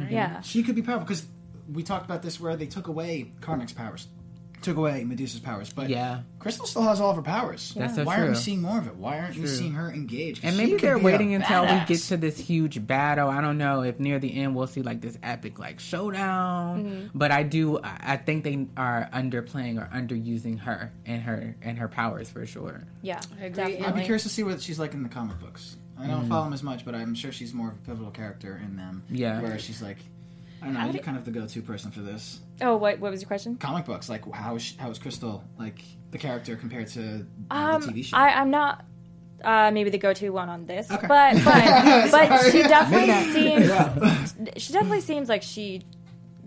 yeah. 0.09 0.41
She 0.41 0.63
could 0.63 0.75
be 0.75 0.81
powerful 0.81 1.05
because 1.05 1.25
we 1.71 1.83
talked 1.83 2.05
about 2.05 2.21
this 2.23 2.39
where 2.39 2.55
they 2.55 2.65
took 2.65 2.87
away 2.87 3.31
Karnak's 3.41 3.73
powers, 3.73 4.07
took 4.63 4.77
away 4.77 5.03
Medusa's 5.03 5.39
powers, 5.39 5.71
but 5.71 5.89
Yeah. 5.89 6.21
Crystal 6.39 6.65
still 6.65 6.81
has 6.83 6.99
all 6.99 7.09
of 7.11 7.15
her 7.15 7.21
powers. 7.21 7.73
That's 7.75 7.95
so 7.95 8.03
Why 8.03 8.17
aren't 8.17 8.29
we 8.31 8.35
seeing 8.35 8.61
more 8.61 8.77
of 8.77 8.87
it? 8.87 8.95
Why 8.95 9.19
aren't 9.19 9.37
we 9.37 9.47
seeing 9.47 9.73
her 9.73 9.91
engage? 9.91 10.41
'Cause 10.41 10.49
And 10.49 10.57
maybe 10.57 10.77
they're 10.77 10.97
waiting 10.97 11.33
until 11.33 11.63
we 11.63 11.85
get 11.85 11.99
to 11.99 12.17
this 12.17 12.37
huge 12.37 12.85
battle. 12.85 13.29
I 13.29 13.41
don't 13.41 13.57
know 13.57 13.83
if 13.83 13.99
near 13.99 14.19
the 14.19 14.33
end 14.35 14.55
we'll 14.55 14.67
see 14.67 14.81
like 14.81 15.01
this 15.01 15.17
epic 15.23 15.59
like 15.59 15.79
showdown. 15.79 16.83
Mm-hmm. 16.85 17.17
But 17.17 17.31
I 17.31 17.43
do 17.43 17.79
I 17.83 18.13
I 18.13 18.17
think 18.17 18.43
they 18.43 18.67
are 18.77 19.09
underplaying 19.13 19.77
or 19.81 19.89
underusing 19.95 20.59
her 20.59 20.91
and 21.05 21.21
her 21.23 21.55
and 21.61 21.77
her 21.77 21.87
powers 21.87 22.29
for 22.29 22.45
sure. 22.45 22.83
Yeah, 23.01 23.19
I 23.41 23.45
agree. 23.45 23.79
I'd 23.79 23.95
be 23.95 24.01
curious 24.03 24.23
to 24.23 24.29
see 24.29 24.43
what 24.43 24.61
she's 24.61 24.79
like 24.79 24.93
in 24.93 25.03
the 25.03 25.09
comic 25.09 25.39
books. 25.39 25.77
I 25.97 26.05
Mm. 26.05 26.09
don't 26.09 26.27
follow 26.27 26.43
them 26.45 26.53
as 26.53 26.63
much, 26.63 26.85
but 26.85 26.95
I'm 26.95 27.13
sure 27.15 27.31
she's 27.31 27.53
more 27.53 27.69
of 27.69 27.75
a 27.75 27.81
pivotal 27.81 28.11
character 28.11 28.59
in 28.65 28.75
them. 28.77 29.03
Yeah. 29.09 29.41
where 29.41 29.59
she's 29.59 29.81
like, 29.81 29.97
I 30.63 30.65
don't 30.67 30.73
know, 30.75 30.79
How 30.79 30.85
you're 30.85 30.93
did- 30.93 31.03
kind 31.03 31.17
of 31.17 31.25
the 31.25 31.31
go-to 31.31 31.61
person 31.61 31.91
for 31.91 31.99
this. 31.99 32.39
Oh, 32.61 32.77
what 32.77 32.99
what 32.99 33.11
was 33.11 33.21
your 33.21 33.27
question? 33.27 33.57
Comic 33.57 33.83
books, 33.85 34.07
like 34.07 34.23
how 34.33 34.55
is 34.55 34.61
she, 34.61 34.77
how 34.77 34.89
is 34.89 34.97
Crystal 34.97 35.43
like 35.59 35.83
the 36.11 36.17
character 36.17 36.55
compared 36.55 36.87
to 36.87 37.25
uh, 37.51 37.53
Um, 37.75 37.81
the 37.81 37.87
TV 37.91 38.05
show? 38.05 38.15
I, 38.17 38.29
I'm 38.39 38.49
not 38.49 38.85
uh, 39.43 39.71
maybe 39.73 39.89
the 39.89 39.97
go-to 39.97 40.29
one 40.29 40.47
on 40.47 40.65
this, 40.65 40.89
Okay. 40.89 41.05
but 41.05 41.35
but 41.43 42.11
but 42.11 42.51
she 42.51 42.61
definitely 42.75 43.07
Midnight. 43.67 44.29
seems 44.29 44.63
she 44.63 44.71
definitely 44.71 45.01
seems 45.01 45.27
like 45.27 45.43
she 45.43 45.81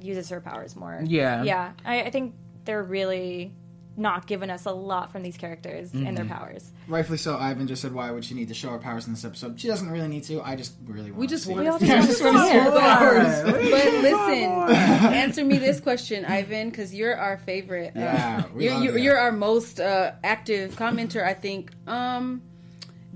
uses 0.00 0.30
her 0.30 0.40
powers 0.40 0.74
more. 0.76 1.00
Yeah. 1.04 1.42
yeah. 1.42 1.72
I, 1.84 2.02
I 2.04 2.10
think 2.10 2.34
they're 2.64 2.82
really 2.82 3.52
not 3.98 4.26
given 4.26 4.50
us 4.50 4.66
a 4.66 4.70
lot 4.72 5.10
from 5.10 5.22
these 5.22 5.36
characters 5.36 5.92
and 5.94 6.04
Mm-hmm. 6.04 6.14
their 6.16 6.24
powers. 6.26 6.70
Rightfully 6.86 7.18
so. 7.18 7.36
Ivan 7.38 7.66
just 7.66 7.80
said, 7.82 7.92
"Why 7.94 8.10
would 8.10 8.24
she 8.24 8.34
need 8.34 8.48
to 8.48 8.54
show 8.54 8.68
her 8.70 8.78
powers 8.78 9.06
in 9.06 9.12
this 9.14 9.24
episode?" 9.24 9.58
She 9.58 9.68
doesn't 9.68 9.88
really 9.90 10.08
need 10.08 10.24
to. 10.24 10.42
I 10.42 10.54
just 10.56 10.74
really 10.86 11.10
want. 11.10 11.20
We 11.20 11.26
just 11.26 11.44
to 11.44 11.48
see 11.48 11.54
want 11.54 11.66
to 11.80 11.86
We 11.86 11.86
see 11.86 11.92
all 11.92 11.98
Yeah, 11.98 12.02
I 12.02 12.06
just 12.06 12.18
just 12.20 12.24
want 12.24 12.36
to 12.36 12.52
see 12.52 12.58
her 12.58 12.70
powers. 12.78 13.42
But 13.70 13.92
listen, 14.02 15.14
answer 15.14 15.44
me 15.44 15.58
this 15.58 15.80
question, 15.80 16.24
Ivan, 16.24 16.70
because 16.70 16.94
you're 16.94 17.16
our 17.16 17.38
favorite. 17.38 17.96
uh, 17.96 18.00
Yeah, 18.00 18.44
we 18.54 18.64
you're, 18.64 18.74
love 18.74 18.84
you're, 18.84 18.98
you. 18.98 19.04
you're 19.04 19.18
our 19.18 19.32
most 19.32 19.80
uh, 19.80 20.12
active 20.22 20.76
commenter. 20.76 21.24
I 21.24 21.34
think. 21.34 21.72
Um, 21.86 22.42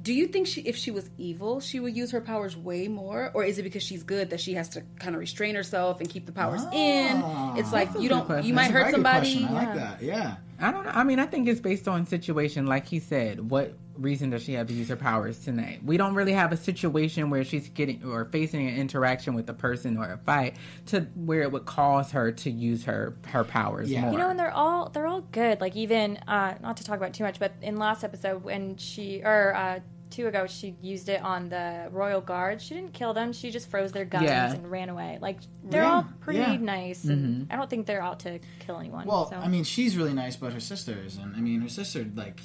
do 0.02 0.14
you 0.14 0.28
think 0.28 0.46
she, 0.46 0.62
if 0.62 0.76
she 0.78 0.90
was 0.90 1.10
evil, 1.18 1.60
she 1.60 1.78
would 1.78 1.94
use 1.94 2.12
her 2.12 2.22
powers 2.22 2.56
way 2.56 2.88
more, 2.88 3.30
or 3.34 3.44
is 3.44 3.58
it 3.58 3.64
because 3.64 3.82
she's 3.82 4.02
good 4.02 4.30
that 4.30 4.40
she 4.40 4.54
has 4.54 4.70
to 4.70 4.82
kind 4.98 5.14
of 5.14 5.20
restrain 5.20 5.54
herself 5.54 6.00
and 6.00 6.08
keep 6.08 6.24
the 6.24 6.32
powers 6.32 6.62
in? 6.72 7.22
It's 7.58 7.70
like 7.70 7.90
you 8.00 8.08
don't, 8.08 8.24
question. 8.24 8.46
you 8.48 8.54
might 8.54 8.72
That's 8.72 8.84
hurt 8.84 8.90
somebody. 8.92 9.40
question. 9.44 9.54
I 9.54 9.64
like 9.66 9.74
that. 9.74 10.02
Yeah. 10.02 10.36
I 10.60 10.70
don't 10.70 10.84
know. 10.84 10.90
I 10.92 11.04
mean, 11.04 11.18
I 11.18 11.26
think 11.26 11.48
it's 11.48 11.60
based 11.60 11.88
on 11.88 12.06
situation. 12.06 12.66
Like 12.66 12.86
he 12.86 12.98
said, 13.00 13.50
what 13.50 13.74
reason 13.96 14.30
does 14.30 14.42
she 14.42 14.54
have 14.54 14.66
to 14.68 14.72
use 14.74 14.88
her 14.88 14.96
powers 14.96 15.38
tonight? 15.38 15.80
We 15.84 15.96
don't 15.96 16.14
really 16.14 16.32
have 16.32 16.52
a 16.52 16.56
situation 16.56 17.30
where 17.30 17.44
she's 17.44 17.68
getting 17.68 18.02
or 18.04 18.24
facing 18.26 18.68
an 18.68 18.76
interaction 18.76 19.34
with 19.34 19.48
a 19.50 19.54
person 19.54 19.96
or 19.96 20.12
a 20.12 20.18
fight 20.18 20.56
to 20.86 21.00
where 21.14 21.42
it 21.42 21.52
would 21.52 21.66
cause 21.66 22.10
her 22.12 22.32
to 22.32 22.50
use 22.50 22.84
her 22.84 23.14
her 23.28 23.44
powers 23.44 23.90
Yeah. 23.90 24.02
more. 24.02 24.12
You 24.12 24.18
know, 24.18 24.30
and 24.30 24.38
they're 24.38 24.50
all 24.52 24.88
they're 24.90 25.06
all 25.06 25.22
good. 25.32 25.60
Like 25.60 25.76
even 25.76 26.16
uh, 26.28 26.54
not 26.62 26.76
to 26.78 26.84
talk 26.84 26.96
about 26.96 27.14
too 27.14 27.24
much, 27.24 27.38
but 27.38 27.52
in 27.62 27.76
last 27.76 28.04
episode 28.04 28.42
when 28.44 28.76
she 28.76 29.22
or 29.22 29.54
uh, 29.54 29.80
two 30.10 30.26
ago 30.26 30.46
she 30.46 30.76
used 30.82 31.08
it 31.08 31.22
on 31.22 31.48
the 31.48 31.88
royal 31.90 32.20
guard. 32.20 32.60
She 32.60 32.74
didn't 32.74 32.92
kill 32.92 33.14
them. 33.14 33.32
She 33.32 33.50
just 33.50 33.70
froze 33.70 33.92
their 33.92 34.04
guns 34.04 34.24
Yeah. 34.24 34.52
and 34.52 34.70
ran 34.70 34.88
away. 34.88 35.18
Like 35.20 35.38
they're 35.64 35.82
Yeah, 35.82 35.92
all 35.92 36.06
pretty 36.20 36.40
yeah. 36.40 36.56
nice, 36.56 37.04
and 37.04 37.42
mm-hmm. 37.44 37.52
I 37.52 37.56
don't 37.56 37.70
think 37.70 37.86
they're 37.86 38.02
out 38.02 38.20
to 38.20 38.40
kill 38.60 38.78
anyone. 38.78 39.06
Well, 39.06 39.30
so. 39.30 39.36
I 39.36 39.48
mean, 39.48 39.64
she's 39.64 39.96
really 39.96 40.14
nice, 40.14 40.36
but 40.36 40.52
her 40.52 40.60
sister 40.60 40.96
isn't. 41.06 41.34
I 41.36 41.40
mean, 41.40 41.60
her 41.62 41.68
sister 41.68 42.06
like 42.14 42.40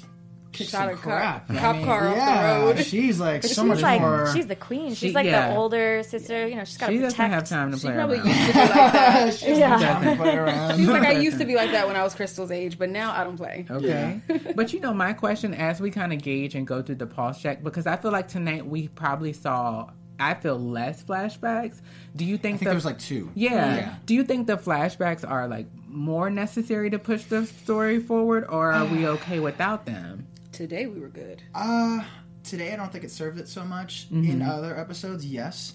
kicks 0.56 0.70
Shot 0.70 0.80
some 0.80 0.88
her 0.90 0.96
car- 0.96 1.18
crap. 1.18 1.50
I 1.50 1.54
cop 1.58 1.76
mean, 1.76 1.84
car 1.84 2.08
off 2.08 2.14
the 2.14 2.74
road. 2.74 2.84
She's 2.84 3.20
like 3.20 3.42
so 3.42 3.48
she's 3.48 3.58
much 3.64 3.80
like 3.80 4.00
more. 4.00 4.32
she's 4.34 4.46
the 4.46 4.56
queen. 4.56 4.88
She's 4.90 4.98
She- 4.98 5.12
like 5.12 5.26
yeah. 5.26 5.50
the 5.50 5.56
older 5.56 6.02
sister. 6.02 6.46
You 6.48 6.56
know, 6.56 6.64
she's 6.64 6.76
got 6.76 6.88
she 6.90 6.96
to 6.96 7.02
doesn't 7.02 7.30
have 7.30 7.48
time 7.48 7.70
to 7.72 7.76
She 7.78 7.86
play 7.86 7.94
probably 7.94 8.18
around. 8.18 8.26
used 8.28 8.46
to 8.46 8.52
be 8.52 8.58
like 8.58 8.92
that. 8.92 9.34
she's 9.38 9.58
Yeah. 9.58 9.76
not 10.04 10.16
play 10.18 10.36
around. 10.36 10.76
She's 10.78 10.88
like, 10.88 11.02
I 11.02 11.12
used 11.20 11.38
to 11.38 11.44
be 11.44 11.54
like 11.54 11.72
that 11.72 11.86
when 11.86 11.96
I 11.96 12.02
was 12.02 12.14
Crystal's 12.14 12.50
age, 12.50 12.78
but 12.78 12.90
now 12.90 13.12
I 13.12 13.24
don't 13.24 13.36
play. 13.36 13.66
Okay. 13.70 14.20
but 14.54 14.72
you 14.72 14.80
know, 14.80 14.92
my 14.94 15.12
question 15.12 15.54
as 15.54 15.80
we 15.80 15.90
kind 15.90 16.12
of 16.12 16.22
gauge 16.22 16.54
and 16.54 16.66
go 16.66 16.82
through 16.82 16.96
the 16.96 17.06
pulse 17.06 17.40
check, 17.40 17.62
because 17.62 17.86
I 17.86 17.96
feel 17.96 18.10
like 18.12 18.28
tonight 18.28 18.66
we 18.66 18.88
probably 18.88 19.32
saw, 19.32 19.90
I 20.18 20.34
feel 20.34 20.58
less 20.58 21.02
flashbacks. 21.04 21.80
Do 22.14 22.24
you 22.24 22.38
think, 22.38 22.56
I 22.56 22.58
think 22.58 22.58
the, 22.60 22.64
there 22.66 22.74
was 22.74 22.84
like 22.86 22.98
two. 22.98 23.30
yeah. 23.34 23.76
Yeah. 23.76 23.94
Do 24.06 24.14
you 24.14 24.24
think 24.24 24.46
the 24.46 24.56
flashbacks 24.56 25.28
are 25.28 25.46
like 25.48 25.66
more 25.88 26.30
necessary 26.30 26.90
to 26.90 26.98
push 26.98 27.24
the 27.24 27.46
story 27.46 28.00
forward, 28.00 28.44
or 28.48 28.72
are 28.72 28.84
we 28.86 29.06
okay 29.16 29.40
without 29.40 29.84
them? 29.86 30.26
Today 30.56 30.86
we 30.86 30.98
were 31.00 31.08
good. 31.10 31.42
Uh, 31.54 32.02
today 32.42 32.72
I 32.72 32.76
don't 32.76 32.90
think 32.90 33.04
it 33.04 33.10
served 33.10 33.38
it 33.38 33.46
so 33.46 33.62
much. 33.62 34.06
Mm-hmm. 34.10 34.24
In 34.30 34.42
other 34.42 34.74
episodes, 34.78 35.26
yes. 35.26 35.74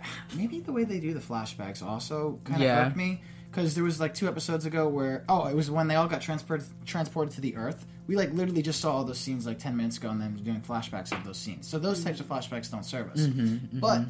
Maybe 0.36 0.58
the 0.58 0.72
way 0.72 0.82
they 0.82 0.98
do 0.98 1.14
the 1.14 1.20
flashbacks 1.20 1.82
also 1.84 2.40
kind 2.42 2.56
of 2.56 2.62
Yeah. 2.66 2.86
irked 2.86 2.96
me 2.96 3.22
because 3.48 3.76
there 3.76 3.84
was 3.84 4.00
like 4.00 4.12
two 4.12 4.26
episodes 4.26 4.66
ago 4.66 4.88
where 4.88 5.24
oh 5.28 5.46
it 5.46 5.54
was 5.54 5.70
when 5.70 5.86
they 5.86 5.94
all 5.94 6.08
got 6.08 6.20
transported 6.20 6.66
transported 6.84 7.32
to 7.36 7.40
the 7.40 7.54
Earth. 7.56 7.86
We 8.08 8.16
like 8.16 8.32
literally 8.32 8.62
just 8.62 8.80
saw 8.80 8.92
all 8.92 9.04
those 9.04 9.18
scenes 9.20 9.46
like 9.46 9.60
ten 9.60 9.76
minutes 9.76 9.98
ago 9.98 10.10
and 10.10 10.20
then 10.20 10.34
doing 10.42 10.62
flashbacks 10.62 11.12
of 11.12 11.22
those 11.24 11.38
scenes. 11.38 11.68
So 11.68 11.78
those 11.78 12.02
types 12.02 12.18
of 12.18 12.26
flashbacks 12.26 12.68
don't 12.68 12.84
serve 12.84 13.10
us. 13.12 13.20
Mm-hmm, 13.20 13.78
But 13.78 14.02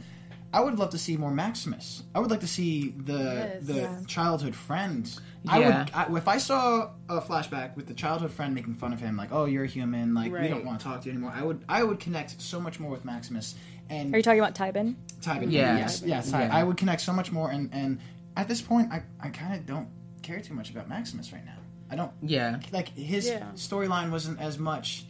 I 0.56 0.60
would 0.60 0.78
love 0.78 0.90
to 0.90 0.98
see 0.98 1.18
more 1.18 1.30
Maximus. 1.30 2.02
I 2.14 2.18
would 2.20 2.30
like 2.30 2.40
to 2.40 2.46
see 2.46 2.94
the 2.96 3.12
Yes. 3.58 3.66
the 3.66 3.74
Yeah. 3.74 4.00
childhood 4.06 4.54
friend. 4.56 5.02
I 5.46 5.58
Yeah. 5.60 5.66
would 5.84 5.90
I, 5.94 6.16
if 6.16 6.28
I 6.28 6.38
saw 6.38 6.90
a 7.10 7.20
flashback 7.20 7.76
with 7.76 7.86
the 7.86 7.92
childhood 7.94 8.30
friend 8.32 8.54
making 8.54 8.74
fun 8.74 8.92
of 8.94 9.00
him, 9.00 9.16
like, 9.18 9.30
"Oh, 9.32 9.44
you're 9.44 9.64
a 9.64 9.68
human. 9.78 10.14
Like, 10.14 10.32
we 10.32 10.48
don't 10.48 10.64
want 10.64 10.80
to 10.80 10.84
talk 10.86 11.02
to 11.02 11.06
you 11.06 11.12
anymore." 11.12 11.32
I 11.34 11.42
would 11.42 11.62
I 11.68 11.82
would 11.84 12.00
connect 12.00 12.40
so 12.40 12.58
much 12.58 12.80
more 12.80 12.90
with 12.90 13.04
Maximus 13.04 13.54
and 13.90 14.14
Are 14.14 14.16
you 14.16 14.22
talking 14.22 14.40
about 14.40 14.54
Tybin? 14.54 14.94
Tybin. 15.20 15.52
Yeah. 15.52 15.76
Yes, 15.76 16.02
yes. 16.04 16.32
I, 16.32 16.44
Yeah. 16.46 16.56
I 16.56 16.62
would 16.64 16.78
connect 16.78 17.02
so 17.02 17.12
much 17.12 17.30
more, 17.30 17.50
and 17.50 17.68
and 17.74 17.98
at 18.34 18.48
this 18.48 18.62
point, 18.62 18.90
I 18.90 19.02
I 19.20 19.28
kind 19.28 19.52
of 19.54 19.66
don't 19.66 19.88
care 20.22 20.40
too 20.40 20.54
much 20.54 20.70
about 20.70 20.88
Maximus 20.88 21.32
right 21.34 21.44
now. 21.44 21.58
I 21.90 21.96
don't 21.96 22.12
Yeah. 22.22 22.58
like 22.72 22.88
his 22.96 23.26
Yeah. 23.28 23.44
storyline 23.56 24.10
wasn't 24.10 24.40
as 24.40 24.58
much. 24.58 25.04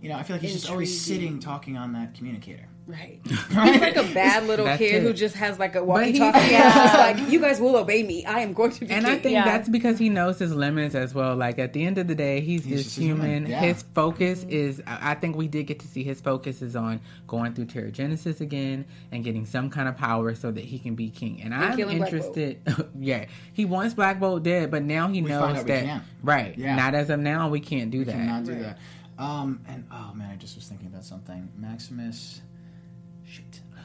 You 0.00 0.08
know, 0.08 0.16
I 0.16 0.22
feel 0.22 0.36
like 0.36 0.42
he's 0.42 0.54
just 0.54 0.70
always 0.70 0.98
sitting 1.00 1.38
talking 1.38 1.76
on 1.76 1.92
that 1.92 2.14
communicator. 2.14 2.66
Right. 2.88 3.18
He's 3.26 3.80
like 3.80 3.96
a 3.96 4.04
bad 4.14 4.44
little 4.46 4.64
That's 4.64 4.78
kid 4.78 4.94
it. 4.94 5.02
who 5.02 5.12
just 5.12 5.34
has 5.34 5.58
like 5.58 5.74
a 5.74 5.82
walkie 5.82 6.18
talkie. 6.20 6.38
and 6.38 6.46
it's 6.66 6.74
just 6.76 6.94
like, 6.94 7.30
you 7.30 7.40
guys 7.40 7.60
will 7.60 7.74
obey 7.76 8.04
me. 8.04 8.24
I 8.24 8.40
am 8.40 8.52
going 8.52 8.70
to 8.70 8.80
be 8.84 8.90
And 8.92 9.04
I 9.08 9.18
think 9.18 9.32
Yeah. 9.32 9.44
that's 9.44 9.68
because 9.68 9.98
he 9.98 10.08
knows 10.08 10.38
his 10.38 10.54
limits 10.54 10.94
as 10.94 11.12
well. 11.12 11.34
Like 11.34 11.58
at 11.58 11.72
the 11.72 11.84
end 11.84 11.98
of 11.98 12.06
the 12.06 12.14
day, 12.14 12.40
he's, 12.40 12.64
He's 12.64 12.74
just 12.76 12.84
just 12.84 12.96
human, 12.98 13.26
human. 13.46 13.50
yeah. 13.50 13.58
His 13.60 13.82
focus 13.94 14.44
is, 14.44 14.80
I 14.86 15.10
I 15.10 15.14
think 15.16 15.34
we 15.34 15.48
did 15.48 15.66
get 15.66 15.80
to 15.80 15.88
see 15.88 16.04
his 16.04 16.20
focus 16.20 16.62
is 16.62 16.76
on 16.76 17.00
going 17.26 17.54
through 17.54 17.90
Genesis 17.90 18.40
again 18.40 18.84
and 19.10 19.24
getting 19.24 19.46
some 19.46 19.68
kind 19.68 19.88
of 19.88 19.96
power 19.96 20.36
so 20.36 20.52
that 20.52 20.62
he 20.64 20.78
can 20.78 20.94
be 20.94 21.10
king. 21.10 21.40
And, 21.42 21.52
I'm 21.52 21.76
interested. 21.80 22.60
yeah, 23.00 23.24
he 23.52 23.64
wants 23.64 23.94
Black 23.94 24.20
Bolt 24.20 24.44
dead, 24.44 24.70
but 24.70 24.84
now 24.84 25.08
he 25.08 25.22
We 25.22 25.30
find 25.30 25.40
knows 25.40 25.58
out 25.58 25.64
we 25.64 25.70
that 25.72 25.84
can't. 25.84 26.04
right. 26.22 26.56
Yeah. 26.56 26.76
Not 26.76 26.94
as 26.94 27.10
of 27.10 27.18
now, 27.18 27.48
we 27.48 27.58
can't 27.58 27.90
do 27.90 28.04
that. 28.04 28.12
Cannot 28.12 28.44
do 28.44 28.52
Right. 28.52 28.62
that. 28.62 28.78
Um, 29.18 29.60
and 29.66 29.84
oh 29.90 30.12
man, 30.14 30.30
I 30.30 30.36
just 30.36 30.54
was 30.54 30.66
thinking 30.66 30.86
about 30.86 31.04
something. 31.04 31.48
Maximus. 31.58 32.42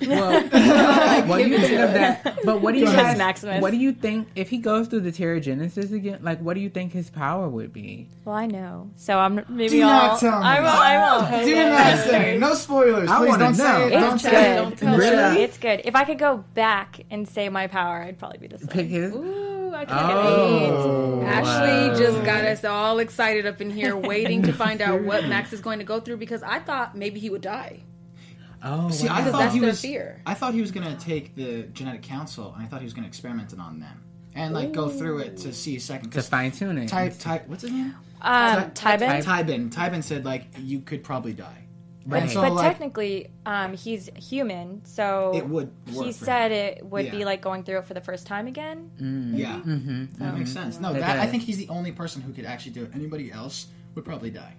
Shit. 0.02 0.10
Well, 0.10 0.50
well, 1.28 1.40
you 1.40 1.58
think 1.60 1.80
of 1.80 1.94
that, 1.94 2.40
but 2.44 2.62
what 2.62 2.74
do 2.74 2.80
you 2.80 2.86
Go 2.86 2.92
ahead. 2.92 3.06
guys, 3.06 3.18
Maximus. 3.18 3.62
What 3.62 3.72
do 3.72 3.78
you 3.78 3.92
think 3.94 4.28
if 4.36 4.50
he 4.50 4.58
goes 4.58 4.88
through 4.88 5.02
the 5.02 5.12
Genesis 5.12 5.92
again? 5.92 6.20
Like, 6.22 6.40
what 6.42 6.56
do 6.56 6.60
you 6.60 6.70
think 6.70 6.92
his 6.94 7.10
power 7.10 7.48
would 7.48 7.72
be? 7.72 8.10
Well, 8.26 8.36
I 8.36 8.48
know. 8.48 8.90
So 8.96 9.18
I'm 9.20 9.46
maybe 9.48 9.70
Do 9.70 9.80
not 9.82 10.12
I'll, 10.12 10.18
tell 10.18 10.40
me. 10.40 10.46
I 10.46 10.60
will. 10.60 10.68
I 10.68 10.98
will. 11.40 11.46
Do 11.46 11.56
not 11.56 11.98
say. 12.00 12.38
No 12.40 12.54
spoilers. 12.56 13.10
I 13.10 13.18
Please 13.20 13.28
wanna 13.30 13.44
don't 13.46 13.54
say 13.56 13.64
know. 13.64 13.80
it. 13.88 13.94
It's 13.94 14.02
Don't 14.02 14.12
good. 14.12 14.22
say 14.22 14.52
it. 14.52 14.56
Don't 14.56 14.78
tell 14.78 14.98
Really? 14.98 15.44
It's 15.44 15.58
good. 15.58 15.82
If 15.86 15.96
I 15.96 16.04
could 16.04 16.18
go 16.20 16.38
back 16.54 17.02
and 17.12 17.28
say 17.28 17.50
my 17.50 17.68
power, 17.68 18.02
I'd 18.02 18.18
probably 18.20 18.40
be 18.40 18.48
this. 18.48 18.62
same. 18.62 18.70
Pick 18.70 18.88
his. 18.88 19.14
Ooh, 19.14 19.74
I 19.74 19.86
can 19.86 19.98
Oh, 19.98 21.18
wait. 21.20 21.26
Ashley 21.28 21.90
wow. 21.90 21.96
just 21.98 22.24
got 22.26 22.44
us 22.46 22.64
all 22.66 23.00
excited 23.00 23.46
up 23.46 23.62
in 23.62 23.70
here, 23.70 23.96
waiting 23.96 24.42
to 24.44 24.52
find 24.54 24.82
out 24.82 25.02
what 25.04 25.26
Max 25.28 25.54
is 25.54 25.62
going 25.62 25.80
to 25.80 25.86
go 25.86 26.00
through 26.00 26.18
because 26.18 26.44
I 26.44 26.60
thought 26.60 26.96
maybe 26.96 27.20
he 27.20 27.30
would 27.30 27.42
die. 27.42 27.82
Oh, 28.63 28.89
See, 28.91 29.08
wow. 29.08 29.13
I 29.15 29.17
Because 29.17 29.32
thought 29.32 29.39
that's 29.39 29.54
he 29.56 29.60
was. 29.62 29.82
fear. 29.82 30.21
I 30.26 30.34
thought 30.34 30.54
he 30.54 30.62
was 30.62 30.71
gonna 30.71 30.95
take 30.97 31.36
the 31.36 31.63
genetic 31.74 32.04
council, 32.04 32.54
and 32.56 32.63
I 32.63 32.67
thought 32.67 32.80
he 32.82 32.86
was 32.86 32.93
gonna 32.93 33.08
experiment 33.08 33.54
it 33.54 33.60
on 33.60 33.80
them 33.80 34.04
and 34.36 34.54
like 34.54 34.71
go 34.71 34.88
through 34.89 35.19
it 35.19 35.38
to 35.38 35.52
see 35.54 35.76
a 35.76 35.80
second. 35.80 36.10
to 36.12 36.15
'cause 36.17 36.30
fine 36.30 36.52
tune 36.52 36.78
it. 36.78 36.88
Ty, 36.88 37.10
Ty, 37.10 37.41
what's 37.47 37.63
his 37.63 37.71
name? 37.71 37.95
Um, 38.21 38.71
Ty- 38.74 38.97
Tybin. 38.97 39.24
Tybin. 39.24 39.69
Tybin 39.71 40.04
said 40.04 40.26
like 40.26 40.45
you 40.60 40.80
could 40.82 41.04
probably 41.04 41.34
die. 41.34 41.58
Right. 42.06 42.24
And 42.24 42.32
so 42.32 42.41
but 42.41 42.54
like 42.54 42.67
technically, 42.67 43.30
um, 43.45 43.74
he's 43.74 44.10
human, 44.15 44.84
so 44.86 45.34
it 45.36 45.47
would. 45.47 45.71
Work 45.93 46.06
he 46.08 46.12
said 46.12 46.52
him. 46.52 46.58
it 46.78 46.86
would 46.86 47.06
Yeah. 47.06 47.12
be 47.12 47.26
like 47.26 47.41
going 47.41 47.63
through 47.63 47.78
it 47.80 47.86
for 47.86 47.93
the 47.93 48.02
first 48.02 48.26
time 48.28 48.47
again. 48.47 48.89
Yeah, 49.36 49.60
Mm-hmm. 49.60 50.06
that 50.24 50.36
makes 50.38 50.52
sense. 50.52 50.80
No, 50.80 50.91
It 50.93 51.00
that, 51.00 51.19
I 51.19 51.28
think 51.28 51.43
he's 51.43 51.58
the 51.58 51.69
only 51.69 51.91
person 51.91 52.21
who 52.24 52.32
could 52.34 52.45
actually 52.45 52.71
do 52.74 52.84
it. 52.84 52.91
Anybody 52.93 53.32
else 53.32 53.67
would 53.95 54.04
probably 54.06 54.30
die. 54.32 54.54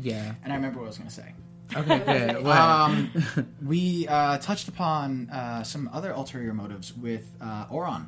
Yeah. 0.00 0.34
And 0.44 0.52
I 0.52 0.56
remember 0.56 0.78
what 0.80 0.86
I 0.86 0.88
was 0.88 0.98
gonna 0.98 1.10
say. 1.10 1.34
Okay, 1.76 1.98
good. 2.34 2.44
What? 2.44 2.56
Um, 2.56 3.10
we 3.64 4.06
uh, 4.08 4.38
touched 4.38 4.68
upon 4.68 5.28
uh, 5.30 5.62
some 5.64 5.90
other 5.92 6.10
ulterior 6.12 6.54
motives 6.54 6.94
with 6.96 7.28
uh, 7.40 7.66
Auran, 7.70 8.06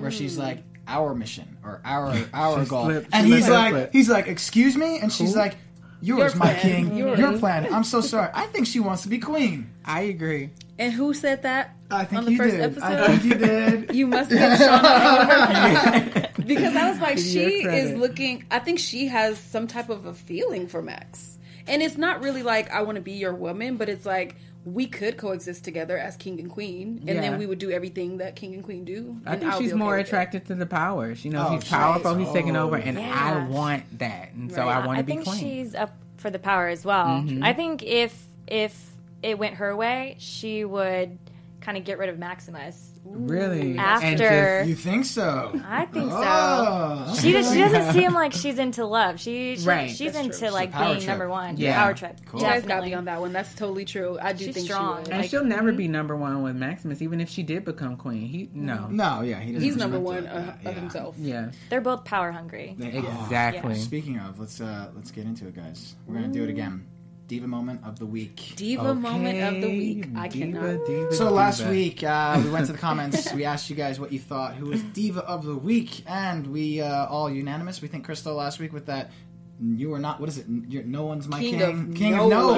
where 0.00 0.10
she's 0.10 0.36
like 0.38 0.62
our 0.86 1.14
mission 1.14 1.58
or 1.62 1.80
our 1.84 2.16
our 2.34 2.64
goal, 2.64 2.86
flipped- 2.86 3.08
and 3.12 3.26
he's 3.26 3.48
like 3.48 3.70
flip. 3.72 3.90
he's 3.92 4.08
like, 4.08 4.26
excuse 4.26 4.76
me, 4.76 4.98
and 4.98 5.12
she's 5.12 5.34
Who? 5.34 5.38
like, 5.38 5.56
yours, 6.00 6.32
Your 6.32 6.38
my 6.38 6.54
plan. 6.54 6.60
king, 6.60 6.96
Yours. 6.96 7.18
your 7.18 7.38
plan. 7.38 7.72
I'm 7.72 7.84
so 7.84 8.00
sorry. 8.00 8.30
I 8.34 8.46
think 8.46 8.66
she 8.66 8.80
wants 8.80 9.02
to 9.02 9.08
be 9.08 9.18
queen. 9.18 9.70
I 9.84 10.02
agree. 10.02 10.50
And 10.80 10.92
who 10.92 11.12
said 11.12 11.42
that 11.42 11.74
I 11.90 12.04
think 12.04 12.18
on 12.20 12.24
the 12.24 12.32
you 12.32 12.38
first 12.38 12.54
did. 12.56 12.60
episode? 12.62 12.82
I 12.84 13.16
think 13.16 13.24
you 13.24 13.34
did. 13.34 13.94
You 13.96 14.06
must 14.06 14.30
have 14.30 14.58
Shauna 14.60 16.46
because 16.46 16.76
I 16.76 16.90
was 16.90 17.00
like, 17.00 17.18
she 17.18 17.64
is 17.64 17.96
looking. 17.98 18.44
I 18.50 18.58
think 18.58 18.78
she 18.78 19.08
has 19.08 19.38
some 19.38 19.66
type 19.66 19.88
of 19.90 20.06
a 20.06 20.14
feeling 20.14 20.66
for 20.68 20.80
Max, 20.82 21.37
and 21.68 21.82
it's 21.82 21.96
not 21.98 22.22
really 22.22 22.42
like 22.42 22.70
I 22.70 22.82
want 22.82 22.96
to 22.96 23.02
be 23.02 23.12
your 23.12 23.34
woman, 23.34 23.76
but 23.76 23.88
it's 23.88 24.06
like 24.06 24.36
we 24.64 24.86
could 24.86 25.16
coexist 25.16 25.64
together 25.64 25.96
as 25.96 26.16
king 26.16 26.38
and 26.40 26.50
queen, 26.50 26.98
and 27.06 27.16
Yeah. 27.16 27.20
then 27.22 27.38
we 27.38 27.46
would 27.46 27.58
do 27.58 27.70
everything 27.70 28.18
that 28.18 28.36
king 28.36 28.54
and 28.54 28.62
queen 28.62 28.84
do. 28.84 29.16
I 29.24 29.32
and 29.32 29.40
think 29.40 29.52
I'll 29.52 29.58
she's 29.60 29.70
okay 29.72 29.78
more 29.78 29.92
with 29.96 30.00
it. 30.00 30.08
attracted 30.08 30.46
to 30.46 30.54
the 30.54 30.66
power. 30.66 31.12
You 31.12 31.30
know, 31.30 31.46
Oh, 31.48 31.50
he's 31.54 31.64
powerful. 31.64 32.12
is. 32.12 32.26
He's 32.26 32.32
taking 32.34 32.56
over, 32.56 32.76
and 32.76 32.98
yeah. 32.98 33.44
I 33.44 33.48
want 33.48 33.98
that. 33.98 34.32
And 34.34 34.50
so 34.52 34.62
Right. 34.62 34.76
I 34.82 34.86
want 34.86 34.98
I 34.98 35.02
to 35.02 35.06
be 35.06 35.12
queen. 35.14 35.20
I 35.20 35.24
think 35.24 35.38
she's 35.40 35.74
up 35.74 35.96
for 36.16 36.30
the 36.30 36.38
power 36.38 36.68
as 36.68 36.84
well. 36.84 37.06
Mm-hmm. 37.22 37.42
I 37.44 37.52
think 37.54 37.82
if 37.82 38.26
if 38.46 38.90
it 39.22 39.38
went 39.38 39.54
her 39.54 39.74
way, 39.76 40.16
she 40.18 40.64
would 40.64 41.18
kind 41.60 41.76
of 41.76 41.84
get 41.84 41.98
rid 41.98 42.08
of 42.08 42.18
Maximus. 42.18 42.92
really 43.04 43.72
And 43.72 43.80
After- 43.80 44.64
You 44.64 44.74
think 44.74 45.04
so? 45.04 45.52
I 45.66 45.86
think 45.86 46.10
so. 46.10 46.20
Oh, 46.22 47.16
She 47.20 47.32
does, 47.32 47.52
she 47.52 47.58
doesn't 47.58 47.92
seem 47.92 48.12
like 48.12 48.32
she's 48.42 48.58
into 48.58 48.84
love. 48.86 49.18
She, 49.18 49.56
she 49.56 49.66
Right. 49.66 49.90
she's 49.90 50.12
That's 50.12 50.26
into 50.26 50.38
true. 50.38 50.50
like 50.50 50.70
power 50.72 50.86
being 50.86 50.98
trip. 50.98 51.08
number 51.08 51.28
one. 51.28 51.56
Yeah. 51.56 51.82
Power 51.82 51.94
trip. 51.94 52.20
Cool. 52.26 52.40
You 52.40 52.46
guys 52.46 52.62
got 52.62 52.68
Definitely. 52.68 52.88
me 52.90 52.94
on 52.94 53.04
that 53.06 53.20
one. 53.20 53.32
That's 53.32 53.54
totally 53.54 53.84
true. 53.84 54.18
I 54.20 54.32
do 54.34 54.44
She's 54.44 54.54
think 54.54 54.66
strong. 54.66 54.96
she 54.96 54.98
would. 55.00 55.08
and 55.10 55.20
like- 55.22 55.30
she'll 55.30 55.44
never 55.44 55.68
mm-hmm. 55.70 55.76
be 55.78 55.88
number 55.88 56.16
one 56.16 56.42
with 56.42 56.54
Maximus, 56.56 57.02
even 57.02 57.20
if 57.20 57.28
she 57.28 57.42
did 57.42 57.64
become 57.64 57.96
queen. 57.96 58.26
He 58.28 58.48
no, 58.52 58.86
No, 58.88 59.22
yeah, 59.22 59.40
he 59.40 59.52
doesn't. 59.52 59.64
He's 59.66 59.76
number 59.76 59.98
one 59.98 60.24
it 60.24 60.28
uh, 60.28 60.34
like 60.40 60.62
that, 60.62 60.70
of 60.70 60.74
himself. 60.76 61.16
yeah, 61.18 61.50
They're 61.70 61.80
both 61.80 62.04
power 62.04 62.30
hungry. 62.30 62.76
They- 62.78 62.98
exactly. 62.98 63.74
Yeah. 63.74 63.80
Speaking 63.80 64.18
of, 64.18 64.38
let's 64.38 64.60
uh 64.60 64.90
let's 64.94 65.10
get 65.10 65.24
into 65.24 65.46
it, 65.48 65.56
guys. 65.56 65.96
We're 66.06 66.14
gonna 66.14 66.28
do 66.28 66.44
it 66.44 66.50
again. 66.50 66.86
Diva 67.28 67.46
moment 67.46 67.82
of 67.84 67.98
the 67.98 68.06
week. 68.06 68.54
Diva 68.56 68.94
moment 68.94 69.42
of 69.42 69.60
the 69.60 69.68
week. 69.68 70.06
I 70.16 70.28
diva, 70.28 70.46
cannot. 70.46 70.86
diva, 70.86 71.14
So 71.14 71.30
last 71.30 71.62
week 71.66 72.02
uh, 72.02 72.40
we 72.42 72.48
went 72.50 72.66
to 72.66 72.72
the 72.72 72.78
comments. 72.88 73.30
we 73.34 73.44
asked 73.44 73.68
you 73.68 73.76
guys 73.76 74.00
what 74.00 74.12
you 74.12 74.18
thought. 74.18 74.54
Who 74.54 74.66
was 74.70 74.82
diva 74.82 75.20
of 75.24 75.44
the 75.44 75.54
week? 75.54 76.04
And 76.06 76.46
we 76.46 76.80
uh, 76.80 77.06
all 77.06 77.28
unanimous. 77.28 77.82
We 77.82 77.88
think 77.88 78.06
Crystal 78.06 78.34
last 78.34 78.58
week 78.58 78.72
with 78.72 78.86
that. 78.86 79.10
You 79.60 79.92
are 79.92 79.98
not. 79.98 80.20
What 80.20 80.30
is 80.30 80.38
it? 80.38 80.46
You're, 80.68 80.84
no 80.84 81.04
one's 81.04 81.28
my 81.28 81.40
king. 81.40 81.58
King 81.58 81.62
of 81.90 81.94
king 81.96 82.16
no 82.16 82.24
of 82.24 82.30
no 82.30 82.48
one. 82.48 82.56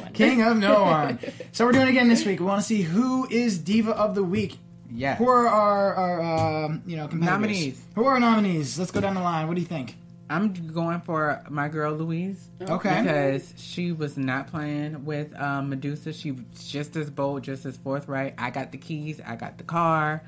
one. 0.00 0.12
King 0.14 0.42
of 0.42 0.56
no 0.56 0.82
one. 0.82 1.18
So 1.52 1.64
we're 1.64 1.72
doing 1.72 1.86
it 1.86 1.90
again 1.90 2.08
this 2.08 2.24
week. 2.24 2.40
We 2.40 2.46
want 2.46 2.60
to 2.60 2.66
see 2.66 2.82
who 2.82 3.28
is 3.30 3.58
diva 3.58 3.92
of 3.92 4.16
the 4.16 4.24
week. 4.24 4.58
Yes. 4.90 5.18
Who 5.18 5.28
are 5.28 5.46
our, 5.46 5.94
our 5.94 6.64
um, 6.64 6.82
you 6.86 6.96
know 6.96 7.06
competitors? 7.06 7.40
Nominees. 7.40 7.84
Who 7.94 8.04
are 8.04 8.14
our 8.14 8.20
nominees? 8.20 8.78
Let's 8.78 8.90
go 8.90 9.00
down 9.00 9.14
the 9.14 9.20
line. 9.20 9.46
What 9.46 9.54
do 9.54 9.60
you 9.60 9.66
think? 9.66 9.96
I'm 10.30 10.52
going 10.72 11.00
for 11.00 11.42
my 11.48 11.68
girl 11.68 11.92
Louise. 11.94 12.48
Okay. 12.60 13.02
Because 13.02 13.54
she 13.56 13.92
was 13.92 14.16
not 14.18 14.48
playing 14.48 15.04
with 15.04 15.34
um, 15.40 15.70
Medusa. 15.70 16.12
She 16.12 16.32
was 16.32 16.68
just 16.68 16.96
as 16.96 17.10
bold, 17.10 17.42
just 17.44 17.64
as 17.64 17.76
forthright. 17.78 18.34
I 18.36 18.50
got 18.50 18.72
the 18.72 18.78
keys. 18.78 19.20
I 19.26 19.36
got 19.36 19.56
the 19.58 19.64
car. 19.64 20.22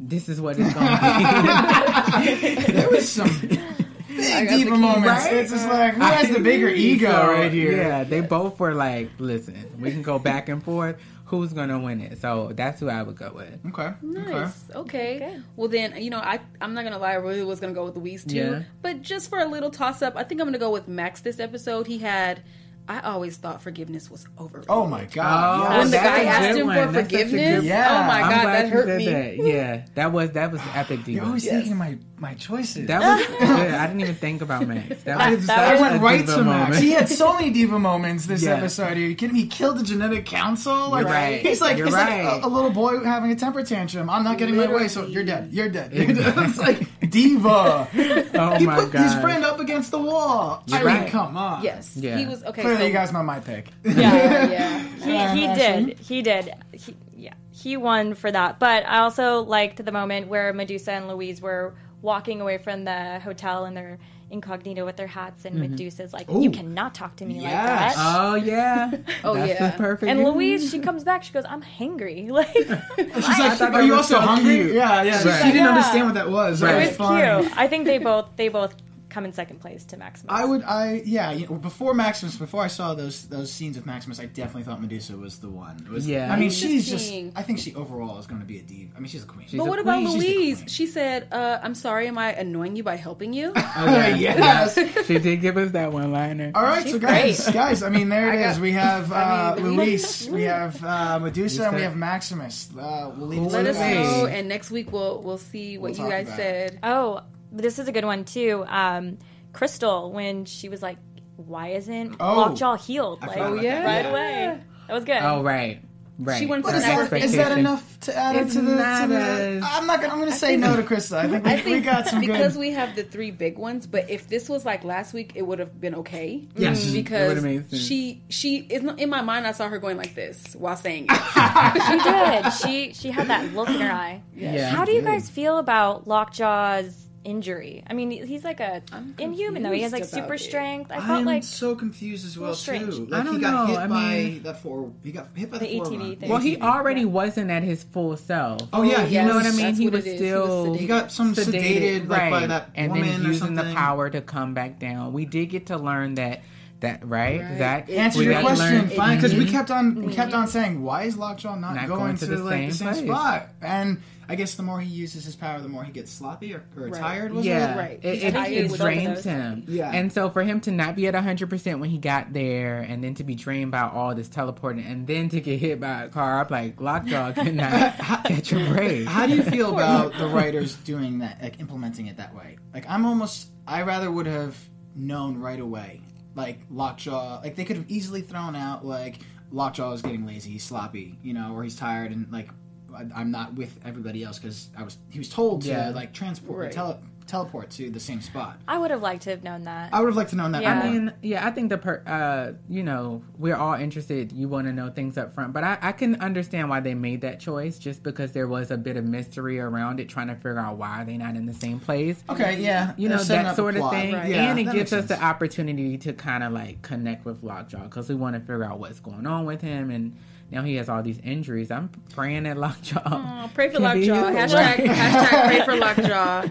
This 0.00 0.28
is 0.28 0.40
what 0.40 0.56
it's 0.58 0.74
going 0.74 0.86
to 0.86 2.62
be. 2.66 2.72
There 2.72 2.90
was 2.90 3.08
some 3.08 3.28
big 3.48 3.58
got 3.58 4.50
the 4.50 4.56
diva 4.56 4.70
keys, 4.72 4.78
moments. 4.80 5.06
right? 5.06 5.32
It's 5.34 5.50
just 5.52 5.68
like 5.68 5.94
who 5.94 6.00
has 6.02 6.30
the 6.30 6.40
bigger 6.40 6.68
ego 6.68 7.10
So, 7.10 7.26
right 7.32 7.52
here? 7.52 7.76
Yeah, 7.76 8.04
they 8.04 8.20
both 8.20 8.58
were 8.58 8.74
like, 8.74 9.10
listen, 9.18 9.54
we 9.78 9.90
can 9.92 10.02
go 10.02 10.18
back 10.18 10.48
and 10.48 10.62
forth. 10.62 10.96
Who's 11.26 11.52
going 11.52 11.70
to 11.70 11.78
win 11.78 12.00
it? 12.00 12.20
So 12.20 12.52
that's 12.54 12.78
who 12.78 12.88
I 12.88 13.02
would 13.02 13.16
go 13.16 13.32
with. 13.34 13.58
Okay. 13.68 13.82
Okay. 13.82 13.94
Nice. 14.00 14.64
Okay. 14.74 15.16
Okay. 15.16 15.40
Well, 15.56 15.68
then, 15.68 16.00
you 16.00 16.08
know, 16.08 16.20
I, 16.20 16.38
I'm 16.60 16.72
not 16.72 16.82
going 16.82 16.92
to 16.92 16.98
lie. 17.00 17.12
I 17.12 17.14
really 17.16 17.42
was 17.42 17.58
going 17.58 17.74
to 17.74 17.78
go 17.78 17.84
with 17.84 17.94
the 17.94 18.00
Louise, 18.00 18.24
too. 18.24 18.36
Yeah. 18.36 18.62
But 18.80 19.02
just 19.02 19.28
for 19.28 19.38
a 19.38 19.44
little 19.46 19.70
toss 19.70 20.02
up, 20.02 20.14
I 20.16 20.22
think 20.22 20.40
I'm 20.40 20.46
going 20.46 20.52
to 20.52 20.58
go 20.60 20.70
with 20.70 20.86
Max 20.86 21.20
this 21.20 21.40
episode. 21.40 21.88
He 21.88 21.98
had, 21.98 22.42
I 22.88 23.00
always 23.00 23.36
thought 23.36 23.62
forgiveness 23.62 24.10
was 24.10 24.26
overrated. 24.38 24.70
Oh 24.70 24.86
my 24.86 25.04
god. 25.06 25.72
Oh. 25.72 25.78
When 25.78 25.90
the 25.90 25.96
guy 25.96 26.22
asked 26.24 26.56
him 26.58 26.66
one. 26.66 26.76
for 26.86 26.92
That's 26.92 27.10
such 27.10 27.20
a 27.20 27.24
good 27.24 27.30
forgiveness. 27.30 27.64
Yeah. 27.64 28.00
oh 28.04 28.06
my 28.06 28.20
God, 28.20 28.42
glad 28.42 28.64
that 28.64 28.68
hurt 28.72 28.88
me. 28.98 29.06
That. 29.06 29.36
Yeah, 29.46 29.84
that 29.94 30.12
was 30.12 30.30
that 30.32 30.52
was 30.52 30.60
epic 30.74 31.00
diva. 31.04 31.10
You're 31.12 31.24
always 31.26 31.44
Yes. 31.44 31.54
thinking 31.54 31.76
my 31.76 31.98
my 32.18 32.34
choices. 32.34 32.86
That 32.86 33.00
was 33.00 33.26
good. 33.38 33.74
I 33.74 33.86
didn't 33.86 34.00
even 34.00 34.14
think 34.14 34.40
about 34.42 34.66
Max. 34.66 35.02
That 35.04 35.20
I, 35.20 35.34
was, 35.34 35.48
I 35.48 35.72
was 35.72 35.80
went 35.80 36.02
right 36.02 36.26
to 36.26 36.42
Max. 36.44 36.78
He 36.78 36.90
had 36.92 37.08
so 37.08 37.34
many 37.34 37.50
diva 37.50 37.78
moments 37.78 38.26
this 38.26 38.42
Yeah. 38.42 38.54
episode. 38.56 38.96
Are 38.96 39.00
you 39.00 39.14
kidding 39.14 39.34
me? 39.34 39.42
He 39.42 39.46
killed 39.48 39.78
the 39.78 39.82
genetic 39.84 40.24
council. 40.24 40.90
Like, 40.90 41.02
You're 41.04 41.12
right. 41.12 41.40
He's 41.42 41.60
like, 41.60 41.76
You're 41.76 41.88
it's 41.88 41.94
right. 41.96 42.24
like 42.24 42.42
a, 42.44 42.46
a 42.46 42.48
little 42.48 42.70
boy 42.70 43.02
having 43.04 43.30
a 43.30 43.36
temper 43.36 43.62
tantrum. 43.64 44.08
I'm 44.08 44.24
not 44.24 44.38
getting 44.38 44.56
my 44.56 44.66
way, 44.72 44.88
so 44.88 45.06
you're 45.06 45.24
dead. 45.24 45.52
You're 45.52 45.68
dead. 45.68 45.92
You're 45.92 46.06
dead. 46.06 46.34
it's 46.38 46.58
like 46.58 46.80
diva. 47.10 47.88
Oh 48.34 48.56
he 48.58 48.66
my 48.66 48.76
put 48.76 48.92
his 48.92 49.14
friend 49.16 49.44
up 49.44 49.60
against 49.60 49.90
the 49.90 49.98
wall. 49.98 50.62
I 50.72 50.78
You're 50.80 50.86
mean, 50.88 51.00
right. 51.02 51.10
come 51.10 51.36
on. 51.36 51.62
Yes. 51.64 51.96
Yeah. 51.96 52.16
He 52.18 52.26
was, 52.26 52.42
okay. 52.44 52.62
Clearly, 52.76 52.82
so, 52.84 52.86
you 52.86 52.92
guys 52.92 53.12
know 53.12 53.22
my 53.22 53.40
pick. 53.40 53.68
Yeah. 53.84 53.94
yeah. 55.04 55.34
he, 55.34 55.40
he 55.46 55.54
did. 55.54 55.98
He 55.98 56.22
did. 56.22 56.54
He, 56.72 56.96
yeah, 57.16 57.34
he 57.50 57.76
won 57.76 58.14
for 58.14 58.30
that. 58.30 58.58
But 58.58 58.86
I 58.86 58.98
also 58.98 59.42
liked 59.42 59.84
the 59.84 59.92
moment 59.92 60.28
where 60.28 60.52
Medusa 60.52 60.92
and 60.92 61.08
Louise 61.08 61.40
were 61.40 61.74
walking 62.02 62.40
away 62.40 62.58
from 62.58 62.84
the 62.84 63.20
hotel 63.20 63.64
and 63.64 63.76
they're, 63.76 63.98
incognito 64.30 64.84
with 64.84 64.96
their 64.96 65.06
hats, 65.06 65.44
and 65.44 65.56
Mm-hmm. 65.56 65.70
Medusa's 65.70 66.12
like, 66.12 66.28
Ooh. 66.30 66.42
"You 66.42 66.50
cannot 66.50 66.94
talk 66.94 67.16
to 67.16 67.24
me 67.24 67.40
like 67.40 67.52
that." 67.52 67.94
Oh 67.96 68.34
yeah. 68.34 68.90
Oh, 69.24 69.34
That's 69.34 69.60
yeah. 69.60 69.70
perfect. 69.76 70.10
and 70.10 70.24
Louise, 70.24 70.70
she 70.70 70.78
comes 70.80 71.04
back. 71.04 71.22
She 71.22 71.32
goes, 71.32 71.44
"I'm 71.48 71.62
hangry." 71.62 72.28
Like, 72.36 72.52
She's 72.52 73.60
like, 73.60 73.60
"Are 73.60 73.82
you 73.82 73.94
also 73.94 74.14
so 74.16 74.20
hungry?" 74.20 74.56
cute. 74.56 74.74
Yeah, 74.74 75.02
yeah. 75.02 75.22
Right. 75.22 75.42
She 75.42 75.52
didn't 75.52 75.62
Yeah. 75.64 75.68
understand 75.68 76.06
what 76.06 76.14
that 76.14 76.30
was. 76.30 76.62
Right. 76.62 76.74
It 76.74 76.78
was 76.78 76.88
was 76.88 76.96
fun. 76.96 77.42
cute. 77.44 77.56
I 77.56 77.68
think 77.68 77.84
they 77.86 77.98
both 77.98 78.30
they 78.36 78.48
both 78.48 78.74
come 79.16 79.24
in 79.24 79.32
second 79.32 79.60
place 79.60 79.82
to 79.86 79.96
Maximus. 79.96 80.28
I 80.28 80.44
would, 80.44 80.62
I 80.62 81.00
yeah. 81.06 81.30
You 81.32 81.46
know, 81.46 81.54
before 81.54 81.94
Maximus, 81.94 82.36
before 82.36 82.62
I 82.62 82.66
saw 82.66 82.92
those 82.92 83.26
those 83.28 83.50
scenes 83.50 83.76
with 83.76 83.86
Maximus, 83.86 84.20
I 84.20 84.26
definitely 84.26 84.64
thought 84.64 84.80
Medusa 84.82 85.16
was 85.16 85.38
the 85.38 85.48
one. 85.48 85.88
Was, 85.90 86.06
Yeah. 86.06 86.30
I 86.30 86.36
mean, 86.38 86.50
she's 86.50 86.84
just. 86.86 87.06
Interesting. 87.06 87.32
I 87.34 87.42
think 87.42 87.58
she 87.58 87.74
overall 87.74 88.18
is 88.18 88.26
going 88.26 88.40
to 88.42 88.46
be 88.46 88.58
a 88.58 88.62
diva. 88.62 88.92
I 88.94 89.00
mean, 89.00 89.08
she's 89.08 89.24
a 89.24 89.26
queen. 89.26 89.46
She's 89.48 89.56
But 89.58 89.64
a 89.66 89.70
what 89.70 89.78
about 89.78 90.02
queen. 90.04 90.20
She's 90.20 90.36
Louise? 90.60 90.64
She 90.68 90.86
said, 90.86 91.28
uh, 91.32 91.58
"I'm 91.62 91.74
sorry, 91.74 92.08
am 92.08 92.18
I 92.18 92.34
annoying 92.34 92.76
you 92.76 92.82
by 92.82 92.96
helping 92.96 93.32
you?" 93.32 93.52
yeah. 93.56 94.14
yes. 94.16 94.78
She 95.06 95.18
did 95.18 95.40
give 95.40 95.56
us 95.56 95.70
that 95.72 95.92
one 95.92 96.12
liner. 96.12 96.52
All 96.54 96.62
right, 96.62 96.86
so 96.86 96.98
guys, 96.98 97.42
great. 97.44 97.54
guys, 97.54 97.82
I 97.82 97.88
mean, 97.88 98.10
there 98.10 98.28
it 98.34 98.36
I 98.44 98.50
is. 98.50 98.56
got- 98.56 98.62
we 98.62 98.72
have 98.72 99.12
uh, 99.12 99.54
I 99.56 99.60
mean, 99.62 99.76
Louise, 99.78 100.28
we 100.28 100.42
have 100.42 100.84
uh, 100.84 101.18
Medusa, 101.20 101.68
and 101.68 101.76
we 101.76 101.82
have 101.82 101.96
Maximus. 101.96 102.68
Uh, 102.78 103.12
we'll 103.16 103.28
leave 103.28 103.40
Let 103.50 103.62
to 103.64 103.70
us 103.70 103.76
know, 103.78 104.26
and 104.26 104.46
next 104.46 104.70
week 104.70 104.92
we'll 104.92 105.22
we'll 105.22 105.38
see 105.38 105.78
what 105.78 105.92
We'll 105.92 106.04
you 106.04 106.10
guys 106.10 106.26
about 106.26 106.36
said. 106.36 106.78
Oh, 106.82 107.22
this 107.56 107.78
is 107.78 107.88
a 107.88 107.92
good 107.92 108.04
one 108.04 108.24
too. 108.24 108.64
Um, 108.68 109.18
Crystal, 109.52 110.12
when 110.12 110.44
she 110.44 110.68
was 110.68 110.82
like, 110.82 110.98
"Why 111.36 111.68
isn't 111.68 112.16
Oh. 112.20 112.36
Lockjaw 112.36 112.76
healed?" 112.76 113.18
I 113.22 113.26
Like 113.26 113.34
forgot 113.36 113.52
about 113.52 113.62
yeah. 113.64 113.84
right 113.84 114.04
Yeah. 114.04 114.10
away. 114.10 114.60
That 114.88 114.94
was 114.94 115.04
good. 115.04 115.18
Oh 115.22 115.42
right. 115.42 115.80
Right. 116.18 116.38
She 116.38 116.46
wanted 116.46 116.62
But 116.62 116.70
to 116.70 116.76
is 116.78 116.82
That's 116.84 117.32
that 117.50 117.58
enough 117.58 118.00
to 118.00 118.16
add 118.16 118.36
It's 118.36 118.54
to 118.54 118.62
the? 118.62 118.70
to 118.70 118.76
the 118.76 118.82
as- 118.82 119.62
I'm 119.62 119.86
not 119.86 120.00
gonna. 120.00 120.14
I'm 120.14 120.18
gonna 120.18 120.32
say 120.32 120.56
no 120.56 120.74
to 120.74 120.82
Krista. 120.82 121.18
I 121.18 121.28
think 121.28 121.44
we, 121.44 121.50
I 121.50 121.54
think 121.60 121.66
we 121.76 121.80
got 121.82 122.08
some 122.08 122.20
because 122.20 122.54
good. 122.54 122.60
we 122.60 122.70
have 122.70 122.96
the 122.96 123.02
three 123.04 123.30
big 123.30 123.58
ones. 123.58 123.86
But 123.86 124.08
if 124.08 124.26
this 124.26 124.48
was 124.48 124.64
like 124.64 124.82
last 124.82 125.12
week, 125.12 125.32
it 125.34 125.42
would 125.42 125.58
have 125.58 125.78
been 125.78 125.94
okay. 125.96 126.48
Yes. 126.56 126.88
It 126.88 126.92
because 126.94 127.42
made 127.42 127.66
she 127.70 128.22
she 128.30 128.60
is 128.60 128.82
not 128.82 128.98
in 128.98 129.10
my 129.10 129.20
mind. 129.20 129.46
I 129.46 129.52
saw 129.52 129.68
her 129.68 129.78
going 129.78 129.98
like 129.98 130.14
this 130.14 130.56
while 130.58 130.76
saying 130.76 131.08
it. 131.10 131.82
she 131.86 131.98
did. 132.10 132.52
She 132.62 132.94
she 132.94 133.10
had 133.10 133.26
that 133.28 133.52
look 133.52 133.68
in 133.68 133.80
her 133.82 133.92
eye. 133.92 134.22
Yeah. 134.34 134.70
How 134.70 134.86
do 134.86 134.92
you 134.92 135.02
did. 135.02 135.06
guys 135.08 135.28
feel 135.28 135.58
about 135.58 136.06
Lockjaw's 136.06 137.05
injury? 137.26 137.82
I 137.86 137.92
mean, 137.92 138.10
he's 138.10 138.44
like 138.44 138.60
a 138.60 138.82
I'm 138.92 139.14
inhuman 139.18 139.62
though. 139.62 139.72
He 139.72 139.82
has 139.82 139.92
like 139.92 140.04
super 140.04 140.34
it. 140.34 140.38
strength. 140.40 140.90
I 140.90 140.96
I'm 140.96 141.02
felt 141.06 141.24
like 141.26 141.42
so 141.44 141.74
confused 141.74 142.24
as 142.24 142.38
well 142.38 142.50
little 142.50 142.56
strange. 142.56 142.94
too. 142.96 143.08
I 143.12 143.16
Like 143.16 143.24
don't 143.24 143.34
he 143.34 143.40
got 143.40 143.50
know, 143.52 143.66
hit 143.66 143.78
I 143.78 143.86
by 143.88 144.14
mean- 144.16 144.42
that 144.44 144.62
four. 144.62 144.92
He 145.02 145.12
got 145.12 145.28
hit 145.34 145.50
by 145.50 145.58
the, 145.58 145.66
The 145.66 145.80
ATV 145.80 146.18
thing. 146.20 146.28
Well, 146.30 146.38
he 146.38 146.56
ATV. 146.56 146.62
already 146.62 147.04
wasn't 147.04 147.50
at 147.50 147.62
his 147.62 147.82
full 147.84 148.16
self. 148.16 148.62
Oh 148.72 148.82
yeah, 148.82 149.04
he 149.04 149.16
You 149.16 149.24
know 149.24 149.34
what 149.34 149.46
I 149.46 149.50
mean? 149.50 149.60
that's 149.66 149.78
He 149.78 149.84
what 149.86 149.92
was 149.94 150.06
it 150.06 150.14
is. 150.14 150.20
He 150.20 150.32
was 150.32 150.44
still. 150.44 150.74
He 150.74 150.86
got 150.86 151.12
some 151.12 151.34
sedated, 151.34 152.08
like 152.08 152.30
by 152.30 152.46
that 152.46 152.70
and 152.74 152.92
woman 152.92 153.08
then 153.08 153.26
or 153.26 153.28
using 153.28 153.54
the 153.54 153.64
power 153.74 154.08
to 154.08 154.20
come 154.22 154.54
back 154.54 154.78
down. 154.78 155.12
We 155.12 155.24
did 155.24 155.46
get 155.46 155.66
to 155.66 155.76
learn 155.76 156.14
that 156.14 156.40
that 156.86 157.06
right, 157.06 157.40
Right. 157.40 157.58
Zach. 157.58 157.90
Answer 157.90 158.22
your 158.22 158.40
question, 158.40 158.88
fine, 158.90 159.16
because 159.16 159.34
we 159.34 159.50
kept 159.50 159.70
on 159.70 160.02
we 160.06 160.12
kept 160.12 160.32
on 160.32 160.44
mm-hmm. 160.44 160.50
saying, 160.50 160.82
why 160.82 161.04
is 161.04 161.16
Lockjaw 161.16 161.56
not, 161.56 161.74
Not 161.74 161.88
going, 161.88 162.00
going 162.00 162.16
to, 162.16 162.26
to 162.26 162.36
the 162.36 162.44
like 162.44 162.68
the 162.68 162.74
same 162.74 162.94
same 162.94 163.06
place. 163.06 163.16
spot? 163.16 163.48
And 163.60 164.02
I 164.28 164.34
guess 164.34 164.54
the 164.56 164.62
more 164.62 164.80
he 164.80 164.88
uses 164.90 165.24
his 165.24 165.36
power, 165.36 165.60
the 165.60 165.68
more 165.68 165.84
he 165.84 165.92
gets 165.92 166.10
sloppy 166.10 166.52
or, 166.52 166.64
or 166.76 166.88
Right. 166.88 167.00
tired. 167.00 167.32
Was 167.32 167.46
yeah, 167.46 167.74
it? 167.74 167.78
Right. 167.78 168.00
It, 168.02 168.22
it, 168.22 168.34
it 168.34 168.62
with 168.70 168.72
both 168.72 168.80
of 168.80 168.86
drains 168.86 169.24
him. 169.24 169.64
Yeah. 169.68 169.90
And 169.92 170.12
so 170.12 170.30
for 170.30 170.42
him 170.42 170.60
to 170.62 170.72
not 170.72 170.96
be 170.96 171.06
at 171.06 171.14
100% 171.14 171.78
when 171.78 171.90
he 171.90 171.98
got 171.98 172.32
there 172.32 172.80
and 172.80 173.04
then 173.04 173.14
to 173.14 173.24
be 173.24 173.34
drained 173.36 173.70
by 173.70 173.82
all 173.82 174.14
this 174.14 174.28
teleporting 174.28 174.84
and 174.84 175.06
then 175.06 175.28
to 175.28 175.40
get 175.40 175.60
hit 175.60 175.80
by 175.80 176.04
a 176.04 176.08
car, 176.08 176.40
I'm 176.40 176.48
like, 176.50 176.80
Lockjaw 176.80 177.32
cannot 177.34 177.98
catch 178.24 178.52
a 178.52 178.56
break. 178.72 179.06
How 179.06 179.26
do 179.26 179.36
you 179.36 179.42
feel 179.44 179.72
about 179.72 180.12
the 180.18 180.26
writers 180.26 180.74
doing 180.76 181.20
that, 181.20 181.40
like 181.40 181.60
implementing 181.60 182.06
it 182.06 182.16
that 182.16 182.34
way? 182.34 182.58
Like 182.74 182.88
I'm 182.88 183.06
almost, 183.06 183.50
I 183.66 183.82
rather 183.82 184.10
would 184.10 184.26
have 184.26 184.56
known 184.96 185.38
right 185.38 185.60
away, 185.60 186.00
like 186.36 186.60
Lockjaw. 186.70 187.40
Like 187.42 187.56
they 187.56 187.64
could 187.64 187.76
have 187.76 187.90
easily 187.90 188.20
thrown 188.20 188.54
out 188.54 188.86
like 188.86 189.18
Lockjaw 189.50 189.92
is 189.92 190.02
getting 190.02 190.24
lazy, 190.26 190.50
he's 190.52 190.62
sloppy, 190.64 191.18
you 191.22 191.32
know, 191.34 191.52
or 191.54 191.64
he's 191.64 191.74
tired, 191.76 192.12
and 192.12 192.30
like 192.30 192.50
I- 192.94 193.06
I'm 193.14 193.30
not 193.32 193.54
with 193.54 193.78
everybody 193.84 194.22
else 194.22 194.38
because 194.38 194.68
I 194.76 194.82
was 194.84 194.98
he 195.10 195.18
was 195.18 195.28
told 195.28 195.62
to 195.62 195.68
Yeah. 195.68 195.90
like 195.90 196.12
transport, 196.12 196.58
Right. 196.66 196.72
tele, 196.72 196.98
teleport 197.26 197.70
to 197.70 197.90
the 197.90 198.00
same 198.00 198.20
spot. 198.20 198.58
I 198.68 198.78
would 198.78 198.90
have 198.90 199.02
liked 199.02 199.22
to 199.22 199.30
have 199.30 199.42
known 199.42 199.64
that. 199.64 199.92
I 199.92 200.00
would 200.00 200.06
have 200.08 200.16
liked 200.16 200.30
to 200.30 200.36
know 200.36 200.50
that. 200.50 200.62
Yeah. 200.62 200.80
I 200.80 200.90
mean, 200.90 201.12
yeah, 201.22 201.46
I 201.46 201.50
think 201.50 201.70
the 201.70 201.78
per, 201.78 202.02
uh, 202.06 202.52
you 202.68 202.82
know, 202.82 203.22
we're 203.38 203.56
all 203.56 203.74
interested. 203.74 204.32
You 204.32 204.48
want 204.48 204.66
to 204.66 204.72
know 204.72 204.90
things 204.90 205.18
up 205.18 205.34
front, 205.34 205.52
but 205.52 205.64
I, 205.64 205.78
I 205.82 205.92
can 205.92 206.16
understand 206.20 206.68
why 206.68 206.80
they 206.80 206.94
made 206.94 207.20
that 207.22 207.40
choice, 207.40 207.78
just 207.78 208.02
because 208.02 208.32
there 208.32 208.46
was 208.48 208.70
a 208.70 208.76
bit 208.76 208.96
of 208.96 209.04
mystery 209.04 209.58
around 209.58 210.00
it, 210.00 210.08
trying 210.08 210.28
to 210.28 210.34
figure 210.36 210.58
out 210.58 210.76
why 210.78 211.02
are 211.02 211.04
they 211.04 211.16
not 211.16 211.36
in 211.36 211.46
the 211.46 211.54
same 211.54 211.80
place. 211.80 212.22
okay, 212.30 212.60
yeah, 212.62 212.92
You 212.96 213.08
know 213.08 213.22
that 213.22 213.56
sort 213.56 213.74
of 213.76 213.80
plot. 213.80 213.92
thing, 213.92 214.14
Right. 214.14 214.28
Yeah, 214.30 214.50
and 214.50 214.58
it 214.58 214.70
gives 214.72 214.92
us 214.92 215.06
sense. 215.06 215.20
the 215.20 215.24
opportunity 215.24 215.98
to 215.98 216.12
kind 216.12 216.42
of 216.42 216.52
like 216.52 216.82
connect 216.82 217.24
with 217.24 217.42
Lockjaw 217.42 217.84
because 217.84 218.08
we 218.08 218.14
want 218.14 218.34
to 218.34 218.40
figure 218.40 218.64
out 218.64 218.78
what's 218.78 219.00
going 219.00 219.26
on 219.26 219.44
with 219.46 219.60
him, 219.60 219.90
and 219.90 220.16
now 220.50 220.62
he 220.62 220.76
has 220.76 220.88
all 220.88 221.02
these 221.02 221.18
injuries. 221.18 221.70
I'm 221.70 221.88
praying 222.14 222.44
that 222.44 222.56
Lockjaw. 222.56 223.02
Oh, 223.04 223.50
pray 223.52 223.68
for 223.68 223.80
Lockjaw. 223.80 224.30
Hashtag, 224.30 224.74
hashtag 224.86 225.46
pray 225.46 225.64
for 225.64 225.76
Lockjaw. 225.76 226.44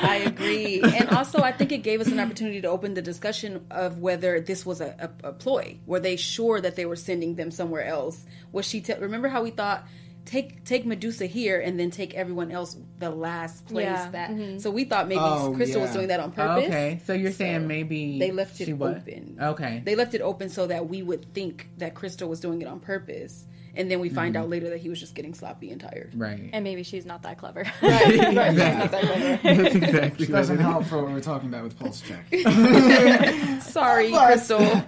I 0.00 0.16
agree. 0.24 0.80
And 0.80 1.10
also, 1.10 1.40
I 1.40 1.52
think 1.52 1.70
it 1.72 1.78
gave 1.82 2.00
us 2.00 2.08
an 2.08 2.18
opportunity 2.18 2.62
to 2.62 2.68
open 2.68 2.94
the 2.94 3.02
discussion 3.02 3.66
of 3.70 3.98
whether 3.98 4.40
this 4.40 4.64
was 4.64 4.80
a, 4.80 5.10
a, 5.22 5.28
a 5.28 5.32
ploy. 5.32 5.78
Were 5.86 6.00
they 6.00 6.16
sure 6.16 6.60
that 6.60 6.76
they 6.76 6.86
were 6.86 6.96
sending 6.96 7.34
them 7.34 7.50
somewhere 7.50 7.84
else? 7.84 8.24
Was 8.52 8.66
she? 8.66 8.80
Te- 8.80 8.94
remember 8.94 9.28
how 9.28 9.42
we 9.42 9.50
thought 9.50 9.86
take 10.26 10.64
take 10.64 10.84
Medusa 10.84 11.24
here 11.24 11.58
and 11.58 11.80
then 11.80 11.90
take 11.90 12.12
everyone 12.14 12.50
else 12.50 12.76
the 12.98 13.08
last 13.10 13.64
place 13.66 13.84
Yeah. 13.86 14.10
that. 14.10 14.30
Mm-hmm. 14.30 14.58
So 14.58 14.70
we 14.70 14.84
thought 14.84 15.08
maybe 15.08 15.20
Oh, 15.22 15.52
Crystal 15.56 15.80
was 15.80 15.92
doing 15.92 16.08
that 16.08 16.20
on 16.20 16.32
purpose. 16.32 16.66
Okay, 16.66 17.00
so 17.06 17.14
you're 17.14 17.32
saying 17.32 17.66
maybe 17.66 18.18
they 18.18 18.32
left 18.32 18.60
it 18.60 18.68
open. 18.70 19.38
Okay, 19.40 19.82
They 19.84 19.94
left 19.94 20.12
it 20.14 20.20
open 20.20 20.50
so 20.50 20.66
that 20.66 20.88
we 20.88 21.02
would 21.02 21.32
think 21.32 21.68
that 21.78 21.94
Crystal 21.94 22.28
was 22.28 22.40
doing 22.40 22.60
it 22.60 22.68
on 22.68 22.80
purpose. 22.80 23.46
And 23.76 23.90
then 23.90 24.00
we 24.00 24.08
find 24.08 24.36
out 24.36 24.48
later 24.48 24.70
that 24.70 24.78
he 24.78 24.88
was 24.88 24.98
just 24.98 25.14
getting 25.14 25.34
sloppy 25.34 25.70
and 25.70 25.80
tired. 25.80 26.12
right. 26.16 26.48
and 26.52 26.64
maybe 26.64 26.82
she's 26.82 27.04
not 27.06 27.22
that 27.22 27.38
clever. 27.38 27.64
Right, 27.82 28.18
right. 28.18 28.50
Exactly. 28.50 29.54
That's 29.54 29.74
exactly 29.76 30.26
what 30.26 30.32
Doesn't 30.32 30.58
help 30.58 30.84
for 30.86 31.02
what 31.02 31.12
we're 31.12 31.20
talking 31.20 31.48
about 31.48 31.62
with 31.64 31.78
pulse 31.78 32.00
check. 32.00 32.26
Sorry, 33.62 34.10
But- 34.10 34.26
Crystal. 34.26 34.58
Hey, 34.60 34.82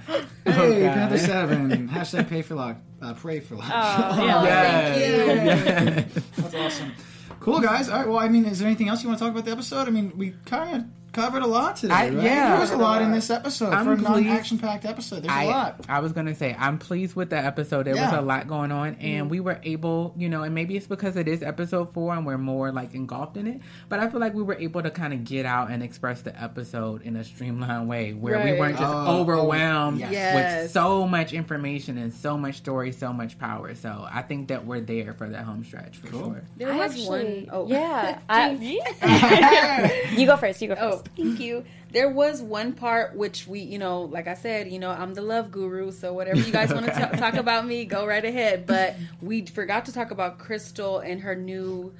God. 0.82 0.94
Panther 0.94 1.18
Seven. 1.18 1.88
Hashtag 1.88 2.28
pay 2.28 2.42
for 2.42 2.54
lock. 2.54 2.76
Uh, 3.00 3.14
pray 3.14 3.40
for 3.40 3.56
lock. 3.56 3.70
Oh, 3.70 4.44
yeah. 4.44 4.96
Yes. 4.96 6.14
That's 6.36 6.54
awesome. 6.54 6.92
Cool 7.40 7.60
guys. 7.60 7.88
All 7.88 7.98
right. 7.98 8.08
Well, 8.08 8.18
I 8.18 8.28
mean, 8.28 8.44
is 8.46 8.58
there 8.58 8.66
anything 8.66 8.88
else 8.88 9.02
you 9.02 9.08
want 9.08 9.18
to 9.20 9.24
talk 9.24 9.32
about 9.32 9.44
the 9.44 9.52
episode? 9.52 9.86
I 9.86 9.90
mean, 9.90 10.12
we 10.16 10.34
kind 10.44 10.76
of 10.76 10.84
covered 11.12 11.42
a 11.42 11.46
lot 11.46 11.76
today. 11.76 11.94
I- 11.94 12.08
right? 12.10 12.24
yeah. 12.24 12.50
there 12.52 12.60
was 12.60 12.70
a 12.70 12.76
lot 12.76 13.02
in 13.02 13.12
this 13.12 13.30
episode 13.30 13.72
I'm 13.72 13.84
for 13.84 13.92
a 13.92 13.96
pleased. 13.96 14.26
non-action 14.26 14.58
packed 14.58 14.84
episode. 14.84 15.22
There's 15.22 15.32
a 15.32 15.36
I, 15.36 15.44
lot. 15.46 15.80
I 15.88 16.00
was 16.00 16.12
gonna 16.12 16.34
say 16.34 16.54
I'm 16.58 16.78
pleased 16.78 17.16
with 17.16 17.30
the 17.30 17.36
episode. 17.38 17.86
There 17.86 17.94
was 17.94 18.12
a 18.12 18.20
lot 18.20 18.48
going 18.48 18.72
on, 18.72 18.96
and 19.00 19.22
mm-hmm. 19.22 19.28
we 19.28 19.40
were 19.40 19.58
able, 19.62 20.14
you 20.16 20.28
know, 20.28 20.42
and 20.42 20.54
maybe 20.54 20.76
it's 20.76 20.86
because 20.86 21.16
it 21.16 21.28
is 21.28 21.42
episode 21.42 21.92
four 21.92 22.14
and 22.14 22.24
we're 22.26 22.38
more 22.38 22.72
like 22.72 22.94
engulfed 22.94 23.36
in 23.36 23.46
it. 23.46 23.60
But 23.88 24.00
I 24.00 24.08
feel 24.10 24.20
like 24.20 24.34
we 24.34 24.42
were 24.42 24.56
able 24.56 24.82
to 24.82 24.90
kind 24.90 25.12
of 25.12 25.24
get 25.24 25.46
out 25.46 25.70
and 25.70 25.82
express 25.82 26.22
the 26.22 26.40
episode 26.40 27.02
in 27.02 27.16
a 27.16 27.24
streamlined 27.24 27.88
way, 27.88 28.12
where 28.12 28.44
we 28.44 28.58
weren't 28.58 28.78
just 28.78 28.92
oh, 28.92 29.04
oh, 29.06 29.20
overwhelmed 29.20 29.98
oh, 29.98 30.00
yes. 30.00 30.12
Yes. 30.12 30.62
with 30.62 30.70
so 30.72 31.06
much 31.06 31.32
information 31.32 31.98
and 31.98 32.12
so 32.12 32.36
much 32.36 32.56
story, 32.56 32.92
so 32.92 33.12
much 33.12 33.38
power. 33.38 33.74
So 33.74 34.06
I 34.10 34.22
think 34.22 34.48
that 34.48 34.66
we're 34.66 34.80
there 34.80 35.14
for 35.14 35.28
that 35.28 35.44
home 35.44 35.64
stretch 35.64 35.96
for 35.98 36.08
Cool. 36.08 36.24
sure. 36.24 36.42
There 36.56 36.72
I 36.72 36.76
was 36.76 36.92
actually, 36.92 37.44
one 37.44 37.48
oh 37.52 37.68
yeah. 37.68 38.18
I, 38.28 38.50
you 40.16 40.26
go 40.26 40.36
first. 40.36 40.60
You 40.62 40.68
go 40.68 40.74
Oh, 40.78 40.92
first. 40.92 40.97
Thank 41.16 41.40
you. 41.40 41.64
There 41.90 42.08
was 42.10 42.42
one 42.42 42.72
part 42.74 43.16
which 43.16 43.46
we, 43.46 43.60
you 43.60 43.78
know, 43.78 44.02
like 44.02 44.26
I 44.28 44.34
said, 44.34 44.70
you 44.70 44.78
know, 44.78 44.90
I'm 44.90 45.14
the 45.14 45.22
love 45.22 45.50
guru, 45.50 45.90
so 45.92 46.12
whatever 46.12 46.38
you 46.40 46.52
guys 46.52 46.72
want 46.72 46.86
to 46.86 46.92
Okay. 47.08 47.16
talk 47.18 47.34
about 47.34 47.66
me, 47.66 47.84
go 47.86 48.06
right 48.06 48.24
ahead. 48.24 48.66
But 48.66 48.96
we 49.22 49.46
forgot 49.46 49.86
to 49.86 49.92
talk 49.92 50.10
about 50.10 50.38
Crystal 50.38 50.98
and 50.98 51.20
her 51.22 51.34
new 51.34 51.94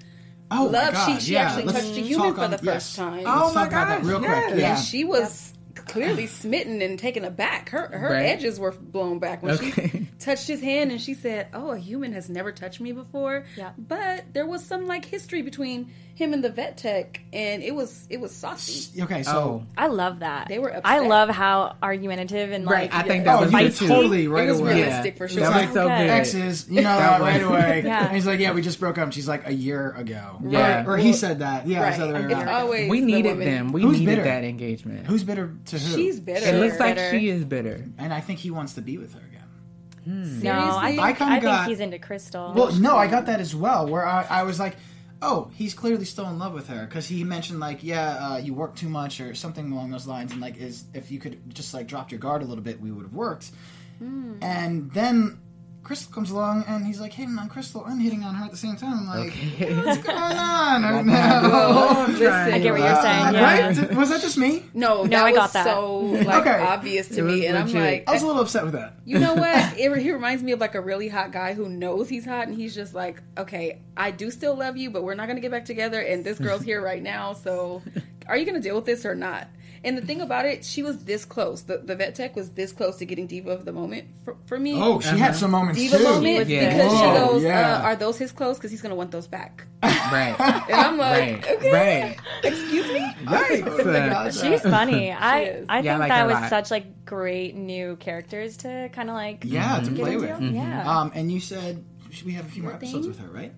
Oh 0.50 0.64
my 0.66 0.70
love. 0.84 0.92
God, 0.94 1.14
she 1.18 1.20
she 1.26 1.32
yeah. 1.34 1.42
actually 1.42 1.64
Let's 1.64 1.80
touched 1.86 1.98
a 1.98 2.00
human 2.00 2.26
talk 2.28 2.36
for 2.36 2.42
on- 2.42 2.50
the 2.52 2.58
first 2.58 2.96
time. 2.96 3.24
Oh 3.26 3.50
Let's 3.52 3.54
my 3.54 3.62
talk 3.62 3.68
about 3.72 3.88
that 3.88 4.00
gosh, 4.02 4.08
real 4.10 4.18
quick. 4.18 4.30
yes. 4.30 4.58
Yeah. 4.58 4.74
And 4.76 4.84
she 4.84 5.04
was 5.04 5.52
clearly 5.78 6.26
smitten 6.28 6.82
and 6.82 6.98
taken 6.98 7.24
aback. 7.24 7.68
Her 7.70 7.88
her 7.88 8.10
Right. 8.12 8.24
edges 8.26 8.58
were 8.60 8.72
blown 8.72 9.18
back 9.18 9.42
when 9.42 9.58
she 9.58 10.06
touched 10.18 10.48
his 10.48 10.60
hand 10.60 10.90
and 10.90 11.00
she 11.00 11.14
said, 11.14 11.48
"Oh, 11.54 11.70
a 11.70 11.78
human 11.78 12.12
has 12.12 12.28
never 12.28 12.52
touched 12.52 12.80
me 12.80 12.92
before." 12.92 13.44
Yeah. 13.56 13.70
But 13.78 14.32
there 14.32 14.46
was 14.46 14.64
some 14.64 14.86
like 14.86 15.04
history 15.04 15.42
between 15.42 15.90
him 16.14 16.32
and 16.32 16.42
the 16.42 16.50
vet 16.50 16.76
tech, 16.76 17.20
and 17.32 17.62
it 17.62 17.72
was 17.74 18.06
it 18.10 18.20
was 18.20 18.34
saucy. 18.34 19.02
Okay, 19.02 19.22
so 19.22 19.30
Oh, 19.32 19.66
I 19.76 19.86
love 19.86 20.18
that. 20.20 20.48
They 20.48 20.58
were 20.58 20.80
I 20.84 20.98
love 21.00 21.28
how 21.28 21.76
argumentative 21.80 22.50
and 22.50 22.66
right. 22.68 22.90
like 22.90 22.94
I 23.04 23.06
think 23.06 23.24
that 23.24 23.38
oh, 23.38 23.42
was 23.44 23.52
you 23.52 23.68
too. 23.86 23.86
totally 23.88 24.26
right 24.28 24.48
It 24.48 24.50
was 24.50 24.60
away. 24.60 24.74
realistic 24.82 25.16
for 25.16 25.28
sure. 25.28 25.42
That 25.42 25.64
was 25.66 25.74
so 25.74 25.84
Okay. 25.84 25.98
good. 26.06 26.10
Exes, 26.10 26.68
you 26.68 26.76
know 26.82 26.98
That 26.98 27.18
that 27.20 27.20
right 27.20 27.42
away. 27.42 27.82
Yeah. 27.88 28.06
And 28.06 28.14
he's 28.16 28.26
like, 28.26 28.40
"Yeah, 28.40 28.52
we 28.52 28.62
just 28.62 28.80
broke 28.80 28.98
up." 28.98 29.04
And 29.04 29.14
she's 29.14 29.28
like, 29.28 29.46
"A 29.46 29.52
year 29.54 29.92
ago." 29.92 30.40
Yeah. 30.48 30.84
Or, 30.86 30.94
or 30.94 30.96
he 30.98 31.12
said 31.12 31.38
that. 31.38 31.66
Yeah, 31.68 31.82
Right. 31.82 31.88
it's 31.90 31.98
the 31.98 32.04
other 32.04 32.14
way 32.14 32.24
It's 32.24 32.32
around. 32.34 32.48
always 32.48 32.90
We 32.90 33.00
the 33.00 33.06
needed 33.06 33.30
woman. 33.30 33.46
them. 33.46 33.72
We 33.72 33.82
Who's 33.82 34.00
needed 34.00 34.10
bitter? 34.16 34.24
that 34.24 34.42
engagement. 34.44 35.06
Who's 35.06 35.22
bitter 35.22 35.54
to 35.70 35.78
who? 35.78 35.96
She's 35.96 36.20
bitter. 36.20 36.46
it 36.46 36.60
looks 36.60 36.78
like 36.78 36.96
bitter. 36.96 37.18
she 37.18 37.28
is 37.28 37.44
bitter. 37.44 37.84
And 37.98 38.12
I 38.12 38.20
think 38.20 38.38
he 38.38 38.50
wants 38.50 38.74
to 38.74 38.82
be 38.82 38.98
with 38.98 39.14
her 39.14 39.20
again. 39.20 40.42
no, 40.42 40.52
I 40.52 40.90
think, 40.90 41.00
I 41.00 41.08
I, 41.08 41.12
kinda 41.12 41.40
think 41.40 41.68
he's 41.68 41.80
into 41.80 41.98
Crystal. 41.98 42.52
Well, 42.54 42.72
no, 42.72 42.96
I 42.96 43.06
got 43.06 43.26
that 43.26 43.40
as 43.40 43.54
well. 43.54 43.86
Where 43.86 44.06
I, 44.06 44.26
I 44.28 44.42
was 44.44 44.58
like, 44.58 44.76
oh, 45.20 45.50
he's 45.54 45.74
clearly 45.74 46.04
still 46.04 46.28
in 46.28 46.38
love 46.38 46.52
with 46.52 46.68
her 46.68 46.86
because 46.86 47.08
he 47.08 47.24
mentioned 47.24 47.60
like, 47.60 47.82
yeah, 47.82 48.32
uh, 48.32 48.36
you 48.38 48.54
work 48.54 48.76
too 48.76 48.88
much 48.88 49.20
or 49.20 49.34
something 49.34 49.72
along 49.72 49.90
those 49.90 50.06
lines, 50.06 50.32
and 50.32 50.40
like, 50.40 50.56
is 50.56 50.84
if 50.94 51.10
you 51.10 51.18
could 51.18 51.54
just 51.54 51.74
like 51.74 51.86
dropped 51.86 52.12
your 52.12 52.20
guard 52.20 52.42
a 52.42 52.44
little 52.44 52.64
bit, 52.64 52.80
we 52.80 52.90
would 52.90 53.04
have 53.04 53.14
worked. 53.14 53.50
Hmm. 53.98 54.34
And 54.40 54.92
then 54.92 55.40
Crystal 55.88 56.12
comes 56.12 56.30
along 56.30 56.64
and 56.68 56.86
he's 56.86 57.00
like 57.00 57.14
hitting 57.14 57.38
on 57.38 57.48
Crystal 57.48 57.86
and 57.86 58.00
hitting 58.02 58.22
on 58.22 58.34
her 58.34 58.44
at 58.44 58.50
the 58.50 58.58
same 58.58 58.76
time. 58.76 58.92
I'm 58.92 59.06
like, 59.06 59.28
Okay. 59.32 59.74
what's 59.74 60.02
going 60.02 60.18
on 60.18 60.82
right 60.82 61.02
now? 61.04 62.04
I'm 62.04 62.14
trying 62.18 62.52
I 62.52 62.58
get 62.58 62.72
what 62.72 62.80
you're 62.80 62.88
Uh, 62.90 63.02
saying. 63.02 63.34
Yeah. 63.34 63.42
Right? 63.66 63.74
Did- 63.88 63.96
Was 63.96 64.10
that 64.10 64.20
just 64.20 64.36
me? 64.36 64.64
No, 64.74 65.04
No, 65.04 65.08
that 65.08 65.24
I 65.24 65.32
got 65.32 65.42
was 65.44 65.52
that. 65.54 65.64
so 65.64 65.96
like 66.00 66.46
Okay. 66.46 66.60
obvious 66.62 67.08
to 67.08 67.22
me, 67.22 67.46
and 67.46 67.56
I'm 67.56 67.72
like, 67.72 68.04
I 68.06 68.12
was 68.12 68.22
a 68.22 68.26
little 68.26 68.42
upset 68.42 68.64
with 68.64 68.74
that. 68.74 68.96
you 69.06 69.18
know 69.18 69.32
what? 69.34 69.78
It, 69.78 69.96
he 70.02 70.12
reminds 70.12 70.42
me 70.42 70.52
of 70.52 70.60
like 70.60 70.74
a 70.74 70.80
really 70.82 71.08
hot 71.08 71.32
guy 71.32 71.54
who 71.54 71.70
knows 71.70 72.10
he's 72.10 72.26
hot, 72.26 72.48
and 72.48 72.54
he's 72.54 72.74
just 72.74 72.92
like, 72.94 73.22
okay, 73.38 73.80
I 73.96 74.10
do 74.10 74.30
still 74.30 74.54
love 74.56 74.76
you, 74.76 74.90
but 74.90 75.02
we're 75.04 75.14
not 75.14 75.26
gonna 75.26 75.40
get 75.40 75.50
back 75.50 75.64
together, 75.64 76.00
and 76.02 76.22
this 76.22 76.38
girl's 76.38 76.62
here 76.62 76.82
right 76.82 77.02
now, 77.02 77.32
so 77.32 77.80
are 78.26 78.36
you 78.36 78.44
gonna 78.44 78.60
deal 78.60 78.76
with 78.76 78.84
this 78.84 79.06
or 79.06 79.14
not? 79.14 79.48
And 79.84 79.96
the 79.96 80.02
thing 80.02 80.20
about 80.20 80.44
it, 80.44 80.64
she 80.64 80.82
was 80.82 81.04
this 81.04 81.24
close. 81.24 81.62
The, 81.62 81.78
the 81.78 81.94
vet 81.94 82.14
tech 82.14 82.34
was 82.36 82.50
this 82.50 82.72
close 82.72 82.96
to 82.96 83.04
getting 83.06 83.26
diva 83.26 83.50
of 83.50 83.64
the 83.64 83.72
moment 83.72 84.06
for, 84.24 84.36
for 84.46 84.58
me. 84.58 84.74
Oh, 84.76 84.98
she 85.00 85.16
had 85.18 85.36
some 85.36 85.50
moments 85.52 85.78
diva 85.80 85.98
too. 85.98 86.04
moment 86.04 86.48
Yeah. 86.48 86.70
because 86.74 86.92
she 86.92 87.04
goes, 87.04 87.42
yeah. 87.42 87.76
uh, 87.78 87.82
"Are 87.82 87.96
those 87.96 88.18
his 88.18 88.32
clothes? 88.32 88.58
Because 88.58 88.70
he's 88.70 88.82
gonna 88.82 88.94
want 88.96 89.10
those 89.10 89.26
back." 89.28 89.66
Right. 89.82 90.34
And 90.40 90.74
I'm 90.74 90.96
like, 90.98 91.44
Right. 91.46 91.56
okay, 91.56 91.72
Right. 91.72 92.18
excuse 92.44 92.88
me. 92.92 93.14
Right. 93.26 94.32
She's 94.34 94.60
funny. 94.76 95.12
I 95.12 95.40
is. 95.42 95.66
I 95.68 95.80
Yeah, 95.80 95.96
I 95.96 95.98
think 95.98 95.98
like 96.00 96.08
that 96.10 96.26
was 96.26 96.34
lot. 96.34 96.50
such 96.50 96.70
like 96.70 97.04
great 97.04 97.54
new 97.54 97.96
characters 97.96 98.56
to 98.58 98.88
kind 98.92 99.08
of 99.10 99.14
like 99.16 99.44
Yeah, 99.44 99.80
to 99.80 99.90
get 99.90 99.98
play 100.00 100.14
into. 100.14 100.26
with. 100.40 100.54
Yeah, 100.54 101.00
Um, 101.00 101.12
and 101.14 101.30
you 101.30 101.40
said 101.40 101.84
should 102.10 102.24
we 102.26 102.32
have 102.32 102.46
a 102.46 102.48
few 102.48 102.62
more 102.62 102.72
episodes 102.72 103.06
thing? 103.06 103.08
with 103.08 103.18
her, 103.20 103.28
right? 103.28 103.52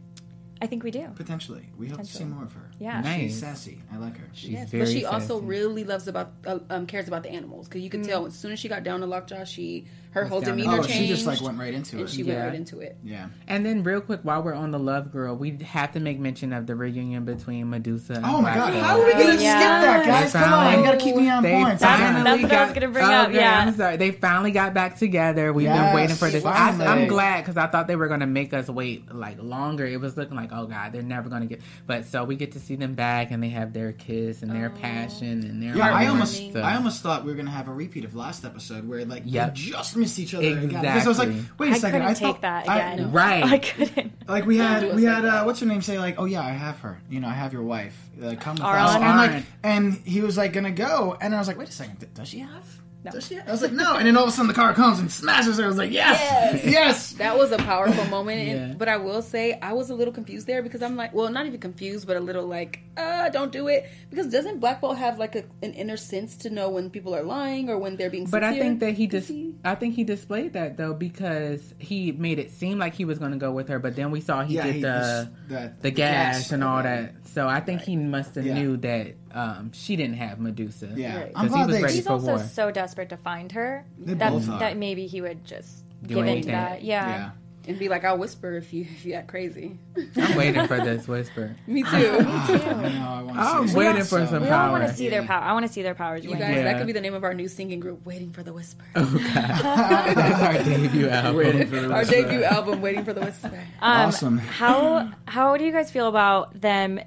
I 0.62 0.66
think 0.66 0.82
we 0.82 0.90
do. 0.90 1.08
Potentially. 1.16 1.64
We 1.78 1.88
hope 1.88 2.00
to 2.00 2.04
see 2.04 2.24
more 2.24 2.44
of 2.44 2.52
her. 2.52 2.70
Yeah. 2.78 3.00
Nice. 3.00 3.20
She's 3.20 3.40
sassy. 3.40 3.78
I 3.92 3.96
like 3.96 4.16
her. 4.18 4.28
She's 4.32 4.50
Yes, 4.50 4.70
very 4.70 4.84
but 4.84 4.92
she 4.92 5.04
also 5.06 5.40
really 5.40 5.84
loves 5.84 6.06
about 6.06 6.32
uh, 6.46 6.58
um, 6.68 6.86
cares 6.86 7.08
about 7.08 7.22
the 7.22 7.30
animals 7.30 7.66
because 7.68 7.82
you 7.82 7.88
could 7.90 8.04
tell 8.04 8.26
as 8.26 8.34
soon 8.34 8.52
as 8.52 8.58
she 8.58 8.68
got 8.68 8.82
down 8.82 9.00
to 9.00 9.06
Lockjaw, 9.06 9.44
she 9.44 9.86
her 10.12 10.24
whole 10.24 10.40
down 10.40 10.56
demeanor 10.56 10.78
Oh, 10.80 10.82
changed. 10.82 10.92
she 10.92 11.06
just 11.08 11.24
like 11.26 11.40
went 11.40 11.58
right 11.58 11.72
into 11.72 11.96
and 11.98 12.04
it. 12.06 12.10
she 12.10 12.22
went 12.24 12.38
right 12.40 12.54
into 12.54 12.80
it. 12.80 12.96
yeah. 13.04 13.28
And 13.46 13.64
then, 13.64 13.82
real 13.84 14.00
quick, 14.00 14.20
while 14.22 14.42
we're 14.42 14.54
on 14.54 14.70
the 14.72 14.78
Love 14.78 15.12
Girl, 15.12 15.36
we 15.36 15.56
have 15.62 15.92
to 15.92 16.00
make 16.00 16.18
mention 16.18 16.52
of 16.52 16.66
the 16.66 16.74
reunion 16.74 17.24
between 17.24 17.70
Medusa. 17.70 18.14
and 18.14 18.26
Oh 18.26 18.40
my 18.40 18.54
god, 18.54 18.74
how 18.74 19.00
are 19.00 19.04
we 19.06 19.12
gonna 19.12 19.34
Yeah. 19.34 19.36
skip 19.36 19.42
that, 19.42 20.06
guys? 20.06 20.32
They 20.32 20.38
Come 20.40 20.52
on, 20.52 20.78
you 20.78 20.84
gotta 20.84 20.98
keep 20.98 21.14
me 21.16 21.28
on 21.30 21.42
They 21.42 21.52
point. 21.52 21.78
That's- 21.78 22.00
finally 22.00 22.24
that's 22.24 22.42
what 22.42 22.52
I 22.52 22.64
was 22.64 22.72
got- 22.72 22.80
gonna 22.80 22.92
bring 22.92 23.04
up, 23.04 23.26
oh, 23.26 23.30
Okay, 23.30 23.38
yeah. 23.38 23.58
I'm 23.60 23.76
sorry. 23.76 23.96
They 23.98 24.10
finally 24.10 24.50
got 24.50 24.74
back 24.74 24.98
together. 24.98 25.52
We've 25.52 25.64
Yes, 25.66 25.78
been 25.86 25.94
waiting 25.94 26.16
for 26.16 26.28
this. 26.28 26.44
I, 26.44 26.70
I'm 26.70 27.06
glad 27.06 27.42
because 27.42 27.56
I 27.56 27.66
thought 27.68 27.86
they 27.86 27.96
were 27.96 28.08
going 28.08 28.20
to 28.20 28.26
make 28.26 28.52
us 28.52 28.68
wait 28.68 29.14
like 29.14 29.40
longer. 29.42 29.86
It 29.86 30.00
was 30.00 30.16
looking 30.16 30.36
like, 30.36 30.50
oh 30.52 30.66
god, 30.66 30.92
they're 30.92 31.02
never 31.02 31.28
going 31.28 31.42
to 31.42 31.48
get. 31.48 31.60
But 31.86 32.06
so 32.06 32.24
we 32.24 32.36
get 32.36 32.52
to 32.52 32.58
see 32.60 32.74
them 32.76 32.94
back, 32.94 33.30
and 33.30 33.42
they 33.42 33.48
have 33.50 33.72
their 33.72 33.92
kiss 33.92 34.42
and 34.42 34.50
their 34.50 34.70
passion 34.70 35.44
and 35.44 35.62
their. 35.62 35.76
Yeah, 35.76 35.94
I 35.94 36.06
almost, 36.06 36.52
So- 36.52 36.60
I 36.60 36.74
almost 36.76 37.02
thought 37.02 37.24
we 37.24 37.30
were 37.30 37.36
gonna 37.36 37.50
have 37.50 37.68
a 37.68 37.72
repeat 37.72 38.04
of 38.04 38.14
last 38.16 38.44
episode 38.44 38.88
where 38.88 39.04
like 39.04 39.22
Yep. 39.26 39.54
they 39.54 39.60
just 39.60 39.96
missed 40.00 40.18
each 40.18 40.34
other 40.34 40.46
again. 40.46 40.68
Because 40.68 41.04
I 41.04 41.08
was 41.08 41.18
like, 41.18 41.28
wait 41.58 41.68
a 41.70 41.74
I 41.74 41.78
second, 41.78 42.00
couldn't 42.00 42.08
I 42.08 42.14
take 42.14 42.22
thought, 42.22 42.40
that 42.42 42.68
I- 42.68 42.92
again. 42.92 43.12
Right. 43.12 43.44
I 43.44 43.58
couldn't. 43.58 44.12
like 44.28 44.46
we 44.46 44.56
had, 44.58 44.94
we 44.96 45.04
had, 45.04 45.24
uh, 45.24 45.44
what's 45.44 45.60
her 45.60 45.66
name? 45.66 45.82
Say 45.82 45.98
like, 45.98 46.16
oh 46.18 46.24
yeah, 46.24 46.42
I 46.42 46.50
have 46.50 46.80
her. 46.80 47.00
You 47.08 47.20
know, 47.20 47.28
I 47.28 47.34
have 47.34 47.52
your 47.52 47.62
wife. 47.62 47.96
Uh, 48.20 48.34
come 48.40 48.54
with 48.56 48.64
Auran. 48.64 48.84
us. 48.84 48.94
And 48.96 49.16
like, 49.34 49.44
and 49.62 49.94
he 50.06 50.20
was 50.20 50.36
like 50.36 50.52
gonna 50.52 50.70
go, 50.72 51.16
and 51.20 51.34
I 51.34 51.38
was 51.38 51.46
like, 51.48 51.56
wait 51.58 51.68
a 51.68 51.72
second, 51.72 52.06
does 52.14 52.28
she 52.28 52.40
have? 52.40 52.79
No. 53.02 53.12
Does 53.12 53.26
she? 53.28 53.38
I 53.38 53.50
was 53.50 53.62
like, 53.62 53.72
no. 53.72 53.96
And 53.96 54.06
then 54.06 54.14
all 54.16 54.24
of 54.24 54.28
a 54.28 54.32
sudden, 54.32 54.48
the 54.48 54.52
car 54.54 54.74
comes 54.74 54.98
and 54.98 55.10
smashes 55.10 55.56
her. 55.56 55.64
I 55.64 55.66
was 55.68 55.78
like, 55.78 55.90
yes, 55.90 56.20
Yes. 56.20 56.64
yes. 56.72 57.12
That 57.14 57.38
was 57.38 57.50
a 57.50 57.56
powerful 57.56 58.04
moment. 58.06 58.40
and- 58.46 58.78
But 58.78 58.88
I 58.88 58.98
will 58.98 59.22
say, 59.22 59.58
I 59.60 59.72
was 59.72 59.88
a 59.88 59.94
little 59.94 60.12
confused 60.12 60.46
there 60.46 60.62
because 60.62 60.82
I'm 60.82 60.96
like, 60.96 61.14
well, 61.14 61.30
not 61.30 61.46
even 61.46 61.60
confused, 61.60 62.06
but 62.06 62.18
a 62.18 62.20
little 62.20 62.46
like, 62.46 62.80
uh, 62.98 63.30
don't 63.30 63.52
do 63.52 63.68
it. 63.68 63.88
Because 64.10 64.26
doesn't 64.26 64.60
Black 64.60 64.82
Bolt 64.82 64.98
have 64.98 65.18
like 65.18 65.34
a, 65.34 65.44
an 65.62 65.72
inner 65.72 65.96
sense 65.96 66.36
to 66.38 66.50
know 66.50 66.68
when 66.68 66.90
people 66.90 67.14
are 67.16 67.22
lying 67.22 67.70
or 67.70 67.78
when 67.78 67.96
they're 67.96 68.10
being 68.10 68.26
But 68.26 68.44
I 68.44 68.58
think 68.58 68.80
that 68.80 68.92
he 68.92 69.06
Does 69.06 69.28
just, 69.28 69.40
I 69.64 69.74
think 69.76 69.94
he 69.94 70.04
displayed 70.04 70.52
that 70.52 70.76
though 70.76 70.92
because 70.92 71.72
he 71.78 72.12
made 72.12 72.38
it 72.38 72.50
seem 72.50 72.78
like 72.78 72.92
he 72.94 73.06
was 73.06 73.18
going 73.18 73.32
to 73.32 73.38
go 73.38 73.50
with 73.52 73.68
her, 73.68 73.78
but 73.78 73.96
then 73.96 74.10
we 74.10 74.20
saw 74.20 74.42
he 74.42 74.56
Yeah, 74.56 74.64
did 74.64 74.74
he- 74.74 74.82
the 74.82 75.30
the- 75.48 75.54
the 75.54 75.72
the 75.82 75.90
gas, 75.90 76.36
gas. 76.36 76.52
and 76.52 76.62
all 76.62 76.82
that. 76.82 77.14
So 77.32 77.46
I 77.46 77.60
think 77.60 77.82
he 77.82 77.96
must 77.96 78.34
have 78.34 78.44
Yeah. 78.46 78.54
knew 78.54 78.76
that 78.78 79.14
um, 79.32 79.70
she 79.72 79.94
didn't 79.96 80.16
have 80.16 80.40
Medusa. 80.40 80.92
Yeah, 80.96 81.16
Right. 81.16 81.32
I'm 81.36 81.48
'Cause 81.48 81.56
he 81.60 81.66
was 81.72 81.82
ready 81.82 81.94
He's 81.94 82.04
for 82.04 82.12
also 82.14 82.26
war. 82.26 82.38
so 82.40 82.70
desperate 82.72 83.08
to 83.10 83.16
find 83.16 83.52
her 83.52 83.84
They 83.98 84.14
that 84.14 84.32
both 84.32 84.48
are. 84.48 84.58
that 84.58 84.76
maybe 84.76 85.06
he 85.06 85.20
would 85.20 85.44
just 85.44 85.84
Do 86.02 86.08
give 86.16 86.18
into 86.18 86.30
anything. 86.32 86.52
that. 86.52 86.82
Yeah. 86.82 87.08
yeah. 87.08 87.30
and 87.68 87.78
be 87.78 87.90
like, 87.90 88.04
I'll 88.06 88.16
whisper 88.16 88.54
if 88.56 88.72
you 88.72 88.82
if 88.90 89.04
you 89.04 89.12
act 89.12 89.28
crazy. 89.28 89.78
I'm 90.16 90.34
waiting 90.36 90.66
for 90.66 90.80
this 90.80 91.06
whisper. 91.06 91.54
Me 91.68 91.82
too. 91.82 91.88
I 91.88 92.00
know. 92.00 92.00
I 92.08 93.22
want 93.22 93.36
to 93.36 93.40
I'm 93.42 93.68
see 93.68 93.76
waiting 93.76 94.02
for 94.02 94.26
some 94.26 94.42
We 94.42 94.48
all 94.48 94.72
want 94.72 94.88
to 94.88 94.94
see 94.94 95.10
their 95.10 95.20
Yeah. 95.20 95.26
power. 95.28 95.42
I 95.44 95.52
want 95.52 95.66
to 95.66 95.72
see 95.72 95.82
their 95.82 95.94
powers. 95.94 96.24
You 96.24 96.30
win. 96.30 96.38
guys, 96.40 96.56
Yeah. 96.56 96.62
that 96.64 96.78
could 96.78 96.86
be 96.86 96.94
the 96.94 97.02
name 97.02 97.12
of 97.14 97.22
our 97.22 97.34
new 97.34 97.48
singing 97.48 97.78
group, 97.78 98.04
Waiting 98.06 98.32
for 98.32 98.42
the 98.42 98.52
Whisper. 98.54 98.82
Oh 98.96 99.04
god, 99.04 100.16
that's 100.16 100.42
our 100.42 100.64
debut 100.64 101.08
album. 101.10 101.36
Waiting 101.36 101.66
for 101.68 101.76
the 101.80 101.92
our 101.92 102.04
debut 102.04 102.42
album, 102.44 102.80
Waiting 102.80 103.04
for 103.04 103.12
the 103.12 103.20
Whisper. 103.20 103.48
Um, 103.80 104.06
Awesome. 104.08 104.38
How 104.38 105.10
how 105.26 105.56
do 105.58 105.64
you 105.64 105.70
guys 105.70 105.90
feel 105.90 106.08
about 106.08 106.58
them 106.60 106.98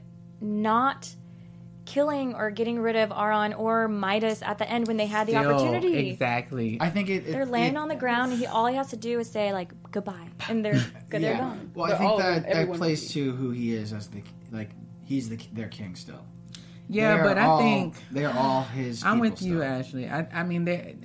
not 0.43 1.09
killing 1.85 2.33
or 2.33 2.49
getting 2.49 2.79
rid 2.79 2.95
of 2.95 3.09
Auran 3.09 3.53
or 3.57 3.87
Mordis 3.89 4.41
at 4.45 4.57
the 4.57 4.69
end 4.69 4.87
when 4.87 4.95
they 4.97 5.05
had 5.05 5.27
the 5.27 5.33
Still, 5.33 5.51
opportunity? 5.55 6.09
exactly. 6.11 6.77
I 6.79 6.89
think 6.89 7.09
it. 7.09 7.27
it 7.27 7.31
They're 7.31 7.45
laying 7.45 7.73
it- 7.73 7.77
on 7.77 7.87
the 7.87 7.95
ground. 7.95 8.31
And 8.31 8.39
he 8.39 8.45
all 8.45 8.67
he 8.67 8.75
has 8.75 8.89
to 8.91 8.97
do 8.97 9.19
is 9.19 9.29
say 9.29 9.51
like 9.53 9.71
goodbye, 9.91 10.29
and 10.49 10.63
they're 10.63 10.73
good. 11.09 11.21
They're 11.23 11.37
gone. 11.37 11.71
Well, 11.73 11.91
I 11.91 11.97
think 11.97 12.09
all 12.11 12.17
them, 12.19 12.33
that 12.35 12.43
that 12.43 12.51
everyone 12.51 12.77
plays 12.77 13.11
to 13.13 13.31
who 13.35 13.51
he 13.51 13.73
is 13.73 13.91
as 13.93 14.07
the 14.07 14.21
like 14.51 14.69
he's 15.03 15.29
the 15.29 15.37
their 15.53 15.67
king 15.67 15.95
still. 15.95 16.23
yeah, 16.89 17.21
but 17.23 17.37
I 17.37 17.45
all- 17.45 17.59
think 17.59 17.95
they're 18.11 18.31
all 18.33 18.63
his. 18.63 19.03
I'm 19.03 19.15
people 19.17 19.29
with 19.31 19.41
you, 19.41 19.57
still. 19.57 19.63
Ashley. 19.63 20.09
I, 20.09 20.27
I 20.33 20.43
mean, 20.43 20.65
they. 20.65 20.95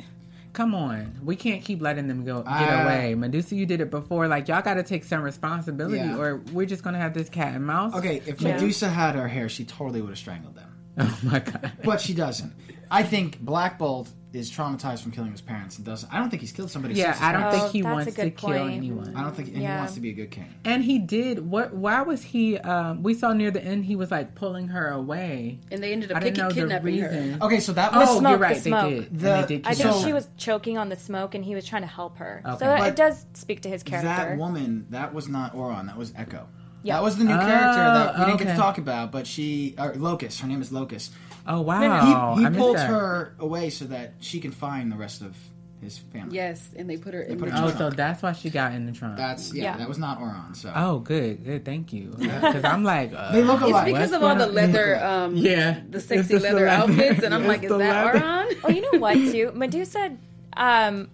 Come 0.58 0.74
on, 0.74 1.20
we 1.22 1.36
can't 1.36 1.62
keep 1.64 1.80
letting 1.80 2.08
them 2.08 2.24
go 2.24 2.42
get 2.42 2.50
I- 2.52 2.82
away. 2.82 3.14
Medusa, 3.14 3.54
you 3.54 3.64
did 3.64 3.80
it 3.80 3.92
before. 3.92 4.26
Like 4.26 4.48
y'all 4.48 4.60
got 4.60 4.74
to 4.74 4.82
take 4.82 5.04
some 5.04 5.22
responsibility, 5.22 5.98
Yeah. 5.98 6.18
or 6.18 6.38
we're 6.52 6.66
just 6.66 6.82
gonna 6.82 6.98
have 6.98 7.14
this 7.14 7.28
cat 7.28 7.54
and 7.54 7.64
mouse. 7.64 7.94
Okay, 7.94 8.20
if 8.26 8.40
Yeah. 8.40 8.54
Medusa 8.54 8.88
had 8.88 9.14
her 9.14 9.28
hair, 9.28 9.48
she 9.48 9.64
totally 9.64 10.00
would 10.00 10.10
have 10.10 10.18
strangled 10.18 10.56
them. 10.56 10.68
Oh 10.98 11.18
my 11.22 11.38
god. 11.38 11.70
But 11.84 12.00
she 12.00 12.12
doesn't. 12.12 12.52
I 12.90 13.04
think 13.04 13.38
Black 13.38 13.78
Bolt 13.78 14.10
is 14.32 14.50
traumatized 14.50 15.00
from 15.02 15.10
killing 15.10 15.32
his 15.32 15.40
parents 15.40 15.76
and 15.78 15.86
doesn't. 15.86 16.12
I 16.12 16.18
don't 16.18 16.28
think 16.28 16.42
he's 16.42 16.52
killed 16.52 16.70
somebody. 16.70 16.94
Yeah, 16.94 17.12
since 17.12 17.22
I 17.24 17.32
don't 17.32 17.40
parents. 17.42 17.56
Oh, 17.56 17.60
think 17.62 17.72
he 17.72 17.80
that's 17.80 17.90
a 17.90 17.94
wants 17.94 18.14
to 18.14 18.22
good 18.22 18.36
kill 18.36 18.52
anyone. 18.52 19.16
I 19.16 19.22
don't 19.22 19.34
think, 19.34 19.48
and 19.48 19.56
he 19.58 19.64
wants 19.64 19.94
to 19.94 20.00
be 20.00 20.10
a 20.10 20.12
good 20.12 20.30
king. 20.30 20.52
And 20.64 20.84
he 20.84 20.98
did. 20.98 21.48
What? 21.50 21.72
Why 21.74 22.02
was 22.02 22.22
he? 22.22 22.58
Um, 22.58 23.02
we 23.02 23.14
saw 23.14 23.32
near 23.32 23.50
the 23.50 23.64
end 23.64 23.86
he 23.86 23.96
was 23.96 24.10
like 24.10 24.34
pulling 24.34 24.68
her 24.68 24.88
away. 24.90 25.58
And 25.72 25.82
they 25.82 25.92
ended 25.92 26.12
I 26.12 26.16
up 26.16 26.22
didn't 26.22 26.34
kicking, 26.36 26.42
know 26.44 26.48
the 26.48 26.54
kidnapping 26.60 26.98
her. 26.98 27.08
reason. 27.08 27.42
Okay, 27.42 27.60
so 27.60 27.72
that 27.72 27.92
was 27.92 28.08
Oh, 28.10 28.18
smoke, 28.18 28.30
you're 28.30 28.38
the 28.38 28.42
right. 28.42 28.62
They 28.62 28.70
did. 29.00 29.18
The- 29.18 29.26
they 29.28 29.46
did 29.46 29.66
I 29.66 29.74
kill 29.74 29.92
think 29.92 30.00
So- 30.02 30.06
she 30.06 30.12
was 30.12 30.28
choking 30.36 30.76
on 30.78 30.88
the 30.90 30.96
smoke, 30.96 31.34
and 31.34 31.44
he 31.44 31.54
was 31.54 31.64
trying 31.64 31.82
to 31.82 31.88
help 31.88 32.18
her. 32.18 32.42
Okay. 32.44 32.58
So 32.58 32.66
But 32.78 32.88
it 32.88 32.96
does 32.96 33.24
speak 33.34 33.62
to 33.62 33.68
his 33.68 33.82
character. 33.82 34.08
that 34.08 34.36
woman. 34.36 34.86
That 34.90 35.14
was 35.14 35.28
not 35.28 35.54
Auran. 35.54 35.86
That 35.86 35.96
was 35.96 36.12
Echo. 36.16 36.46
Yeah. 36.84 36.94
That 36.94 37.02
was 37.02 37.16
the 37.18 37.24
new 37.24 37.34
Oh, 37.34 37.38
character 37.38 37.82
that 37.82 38.18
we 38.20 38.24
didn't 38.26 38.38
get 38.38 38.52
to 38.52 38.56
talk 38.56 38.78
about, 38.78 39.10
but 39.10 39.26
she, 39.26 39.74
or 39.78 39.94
Locus. 39.96 40.38
Her 40.40 40.46
name 40.46 40.62
is 40.62 40.70
Locus. 40.70 41.10
Oh 41.48 41.62
wow! 41.62 42.36
he 42.38 42.44
I 42.44 42.48
missed 42.50 42.60
pulled 42.60 42.76
that. 42.76 42.88
her 42.90 43.34
away 43.40 43.70
so 43.70 43.86
that 43.86 44.14
she 44.20 44.38
can 44.38 44.50
find 44.52 44.92
the 44.92 44.96
rest 44.96 45.22
of 45.22 45.34
his 45.80 45.96
family. 45.96 46.34
Yes, 46.36 46.70
and 46.76 46.90
they 46.90 46.96
put 46.96 47.14
her 47.14 47.22
in 47.22 47.38
put 47.38 47.46
the 47.48 47.52
her 47.52 47.58
in 47.58 47.64
Oh, 47.64 47.70
the 47.70 47.78
so 47.78 47.90
that's 47.90 48.22
why 48.22 48.32
she 48.32 48.50
got 48.50 48.72
in 48.72 48.84
the 48.84 48.92
trunk. 48.92 49.16
That's 49.16 49.54
yeah, 49.54 49.62
Yeah. 49.62 49.76
That 49.78 49.88
was 49.88 49.96
not 49.98 50.18
Auran. 50.20 50.54
So 50.56 50.72
oh, 50.74 50.98
good, 50.98 51.44
good. 51.44 51.64
Thank 51.64 51.92
you. 51.92 52.14
Because 52.18 52.64
I'm 52.64 52.82
like, 52.84 53.12
uh, 53.14 53.32
they 53.32 53.42
look 53.42 53.62
It's 53.62 53.66
because 53.84 54.10
What's 54.10 54.12
of 54.12 54.22
all 54.24 54.34
the 54.34 54.46
leather, 54.48 54.96
um, 55.04 55.36
Yeah, 55.36 55.80
the 55.88 56.00
sexy 56.00 56.34
the 56.34 56.40
leather 56.40 56.66
leather. 56.66 56.68
outfits, 56.68 57.22
and 57.22 57.32
I'm 57.34 57.42
It's 57.42 57.48
like, 57.48 57.62
is 57.64 57.70
that 57.70 57.78
leather. 57.78 58.18
Auran? 58.18 58.60
oh, 58.64 58.68
you 58.70 58.80
know 58.92 58.98
what? 59.00 59.14
Too 59.14 59.52
Medusa. 59.54 60.16
Um, 60.56 61.10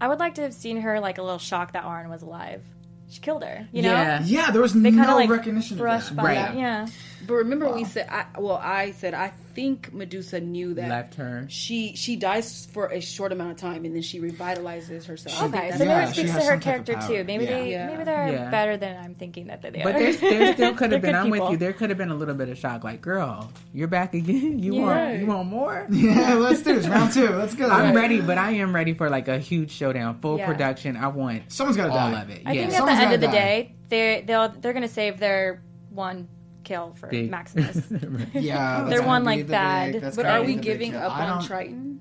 I 0.00 0.08
would 0.08 0.18
like 0.18 0.34
to 0.34 0.42
have 0.42 0.54
seen 0.54 0.80
her 0.80 0.98
like 1.00 1.18
a 1.18 1.22
little 1.22 1.38
shocked 1.38 1.74
that 1.74 1.84
Auran 1.84 2.08
was 2.10 2.22
alive. 2.22 2.64
She 3.10 3.20
killed 3.20 3.44
her. 3.44 3.68
You 3.72 3.82
know. 3.82 3.92
Yeah. 3.92 4.22
yeah, 4.24 4.50
there 4.50 4.60
was 4.62 4.72
They 4.74 4.90
kind 4.90 5.02
of 5.02 5.06
no 5.06 5.14
like 5.16 5.30
recognition 5.30 5.76
of 5.76 5.78
brushed 5.80 6.16
that. 6.16 6.24
Right. 6.24 6.34
that. 6.34 6.56
Yeah. 6.56 6.86
But 7.26 7.34
remember, 7.34 7.70
we 7.72 7.84
said, 7.84 8.08
I, 8.10 8.26
well, 8.38 8.56
I 8.62 8.92
said, 8.92 9.14
I 9.14 9.32
think 9.54 9.92
Medusa 9.92 10.40
knew 10.40 10.74
that 10.74 10.88
Left 10.88 11.14
her. 11.16 11.44
she 11.48 11.94
she 11.96 12.16
dies 12.16 12.66
for 12.72 12.86
a 12.86 13.00
short 13.00 13.32
amount 13.32 13.50
of 13.50 13.56
time, 13.58 13.84
and 13.84 13.94
then 13.94 14.02
she 14.02 14.20
revitalizes 14.20 15.04
herself. 15.06 15.42
Okay, 15.52 15.68
that's 15.70 15.78
so 15.78 15.84
Yeah, 15.84 15.98
maybe 15.98 16.10
it 16.10 16.14
speaks 16.14 16.30
to 16.30 16.34
her 16.34 16.40
some 16.40 16.60
type 16.60 16.80
of 16.80 16.86
character 16.86 17.06
too. 17.08 17.24
Maybe 17.24 17.44
Yeah. 17.44 17.50
they, 17.50 17.70
Yeah. 17.72 17.86
maybe 17.88 18.04
they're 18.04 18.28
Yeah. 18.32 18.50
better 18.50 18.76
than 18.76 18.96
I'm 19.04 19.14
thinking 19.14 19.48
that 19.48 19.60
they 19.60 19.68
are. 19.68 19.84
But 19.84 19.96
are. 19.96 19.98
there, 19.98 20.12
there 20.14 20.54
still 20.54 20.74
could 20.76 20.92
have 20.92 21.02
been. 21.02 21.14
I'm 21.14 21.30
with 21.30 21.50
you. 21.50 21.56
There 21.56 21.72
could 21.72 21.90
have 21.90 21.98
been 21.98 22.10
a 22.10 22.14
little 22.14 22.34
bit 22.34 22.48
of 22.48 22.56
shock. 22.58 22.84
Like, 22.84 23.00
girl, 23.02 23.50
you're 23.74 23.88
back 23.88 24.14
again. 24.14 24.58
You 24.60 24.74
Yeah. 24.76 24.80
want? 24.82 25.18
You 25.18 25.26
want 25.26 25.48
more? 25.48 25.86
Yeah, 25.90 26.34
let's 26.34 26.62
do 26.62 26.74
this 26.74 26.86
round 26.88 27.12
two. 27.12 27.28
Let's 27.28 27.54
go. 27.54 27.68
I'm 27.68 27.94
ready, 27.94 28.20
but 28.20 28.38
I 28.38 28.52
am 28.52 28.74
ready 28.74 28.94
for 28.94 29.10
like 29.10 29.28
a 29.28 29.38
huge 29.38 29.70
showdown, 29.72 30.20
full 30.20 30.38
Yeah. 30.38 30.46
production. 30.46 30.96
I 30.96 31.08
want 31.08 31.50
Someone's 31.52 31.76
got 31.76 31.86
to 31.86 31.92
all 31.92 32.10
die. 32.12 32.20
of 32.22 32.30
it. 32.30 32.42
I 32.46 32.52
yeah. 32.52 32.68
think 32.68 32.80
at 32.80 32.86
the 32.86 32.92
end 32.92 33.12
of 33.14 33.20
the 33.20 33.26
die. 33.26 33.32
day, 33.32 33.74
they 33.88 34.24
they'll 34.26 34.48
they're 34.48 34.72
gonna 34.72 34.88
save 34.88 35.18
their 35.18 35.62
one 35.90 36.28
kill 36.64 36.92
for 36.98 37.10
Maximus. 37.12 37.82
Yeah, 38.34 38.84
They're 38.88 39.02
one 39.02 39.24
like 39.24 39.46
the 39.46 39.52
bad. 39.52 39.92
big- 40.00 40.14
But 40.16 40.26
are 40.26 40.42
we 40.42 40.54
giving 40.56 40.94
up 40.94 41.16
on 41.16 41.44
Triton? 41.44 42.00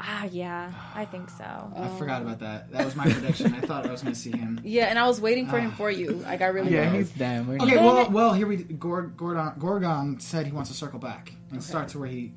Ah, 0.00 0.26
yeah, 0.30 0.72
I 0.94 1.06
think 1.06 1.28
so. 1.28 1.44
I 1.44 1.88
forgot 1.98 2.22
about 2.22 2.38
that. 2.38 2.70
That 2.70 2.84
was 2.84 2.94
my 2.94 3.10
prediction. 3.10 3.52
I 3.52 3.60
thought 3.62 3.84
I 3.84 3.90
was 3.90 4.00
going 4.02 4.14
to 4.18 4.18
see 4.20 4.30
him. 4.30 4.60
Yeah, 4.62 4.84
and 4.84 4.96
I 4.96 5.06
was 5.08 5.20
waiting 5.20 5.48
for 5.48 5.58
him 5.58 5.72
for 5.72 5.90
you. 5.90 6.10
Like 6.12 6.40
I 6.40 6.46
really 6.46 6.72
Yeah, 6.72 6.92
was. 6.94 7.08
he's 7.10 7.18
done. 7.18 7.48
We're 7.48 7.56
Okay, 7.56 7.76
well, 7.76 8.08
well, 8.10 8.32
here 8.32 8.46
we 8.46 8.58
Gord, 8.58 9.16
Gorgon, 9.16 9.54
Gorgon 9.58 10.20
said 10.20 10.46
he 10.46 10.52
wants 10.52 10.70
to 10.70 10.76
circle 10.76 11.00
back 11.00 11.32
and 11.50 11.60
start 11.62 11.88
to 11.88 11.98
where 11.98 12.08
he 12.08 12.32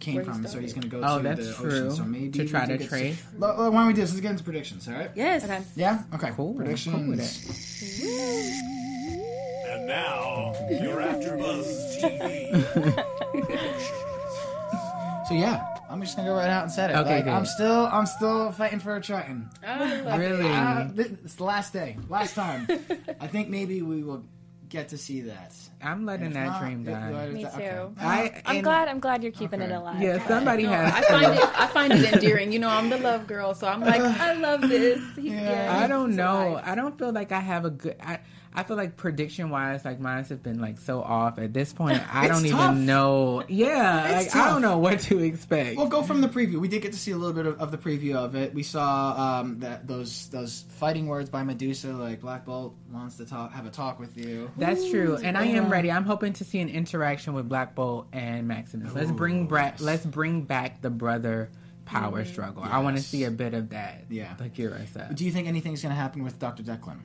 came 0.00 0.16
Where 0.16 0.24
he 0.24 0.30
from. 0.32 0.46
So 0.46 0.58
he's 0.60 0.74
going 0.74 0.82
to 0.82 0.88
go 0.88 1.00
Oh, 1.02 1.16
to 1.16 1.22
that's 1.22 1.46
the 1.46 1.54
true. 1.54 1.70
ocean. 1.70 1.90
So 1.92 2.04
maybe 2.04 2.28
To 2.40 2.46
try 2.46 2.66
to 2.66 2.76
get 2.76 2.88
trace. 2.88 3.22
Well, 3.38 3.56
well, 3.56 3.70
why 3.72 3.78
don't 3.78 3.86
we 3.86 3.92
do 3.94 4.02
this? 4.02 4.10
Let's 4.10 4.20
get 4.20 4.32
into 4.32 4.44
predictions. 4.44 4.86
All 4.86 4.92
right? 4.94 5.10
Yes. 5.14 5.44
Okay. 5.44 5.62
Yeah. 5.76 6.02
Okay. 6.14 6.30
Cool. 6.36 6.50
I'm 6.50 6.56
Predictions. 6.56 6.94
cool 6.96 7.06
with 7.08 7.20
it. 7.20 8.81
And 9.82 9.88
now, 9.88 10.54
your 10.70 10.98
AfterBuzz 10.98 11.98
TV. 12.00 13.04
So 15.28 15.34
yeah, 15.38 15.78
I'm 15.88 16.02
just 16.02 16.16
gonna 16.16 16.28
go 16.28 16.34
right 16.34 16.50
out 16.50 16.64
and 16.64 16.70
set 16.72 16.90
it. 16.90 16.96
Okay, 16.96 17.18
Like. 17.18 17.26
I'm 17.28 17.46
still, 17.46 17.86
I'm 17.90 18.06
still 18.06 18.50
fighting 18.52 18.80
for 18.80 18.96
a 18.96 19.00
Triton. 19.00 19.48
Ah, 19.64 20.16
Really? 20.18 20.50
Uh, 20.50 20.88
th- 20.92 21.12
it's 21.24 21.36
the 21.36 21.44
last 21.44 21.72
day, 21.72 21.96
last 22.08 22.34
time. 22.34 22.66
I 23.20 23.28
think 23.28 23.48
maybe 23.48 23.82
we 23.82 24.02
will 24.02 24.24
get 24.68 24.88
to 24.90 24.98
see 24.98 25.22
that. 25.22 25.54
I'm 25.82 26.06
letting 26.06 26.30
that 26.32 26.46
not, 26.46 26.60
dream 26.60 26.84
die. 26.84 27.28
Me 27.28 27.46
okay. 27.46 27.70
too. 27.70 27.94
I, 27.98 28.42
I'm 28.46 28.56
and- 28.56 28.64
glad. 28.64 28.88
I'm 28.88 29.00
glad 29.00 29.22
you're 29.22 29.32
keeping 29.32 29.60
Okay. 29.62 29.72
it 29.72 29.74
alive. 29.76 30.00
Yeah, 30.00 30.26
somebody 30.28 30.62
No, 30.64 30.70
has. 30.70 30.92
I 30.94 31.02
find 31.02 31.34
it. 31.34 31.60
I 31.60 31.66
find 31.66 31.92
it 31.92 32.12
endearing. 32.12 32.52
You 32.52 32.58
know, 32.60 32.68
I'm 32.68 32.88
the 32.90 32.98
love 32.98 33.26
girl, 33.26 33.54
so 33.54 33.66
I'm 33.66 33.80
like, 33.80 34.00
I 34.00 34.34
love 34.34 34.60
this. 34.62 35.00
He- 35.16 35.30
Yeah. 35.42 35.80
I 35.82 35.86
don't 35.88 36.14
know. 36.14 36.52
alive. 36.52 36.64
I 36.66 36.74
don't 36.74 36.98
feel 36.98 37.12
like 37.12 37.32
I 37.32 37.40
have 37.40 37.64
a 37.64 37.70
good. 37.70 37.96
I, 38.00 38.20
I 38.54 38.64
feel 38.64 38.76
like 38.76 38.98
prediction 38.98 39.48
wise, 39.48 39.82
like 39.82 39.98
mine 39.98 40.24
have 40.24 40.42
been 40.42 40.60
like 40.60 40.78
so 40.78 41.00
off 41.02 41.38
at 41.38 41.54
this 41.54 41.72
point. 41.72 42.02
I 42.14 42.26
It's 42.26 42.42
don't 42.42 42.50
tough. 42.50 42.72
even 42.72 42.84
know. 42.84 43.42
Yeah, 43.48 44.18
It's 44.20 44.34
like 44.34 44.44
I 44.44 44.50
don't 44.50 44.60
know 44.60 44.76
what 44.76 45.00
to 45.00 45.20
expect. 45.20 45.78
We'll 45.78 45.86
go 45.88 46.02
from 46.02 46.20
the 46.20 46.28
preview. 46.28 46.60
We 46.60 46.68
did 46.68 46.82
get 46.82 46.92
to 46.92 46.98
see 46.98 47.12
a 47.12 47.16
little 47.16 47.32
bit 47.32 47.46
of, 47.46 47.58
of 47.62 47.70
the 47.70 47.78
preview 47.78 48.14
of 48.14 48.34
it. 48.34 48.52
We 48.52 48.62
saw 48.62 49.40
um, 49.40 49.60
that 49.60 49.86
those 49.86 50.28
those 50.28 50.66
fighting 50.68 51.06
words 51.06 51.30
by 51.30 51.42
Medusa, 51.44 51.94
like 51.94 52.20
Black 52.20 52.44
Bolt 52.44 52.74
wants 52.92 53.16
to 53.16 53.24
talk, 53.24 53.52
have 53.52 53.64
a 53.64 53.70
talk 53.70 53.98
with 53.98 54.18
you. 54.18 54.50
That's 54.58 54.86
true, 54.90 55.16
and 55.16 55.38
I 55.38 55.46
am 55.46 55.64
yeah. 55.64 55.70
Ready. 55.72 55.90
I'm 55.90 56.04
hoping 56.04 56.32
to 56.34 56.44
see 56.44 56.60
an 56.60 56.68
interaction 56.68 57.34
with 57.34 57.48
Black 57.48 57.74
Bolt 57.74 58.06
and 58.12 58.46
Maximus. 58.46 58.92
Let's 58.94 59.10
bring 59.10 59.46
back. 59.48 59.74
yes. 59.74 59.80
Let's 59.80 60.06
bring 60.06 60.42
back 60.42 60.80
the 60.82 60.90
brother 60.90 61.50
power 61.84 62.24
struggle. 62.24 62.62
I 62.62 62.78
want 62.78 62.96
to 62.96 63.02
see 63.02 63.24
a 63.24 63.30
bit 63.30 63.54
of 63.54 63.70
that. 63.70 64.04
Yeah. 64.08 64.34
like 64.38 64.54
Kira 64.54 64.86
said. 64.92 65.14
Do 65.16 65.24
you 65.24 65.32
think 65.32 65.48
anything's 65.48 65.82
going 65.82 65.94
to 65.94 66.00
happen 66.00 66.22
with 66.22 66.38
Doctor 66.38 66.62
Declan? 66.62 66.98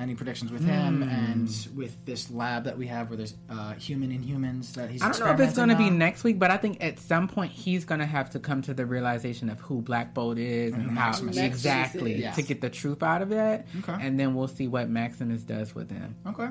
Any 0.00 0.14
predictions 0.14 0.50
with 0.50 0.64
him 0.64 1.02
Hmm. 1.02 1.08
and 1.10 1.68
with 1.76 2.06
this 2.06 2.30
lab 2.30 2.64
that 2.64 2.78
we 2.78 2.86
have 2.86 3.10
where 3.10 3.18
there's 3.18 3.34
uh, 3.50 3.74
human 3.74 4.10
inhumans 4.10 4.72
that 4.72 4.88
he's 4.90 5.02
I 5.02 5.10
don't 5.10 5.20
know 5.20 5.32
if 5.32 5.40
it's 5.40 5.54
going 5.54 5.68
to 5.68 5.76
be 5.76 5.90
next 5.90 6.24
week, 6.24 6.38
but 6.38 6.50
I 6.50 6.56
think 6.56 6.82
at 6.82 6.98
some 6.98 7.28
point 7.28 7.52
he's 7.52 7.84
going 7.84 8.00
to 8.00 8.06
have 8.06 8.30
to 8.30 8.38
come 8.40 8.62
to 8.62 8.72
the 8.74 8.86
realization 8.86 9.50
of 9.50 9.60
who 9.60 9.82
Black 9.82 10.14
Bolt 10.14 10.38
is 10.38 10.72
and, 10.72 10.82
who 10.84 10.88
how 10.90 11.08
Maximus 11.10 11.36
exactly 11.36 12.14
Yes. 12.14 12.36
to 12.36 12.42
get 12.42 12.62
the 12.62 12.70
truth 12.70 13.02
out 13.02 13.20
of 13.20 13.28
that, 13.28 13.66
Okay. 13.80 13.94
and 14.00 14.18
then 14.18 14.34
we'll 14.34 14.48
see 14.48 14.66
what 14.66 14.88
Maximus 14.88 15.42
does 15.42 15.74
with 15.74 15.90
him. 15.90 16.16
Okay. 16.26 16.48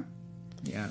Yeah. 0.64 0.90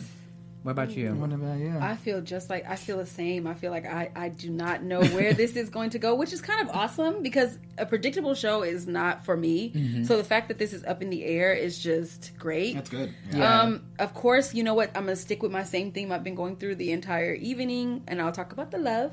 What 0.63 0.73
about 0.73 0.91
you? 0.91 1.15
What 1.15 1.33
about 1.33 1.59
you? 1.59 1.79
I 1.81 1.97
feel 1.97 2.21
just 2.21 2.51
like 2.51 2.69
I 2.69 2.77
feel 2.77 2.99
the 2.99 3.07
same. 3.07 3.47
I 3.47 3.55
feel 3.55 3.71
like 3.71 3.87
I, 3.87 4.11
I 4.15 4.29
do 4.29 4.51
not 4.51 4.83
know 4.83 5.03
where 5.03 5.33
this 5.33 5.57
is 5.57 5.71
going 5.71 5.91
to 5.91 5.99
go, 5.99 6.15
which 6.15 6.33
is 6.35 6.43
kind 6.43 6.61
of 6.69 6.75
awesome 6.77 7.23
because 7.23 7.57
a 7.79 7.87
predictable 7.87 8.35
show 8.35 8.63
is 8.63 8.87
not 8.87 9.25
for 9.25 9.37
me. 9.37 10.05
So 10.05 10.17
the 10.19 10.25
fact 10.25 10.49
that 10.49 10.59
this 10.59 10.73
is 10.73 10.85
up 10.85 11.01
in 11.01 11.09
the 11.09 11.25
air 11.25 11.55
is 11.55 11.79
just 11.79 12.33
great. 12.39 12.75
That's 12.75 12.91
good. 12.91 13.15
Yeah. 13.33 13.61
Um, 13.61 13.87
of 13.99 14.13
course, 14.13 14.53
you 14.55 14.63
know 14.63 14.75
what? 14.75 14.91
I'm 14.95 15.05
gonna 15.05 15.17
stick 15.17 15.43
with 15.43 15.51
my 15.53 15.65
same 15.65 15.93
theme 15.93 16.13
I've 16.13 16.25
been 16.25 16.35
going 16.35 16.57
through 16.57 16.75
the 16.75 16.93
entire 16.93 17.33
evening, 17.35 18.03
and 18.07 18.21
I'll 18.21 18.33
talk 18.33 18.53
about 18.53 18.71
the 18.71 18.79
love. 18.79 19.13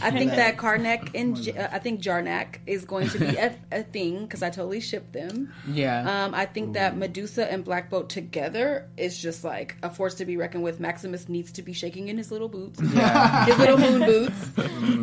I 0.00 0.10
think 0.10 0.30
that 0.30 0.56
Karnak 0.56 1.10
and 1.14 1.36
J- 1.36 1.56
uh, 1.56 1.68
I 1.72 1.78
think 1.78 2.00
Jarnak 2.00 2.58
is 2.66 2.84
going 2.84 3.08
to 3.10 3.18
be 3.18 3.36
a, 3.36 3.54
a 3.70 3.82
thing 3.82 4.22
because 4.22 4.42
I 4.42 4.50
totally 4.50 4.80
ship 4.80 5.12
them. 5.12 5.52
Yeah. 5.66 6.24
Um, 6.24 6.34
I 6.34 6.46
think 6.46 6.74
that 6.74 6.96
Medusa 6.96 7.50
and 7.50 7.64
Black 7.64 7.90
Bolt 7.90 8.08
together 8.08 8.88
is 8.96 9.18
just 9.18 9.44
like 9.44 9.76
a 9.82 9.90
force 9.90 10.14
to 10.14 10.24
be 10.24 10.36
reckoned 10.36 10.64
with. 10.64 10.80
Maximus 10.80 11.28
needs 11.28 11.52
to 11.52 11.62
be 11.62 11.72
shaking 11.72 12.08
in 12.08 12.16
his 12.16 12.30
little 12.30 12.48
boots, 12.48 12.80
yeah. 12.80 13.44
his 13.46 13.58
little 13.58 13.78
moon 13.90 14.00
boots, 14.04 14.50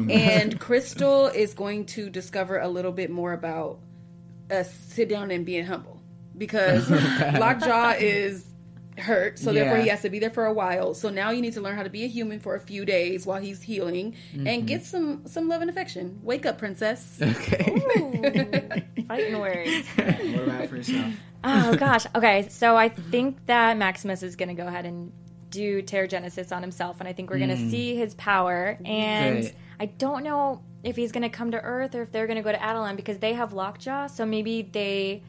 and 0.10 0.60
Crystal 0.60 1.28
is 1.28 1.54
going 1.54 1.86
to 1.88 2.10
discover 2.10 2.60
a 2.60 2.68
little 2.68 2.92
bit 2.92 3.10
more 3.10 3.34
about 3.34 3.80
uh, 4.52 4.64
sit 4.64 5.10
down 5.10 5.32
and 5.32 5.46
being 5.46 5.66
humble 5.66 6.02
because 6.38 6.90
Lockjaw 7.40 7.96
is 8.00 8.46
hurt, 9.00 9.40
so 9.40 9.52
therefore 9.52 9.78
he 9.78 9.90
has 9.90 10.02
to 10.02 10.10
be 10.10 10.20
there 10.20 10.30
for 10.30 10.46
a 10.46 10.54
while. 10.54 10.94
So 10.94 11.10
now 11.10 11.32
you 11.32 11.42
need 11.42 11.54
to 11.54 11.62
learn 11.62 11.76
how 11.76 11.84
to 11.84 11.90
be 11.90 12.04
a 12.04 12.08
human 12.08 12.40
for 12.40 12.56
a 12.56 12.60
few 12.60 12.86
days 12.86 13.26
while 13.26 13.42
he's 13.42 13.62
healing 13.62 14.16
and 14.34 14.48
mm-hmm. 14.48 14.66
get 14.66 14.86
some 14.86 15.26
some 15.26 15.48
love 15.48 15.62
and 15.62 15.70
affection. 15.70 16.20
Wake 16.24 16.46
up, 16.46 16.58
princess. 16.58 17.20
okay. 17.22 18.84
Fighting 19.08 19.40
words. 19.40 19.88
what 19.96 20.44
about 20.44 20.68
for 20.68 20.78
yourself? 20.78 21.14
Oh 21.44 21.76
gosh. 21.80 22.06
Okay, 22.16 22.48
so 22.50 22.76
I 22.76 22.90
think 22.90 23.46
that 23.46 23.78
Maximus 23.78 24.24
is 24.24 24.36
going 24.36 24.50
to 24.50 24.56
go 24.56 24.68
ahead 24.68 24.86
and 24.86 25.12
do 25.50 25.82
Terrigenesis 25.82 26.56
on 26.56 26.62
himself, 26.62 27.00
and 27.00 27.08
I 27.08 27.14
think 27.14 27.30
we're 27.30 27.40
going 27.40 27.50
to 27.50 27.56
mm. 27.56 27.72
see 27.72 27.96
his 27.96 28.14
power. 28.16 28.78
And 28.86 29.44
Good. 29.44 29.56
I 29.80 29.86
don't 29.88 30.24
know 30.24 30.62
if 30.84 30.96
he's 30.96 31.12
going 31.12 31.24
to 31.24 31.30
come 31.30 31.52
to 31.52 31.62
Earth 31.62 31.96
or 31.96 32.04
if 32.04 32.12
they're 32.12 32.28
going 32.28 32.38
to 32.38 32.44
go 32.44 32.52
to 32.52 32.58
Attilan 32.58 32.96
because 32.96 33.18
they 33.20 33.34
have 33.34 33.54
Lockjaw. 33.54 34.08
So 34.08 34.26
maybe 34.26 34.62
they 34.62 35.24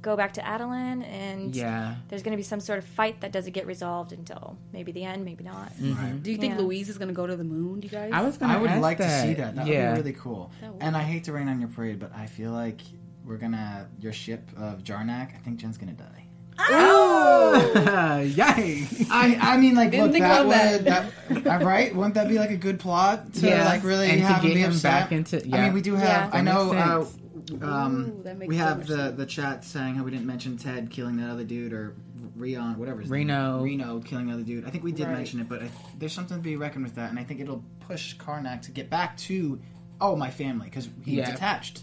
go 0.00 0.16
back 0.16 0.34
to 0.34 0.40
Attilan, 0.40 1.04
and 1.06 1.54
Yeah. 1.56 1.96
there's 2.08 2.22
going 2.22 2.32
to 2.32 2.36
be 2.36 2.42
some 2.44 2.60
sort 2.60 2.78
of 2.78 2.84
fight 2.84 3.20
that 3.22 3.32
doesn't 3.32 3.52
get 3.52 3.66
resolved 3.66 4.12
until 4.12 4.56
maybe 4.72 4.92
the 4.92 5.04
end, 5.04 5.24
maybe 5.24 5.42
not. 5.44 5.72
Right. 5.80 6.22
Do 6.22 6.30
you 6.30 6.36
think 6.38 6.54
Yeah. 6.54 6.60
Louise 6.60 6.88
is 6.88 6.98
going 6.98 7.08
to 7.08 7.14
go 7.14 7.26
to 7.26 7.36
the 7.36 7.44
moon? 7.44 7.80
Do 7.80 7.86
you 7.86 7.90
guys? 7.90 8.10
I 8.12 8.22
was 8.22 8.36
gonna 8.38 8.54
I 8.54 8.56
would 8.58 8.70
like 8.80 8.98
that. 8.98 9.22
to 9.22 9.28
see 9.28 9.34
that. 9.34 9.56
That 9.56 9.66
yeah. 9.66 9.88
would 9.90 9.96
be 9.96 10.00
really 10.10 10.18
cool. 10.20 10.52
And 10.80 10.96
I 10.96 11.02
hate 11.02 11.24
to 11.24 11.32
rain 11.32 11.48
on 11.48 11.60
your 11.60 11.68
parade, 11.70 11.98
but 11.98 12.12
I 12.14 12.26
feel 12.26 12.52
like 12.52 12.80
we're 13.24 13.36
gonna 13.38 13.88
your 14.00 14.12
ship 14.12 14.48
of 14.56 14.84
Jarnak. 14.84 15.34
I 15.34 15.38
think 15.44 15.58
Jen's 15.58 15.76
gonna 15.78 15.92
die. 15.92 16.24
Oh! 16.60 18.20
Yay! 18.22 18.86
I 19.10 19.38
I 19.40 19.56
mean 19.58 19.74
like 19.74 19.92
look 19.92 20.12
that 20.12 20.46
would 20.46 20.84
that, 20.86 21.12
uh, 21.62 21.64
right? 21.64 21.94
Wouldn't 21.94 22.14
that 22.14 22.28
be 22.28 22.38
like 22.38 22.50
a 22.50 22.56
good 22.56 22.78
plot 22.80 23.32
to 23.34 23.46
Yes. 23.46 23.66
like 23.66 23.84
really 23.84 24.10
And 24.10 24.20
to 24.20 24.26
have 24.26 24.42
get 24.42 24.52
him 24.52 24.58
him 24.58 24.70
upset? 24.72 24.82
back 25.02 25.12
into- 25.12 25.56
I 25.56 25.62
mean, 25.64 25.72
we 25.72 25.80
do 25.82 25.94
have. 25.94 26.30
Yeah. 26.32 26.38
I 26.38 26.40
know. 26.40 26.72
Uh, 26.72 27.04
sense. 27.04 27.18
Um, 27.62 28.14
Ooh, 28.18 28.22
that 28.24 28.38
makes 28.38 28.48
we 28.48 28.56
have 28.56 28.78
much 28.78 28.88
the 28.88 28.96
sense. 28.96 29.16
the 29.16 29.26
chat 29.26 29.64
saying 29.64 29.94
how 29.94 30.04
we 30.04 30.10
didn't 30.10 30.26
mention 30.26 30.56
Ted 30.56 30.90
killing 30.90 31.16
that 31.18 31.30
other 31.30 31.44
dude 31.44 31.72
or 31.72 31.94
Rion, 32.36 32.78
whatever. 32.78 33.00
his 33.00 33.10
Reno. 33.10 33.56
name- 33.56 33.64
Reno 33.64 34.00
killing 34.00 34.26
the 34.28 34.34
other 34.34 34.42
dude. 34.42 34.64
I 34.66 34.70
think 34.70 34.84
we 34.84 34.92
did 34.92 35.06
Right. 35.06 35.16
mention 35.16 35.40
it, 35.40 35.48
but 35.48 35.62
I, 35.62 35.70
there's 35.98 36.12
something 36.12 36.36
to 36.36 36.42
be 36.42 36.56
reckoned 36.56 36.84
with 36.84 36.94
that, 36.96 37.10
and 37.10 37.18
I 37.18 37.24
think 37.24 37.40
it'll 37.40 37.64
push 37.80 38.16
Karnak 38.16 38.62
to 38.62 38.70
get 38.70 38.88
back 38.90 39.16
to 39.18 39.60
oh 40.00 40.14
my 40.14 40.30
family 40.30 40.66
because 40.66 40.88
he 41.04 41.16
Yeah. 41.16 41.30
detached. 41.30 41.82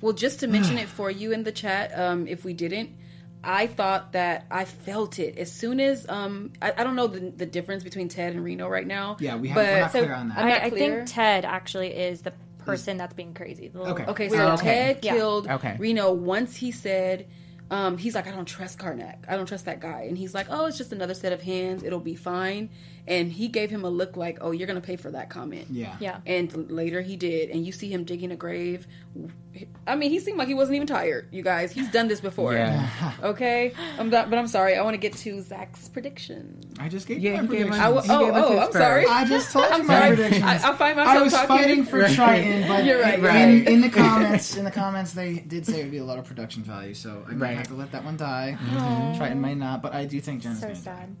Well, 0.00 0.12
just 0.12 0.40
to 0.40 0.46
mention 0.46 0.78
it 0.78 0.88
for 0.88 1.10
you 1.10 1.32
in 1.32 1.42
the 1.42 1.50
chat, 1.52 1.98
um, 1.98 2.28
if 2.28 2.44
we 2.44 2.52
didn't, 2.52 2.90
I 3.42 3.66
thought 3.66 4.12
that 4.12 4.46
I 4.50 4.64
felt 4.64 5.18
it 5.18 5.38
as 5.38 5.50
soon 5.50 5.80
as 5.80 6.08
um, 6.08 6.52
I, 6.62 6.72
I 6.76 6.84
don't 6.84 6.94
know 6.96 7.06
the, 7.06 7.20
the 7.30 7.46
difference 7.46 7.82
between 7.84 8.08
Ted 8.08 8.32
and 8.34 8.44
Reno 8.44 8.68
right 8.68 8.86
now. 8.86 9.16
Yeah, 9.20 9.36
we 9.36 9.48
have- 9.48 9.54
but 9.56 9.64
we're 9.66 9.80
not 9.80 9.92
So 9.92 10.00
clear 10.02 10.14
on 10.14 10.28
that. 10.28 10.38
I'm 10.38 10.46
I, 10.46 10.62
I 10.64 10.70
think 10.70 11.02
Ted 11.06 11.44
actually 11.44 11.88
is 11.94 12.22
the 12.22 12.32
person 12.68 12.96
that's 12.96 13.14
being 13.14 13.34
crazy. 13.34 13.68
The 13.68 13.78
little- 13.78 13.94
Okay. 13.94 14.04
Okay, 14.06 14.28
so 14.28 14.50
Okay. 14.52 14.64
Ted 14.66 14.98
Yeah. 15.04 15.14
killed 15.14 15.48
Okay. 15.48 15.76
Reno 15.78 16.12
once 16.12 16.56
he 16.56 16.70
said, 16.70 17.26
um, 17.70 17.98
he's 17.98 18.14
like, 18.14 18.26
I 18.26 18.30
don't 18.30 18.46
trust 18.46 18.78
Karnak. 18.78 19.16
I 19.28 19.36
don't 19.36 19.46
trust 19.46 19.64
that 19.66 19.80
guy. 19.80 20.02
And 20.08 20.16
he's 20.16 20.34
like, 20.34 20.46
oh, 20.50 20.66
it's 20.66 20.78
just 20.78 20.92
another 20.92 21.14
set 21.14 21.32
of 21.32 21.42
hands. 21.42 21.82
It'll 21.82 22.00
be 22.00 22.14
fine. 22.14 22.70
And 23.08 23.32
he 23.32 23.48
gave 23.48 23.70
him 23.70 23.84
a 23.84 23.88
look 23.90 24.16
like, 24.16 24.38
oh, 24.42 24.50
you're 24.50 24.66
going 24.66 24.80
to 24.80 24.86
pay 24.86 24.96
for 24.96 25.10
that 25.12 25.30
comment. 25.30 25.68
Yeah. 25.70 25.96
Yeah. 25.98 26.20
And 26.26 26.70
later 26.70 27.00
he 27.00 27.16
did. 27.16 27.48
And 27.50 27.64
you 27.64 27.72
see 27.72 27.90
him 27.90 28.04
digging 28.04 28.30
a 28.32 28.36
grave. 28.36 28.86
I 29.88 29.96
mean, 29.96 30.10
he 30.10 30.20
seemed 30.20 30.38
like 30.38 30.46
he 30.46 30.54
wasn't 30.54 30.76
even 30.76 30.86
tired, 30.86 31.26
you 31.32 31.42
guys. 31.42 31.72
He's 31.72 31.90
done 31.90 32.06
this 32.06 32.20
before. 32.20 32.52
Yeah. 32.52 32.88
Okay? 33.22 33.72
I'm 33.98 34.10
not, 34.10 34.30
but 34.30 34.38
I'm 34.38 34.46
sorry. 34.46 34.76
I 34.76 34.82
want 34.82 34.94
to 34.94 34.98
get 34.98 35.14
to 35.14 35.40
Zach's 35.40 35.88
prediction. 35.88 36.60
I 36.78 36.88
just 36.88 37.08
gave 37.08 37.18
Yeah, 37.18 37.36
you 37.36 37.42
my 37.42 37.46
prediction. 37.48 37.72
I 37.72 37.84
w- 37.90 38.02
He 38.02 38.10
oh, 38.10 38.30
oh, 38.32 38.58
I'm 38.58 38.66
first. 38.66 38.72
sorry. 38.74 39.06
I 39.06 39.24
just 39.24 39.52
told 39.52 39.64
you 39.68 39.72
I'm 39.72 39.86
my 39.86 39.94
sorry. 40.00 40.14
predictions. 40.16 40.44
I, 40.44 40.54
I 40.54 40.76
find 40.76 41.00
I 41.00 41.04
myself 41.04 41.24
was 41.24 41.32
talking. 41.32 41.48
fighting 41.48 41.84
for 41.84 42.08
Triton, 42.08 42.68
but 42.68 42.84
You're 42.84 43.00
right, 43.02 43.18
in, 43.18 43.24
right. 43.24 43.66
in 43.68 43.80
the 43.80 43.88
comments, 43.88 44.56
in 44.56 44.64
the 44.64 44.70
comments, 44.70 45.14
they 45.14 45.34
did 45.40 45.64
say 45.66 45.80
it 45.80 45.84
would 45.84 45.90
be 45.90 45.98
a 45.98 46.04
lot 46.04 46.18
of 46.18 46.26
production 46.26 46.62
value, 46.62 46.94
so 46.94 47.24
I 47.26 47.32
might 47.32 47.40
Right. 47.48 47.56
have 47.56 47.68
to 47.68 47.74
let 47.74 47.90
that 47.92 48.04
one 48.04 48.16
die. 48.18 48.56
Triton 49.16 49.40
may 49.40 49.54
not, 49.54 49.82
but 49.82 49.94
I 49.94 50.04
do 50.04 50.20
think 50.20 50.42
Jen's 50.42 50.60
so 50.60 50.66
gonna 50.68 50.74
die. 50.74 50.80
sad. 50.80 51.16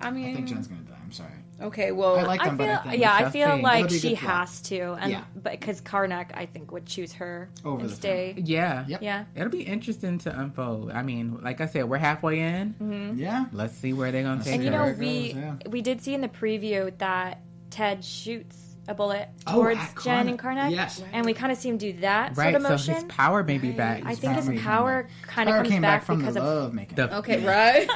I 0.00 0.10
mean, 0.10 0.30
I 0.30 0.34
think 0.34 0.48
Jen's 0.48 0.66
gonna 0.66 0.80
die. 0.82 0.87
I'm 1.08 1.12
sorry. 1.12 1.30
okay, 1.62 1.90
well, 1.90 2.18
I 2.18 2.22
like 2.24 2.42
I 2.42 2.44
them, 2.48 2.58
but 2.58 2.68
I 2.68 2.90
think 2.90 3.00
yeah, 3.02 3.14
I 3.14 3.30
feel 3.30 3.56
see. 3.56 3.62
like 3.62 3.84
That'll 3.84 3.88
be 3.88 3.96
a 3.96 4.00
she 4.00 4.14
has 4.16 4.60
to, 4.62 4.92
and 5.00 5.10
Yeah. 5.10 5.24
but 5.34 5.52
because 5.52 5.80
Karnak, 5.80 6.32
I 6.34 6.44
think 6.44 6.70
would 6.70 6.84
choose 6.84 7.14
her 7.14 7.48
Over 7.64 7.80
and 7.80 7.88
the 7.90 7.94
stay. 7.94 8.34
Yeah. 8.36 8.84
Yep. 8.86 9.02
Yeah, 9.02 9.24
It'll 9.34 9.48
be 9.48 9.62
interesting 9.62 10.18
to 10.18 10.38
unfold. 10.38 10.90
I 10.90 11.02
mean, 11.02 11.38
like 11.42 11.62
I 11.62 11.66
said, 11.66 11.88
we're 11.88 11.96
halfway 11.96 12.40
in. 12.40 12.74
Mm-hmm. 12.74 13.18
Yeah. 13.18 13.46
Let's 13.52 13.74
see 13.74 13.94
where 13.94 14.12
they're 14.12 14.22
gonna 14.22 14.44
take 14.44 14.56
and 14.56 14.64
you 14.64 14.70
know 14.70 14.94
we 14.98 15.32
goes, 15.32 15.42
yeah. 15.42 15.54
we 15.70 15.80
did 15.80 16.02
see 16.02 16.12
in 16.12 16.20
the 16.20 16.28
preview 16.28 16.92
that 16.98 17.40
Ted 17.70 18.04
shoots 18.04 18.67
a 18.88 18.94
bullet 18.94 19.28
Oh, 19.46 19.52
towards 19.54 19.78
at 19.80 19.94
Jen 20.02 20.28
and 20.28 20.38
Karnak. 20.38 20.68
Karnak. 20.68 20.70
Yes. 20.72 21.02
and 21.12 21.24
we 21.26 21.34
kind 21.34 21.52
of 21.52 21.58
see 21.58 21.68
him 21.68 21.76
do 21.78 21.92
that 22.00 22.36
Right, 22.36 22.52
sort 22.52 22.54
of 22.56 22.62
so 22.62 22.68
motion. 22.70 22.94
his 22.94 23.04
power 23.04 23.44
may 23.44 23.58
be 23.58 23.70
back. 23.70 24.02
I 24.06 24.14
think 24.14 24.34
his 24.34 24.46
Power 24.46 24.58
power 24.58 25.08
kind 25.26 25.48
of 25.50 25.54
comes 25.56 25.68
came 25.68 25.82
back, 25.82 26.00
back 26.00 26.06
from 26.06 26.18
because 26.20 26.34
the 26.34 26.40
of 26.40 26.46
love 26.46 26.74
making. 26.74 26.96
The- 26.96 27.16
Okay, 27.18 27.44
right. 27.44 27.88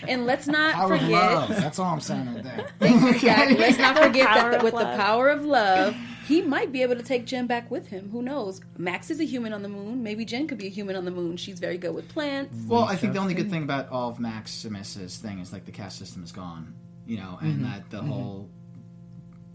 and 0.08 0.26
let's 0.26 0.46
not 0.48 0.74
Power 0.74 0.94
of 0.94 1.00
forget. 1.00 1.12
love. 1.34 1.48
That's 1.50 1.78
all 1.78 1.92
I'm 1.92 2.00
saying 2.00 2.34
right 2.34 2.42
there. 2.44 2.68
Exactly. 3.12 3.56
Let's 3.58 3.78
not 3.78 3.96
forget 3.98 4.24
that 4.24 4.50
the, 4.50 4.56
of 4.58 4.62
with 4.62 4.72
the 4.74 4.84
power 4.96 5.28
of 5.28 5.44
love, 5.44 5.94
he 6.26 6.40
might 6.42 6.72
be 6.72 6.82
able 6.82 6.94
to 6.96 7.02
take 7.02 7.26
Jen 7.26 7.46
back 7.46 7.70
with 7.70 7.88
him. 7.88 8.08
Who 8.10 8.22
knows? 8.22 8.60
Max 8.78 9.10
is 9.10 9.20
a 9.20 9.24
human 9.24 9.52
on 9.52 9.62
the 9.62 9.68
moon. 9.68 10.02
Maybe 10.02 10.24
Jen 10.24 10.46
could 10.48 10.58
be 10.58 10.66
a 10.66 10.70
human 10.70 10.96
on 10.96 11.04
the 11.04 11.10
moon. 11.10 11.36
She's 11.36 11.58
very 11.58 11.78
good 11.78 11.94
with 11.94 12.08
plants. 12.08 12.56
Well, 12.66 12.84
I 12.84 12.96
think 12.96 13.12
the 13.12 13.18
only 13.20 13.34
good 13.34 13.50
thing 13.50 13.62
about 13.64 13.88
all 13.90 14.08
of 14.10 14.18
Maximus's 14.18 15.18
thing 15.18 15.38
is 15.40 15.52
like 15.52 15.64
the 15.66 15.72
caste 15.72 15.98
system 15.98 16.22
is 16.24 16.32
gone, 16.32 16.74
you 17.06 17.16
know, 17.18 17.38
and 17.40 17.54
Mm-hmm. 17.60 17.64
that 17.64 17.90
the 17.90 18.00
whole, 18.02 18.48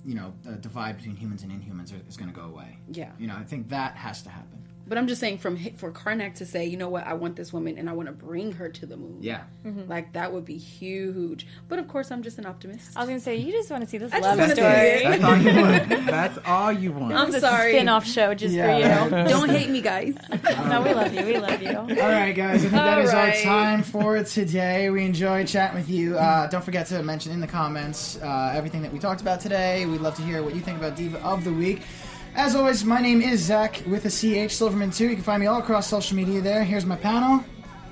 you 0.08 0.16
know, 0.16 0.34
the 0.44 0.54
divide 0.54 0.96
between 0.96 1.18
humans 1.18 1.44
and 1.44 1.52
inhumans 1.52 1.92
are, 1.92 2.02
is 2.08 2.16
going 2.16 2.32
to 2.32 2.36
go 2.36 2.46
away. 2.46 2.78
Yeah. 2.94 3.12
You 3.20 3.28
know, 3.28 3.36
I 3.36 3.44
think 3.44 3.68
that 3.70 3.96
has 3.96 4.22
to 4.22 4.30
happen. 4.30 4.64
But 4.88 4.98
I'm 4.98 5.08
just 5.08 5.20
saying, 5.20 5.40
from 5.40 5.58
for 5.76 5.92
Karnak 5.92 6.36
to 6.36 6.46
say, 6.46 6.66
you 6.66 6.78
know 6.78 6.88
what, 6.90 7.06
I 7.06 7.14
want 7.14 7.36
this 7.36 7.52
woman 7.52 7.78
and 7.78 7.90
I 7.90 7.94
want 7.94 8.08
to 8.08 8.14
bring 8.14 8.54
her 8.54 8.70
to 8.70 8.86
the 8.86 8.96
moon. 8.96 9.18
Yeah. 9.22 9.42
like 9.88 10.14
that 10.14 10.32
would 10.32 10.46
be 10.46 10.58
huge. 10.58 11.46
But 11.68 11.80
of 11.80 11.88
course, 11.88 12.10
I'm 12.10 12.24
just 12.24 12.38
an 12.38 12.46
optimist. 12.46 12.96
I 12.96 13.02
was 13.02 13.10
gonna 13.10 13.20
say 13.20 13.36
you 13.36 13.52
just 13.52 13.70
want 13.70 13.84
to 13.84 13.90
see 13.90 13.98
this 13.98 14.14
I 14.14 14.20
love 14.20 14.38
wanna 14.40 14.56
see 14.56 14.62
story. 14.62 14.76
it. 14.76 15.04
That's 15.20 15.24
all 15.24 15.38
you 15.38 15.62
want. 15.62 15.90
That's 16.08 16.38
all 16.46 16.72
you 16.72 16.92
want. 16.94 17.14
I'm 17.14 17.32
This 17.32 17.42
sorry. 17.42 17.74
spin-off 17.74 18.06
show 18.08 18.34
just 18.34 18.54
Yeah. 18.56 19.08
for 19.10 19.18
you. 19.18 19.24
Don't 19.28 19.50
hate 19.50 19.70
me, 19.70 19.82
guys. 19.82 20.16
no, 20.70 20.82
we 20.82 20.94
love 20.94 21.14
you. 21.14 21.26
We 21.26 21.38
love 21.38 21.62
you. 21.62 21.76
All 21.78 21.86
right, 21.86 22.34
guys. 22.34 22.56
I 22.56 22.60
think 22.60 22.72
that 22.72 22.98
All 22.98 23.04
is 23.04 23.14
right. 23.14 23.36
our 23.36 23.42
time 23.44 23.84
for 23.84 24.24
today. 24.24 24.90
We 24.90 25.04
enjoyed 25.04 25.48
chatting 25.48 25.76
with 25.78 25.90
you. 25.90 26.18
Uh, 26.18 26.48
don't 26.48 26.64
forget 26.64 26.86
to 26.88 27.04
mention 27.04 27.32
in 27.34 27.40
the 27.42 27.48
comments 27.48 28.18
uh, 28.22 28.54
everything 28.56 28.82
that 28.84 28.94
we 28.94 29.00
talked 29.00 29.22
about 29.22 29.42
today. 29.42 29.86
We'd 29.86 30.02
love 30.02 30.16
to 30.16 30.22
hear 30.22 30.44
what 30.44 30.56
you 30.56 30.62
think 30.62 30.78
about 30.78 30.96
Diva 30.96 31.20
of 31.24 31.44
the 31.44 31.52
Week. 31.54 31.82
As 32.38 32.56
always, 32.56 32.86
my 32.86 33.02
name 33.02 33.20
is 33.22 33.42
Zach 33.42 33.82
with 33.88 34.06
a 34.06 34.10
CH 34.12 34.52
Silverman 34.54 34.92
2. 34.92 35.06
You 35.10 35.16
can 35.16 35.24
find 35.24 35.42
me 35.42 35.48
all 35.48 35.60
across 35.60 35.88
social 35.90 36.16
media 36.16 36.40
there. 36.40 36.64
Here's 36.64 36.86
my 36.86 36.96
panel. 36.96 37.44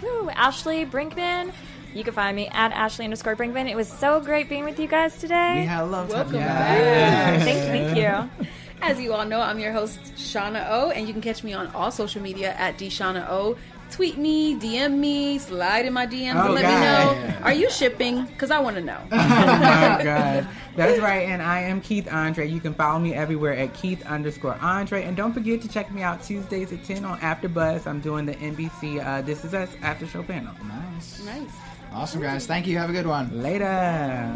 Woo, 0.03 0.29
Ashley 0.29 0.85
Brinkman. 0.85 1.51
You 1.95 2.03
can 2.03 2.13
find 2.13 2.35
me 2.35 2.47
at 2.49 2.71
Ashley 2.71 3.05
underscore 3.05 3.35
Brinkman. 3.35 3.67
It 3.67 3.75
was 3.75 3.87
so 3.91 4.19
great 4.19 4.47
being 4.47 4.63
with 4.63 4.79
you 4.79 4.87
guys 4.87 5.17
today. 5.17 5.61
We 5.61 5.65
had 5.65 5.81
a 5.83 5.87
love 5.87 6.09
Welcome 6.09 6.33
time. 6.33 6.41
back. 6.41 7.41
thank, 7.41 7.57
you, 7.57 7.95
thank 7.95 7.97
you. 7.97 8.47
As 8.83 8.99
you 8.99 9.13
all 9.13 9.25
know, 9.25 9.41
I'm 9.41 9.57
your 9.57 9.71
host, 9.71 9.99
Shauna 10.15 10.67
O, 10.69 10.91
and 10.91 11.07
you 11.07 11.13
can 11.13 11.23
catch 11.23 11.43
me 11.43 11.53
on 11.53 11.67
all 11.73 11.89
social 11.89 12.21
media 12.21 12.53
at 12.53 12.77
DShauna 12.77 13.27
O. 13.27 13.57
Tweet 13.91 14.17
me, 14.17 14.55
DM 14.59 14.97
me, 14.97 15.37
slide 15.37 15.85
in 15.85 15.93
my 15.93 16.05
DMs 16.05 16.35
Oh, 16.35 16.45
and 16.47 16.53
let 16.55 16.61
God. 16.63 17.17
me 17.17 17.27
know. 17.29 17.37
Are 17.43 17.53
you 17.53 17.69
shipping? 17.69 18.25
Because 18.25 18.51
I 18.51 18.59
want 18.59 18.75
to 18.75 18.81
know. 18.81 18.99
oh 19.11 19.17
my 19.17 20.01
god. 20.03 20.47
That's 20.75 20.99
right, 20.99 21.29
and 21.29 21.41
I 21.41 21.61
am 21.61 21.79
Keith 21.79 22.11
Andre. 22.11 22.49
You 22.49 22.59
can 22.59 22.73
follow 22.73 22.99
me 22.99 23.13
everywhere 23.13 23.53
at 23.53 23.73
Keith 23.73 24.05
underscore 24.05 24.57
Andre. 24.61 25.03
And 25.03 25.15
don't 25.15 25.31
forget 25.33 25.61
to 25.61 25.69
check 25.69 25.91
me 25.93 26.01
out 26.01 26.21
Tuesdays 26.23 26.73
at 26.73 26.83
10 26.83 27.05
on 27.05 27.17
AfterBuzz. 27.19 27.87
I'm 27.87 28.01
doing 28.01 28.25
the 28.25 28.33
NBC 28.35 29.05
uh, 29.05 29.21
This 29.21 29.45
Is 29.45 29.53
Us 29.53 29.69
after 29.81 30.05
show 30.05 30.23
panel. 30.23 30.53
Nice. 30.67 31.23
nice. 31.23 31.49
Awesome, 31.93 32.21
guys. 32.21 32.45
Thank 32.45 32.67
you. 32.67 32.77
Have 32.77 32.89
a 32.89 32.93
good 32.93 33.07
one. 33.07 33.41
Later. 33.41 34.35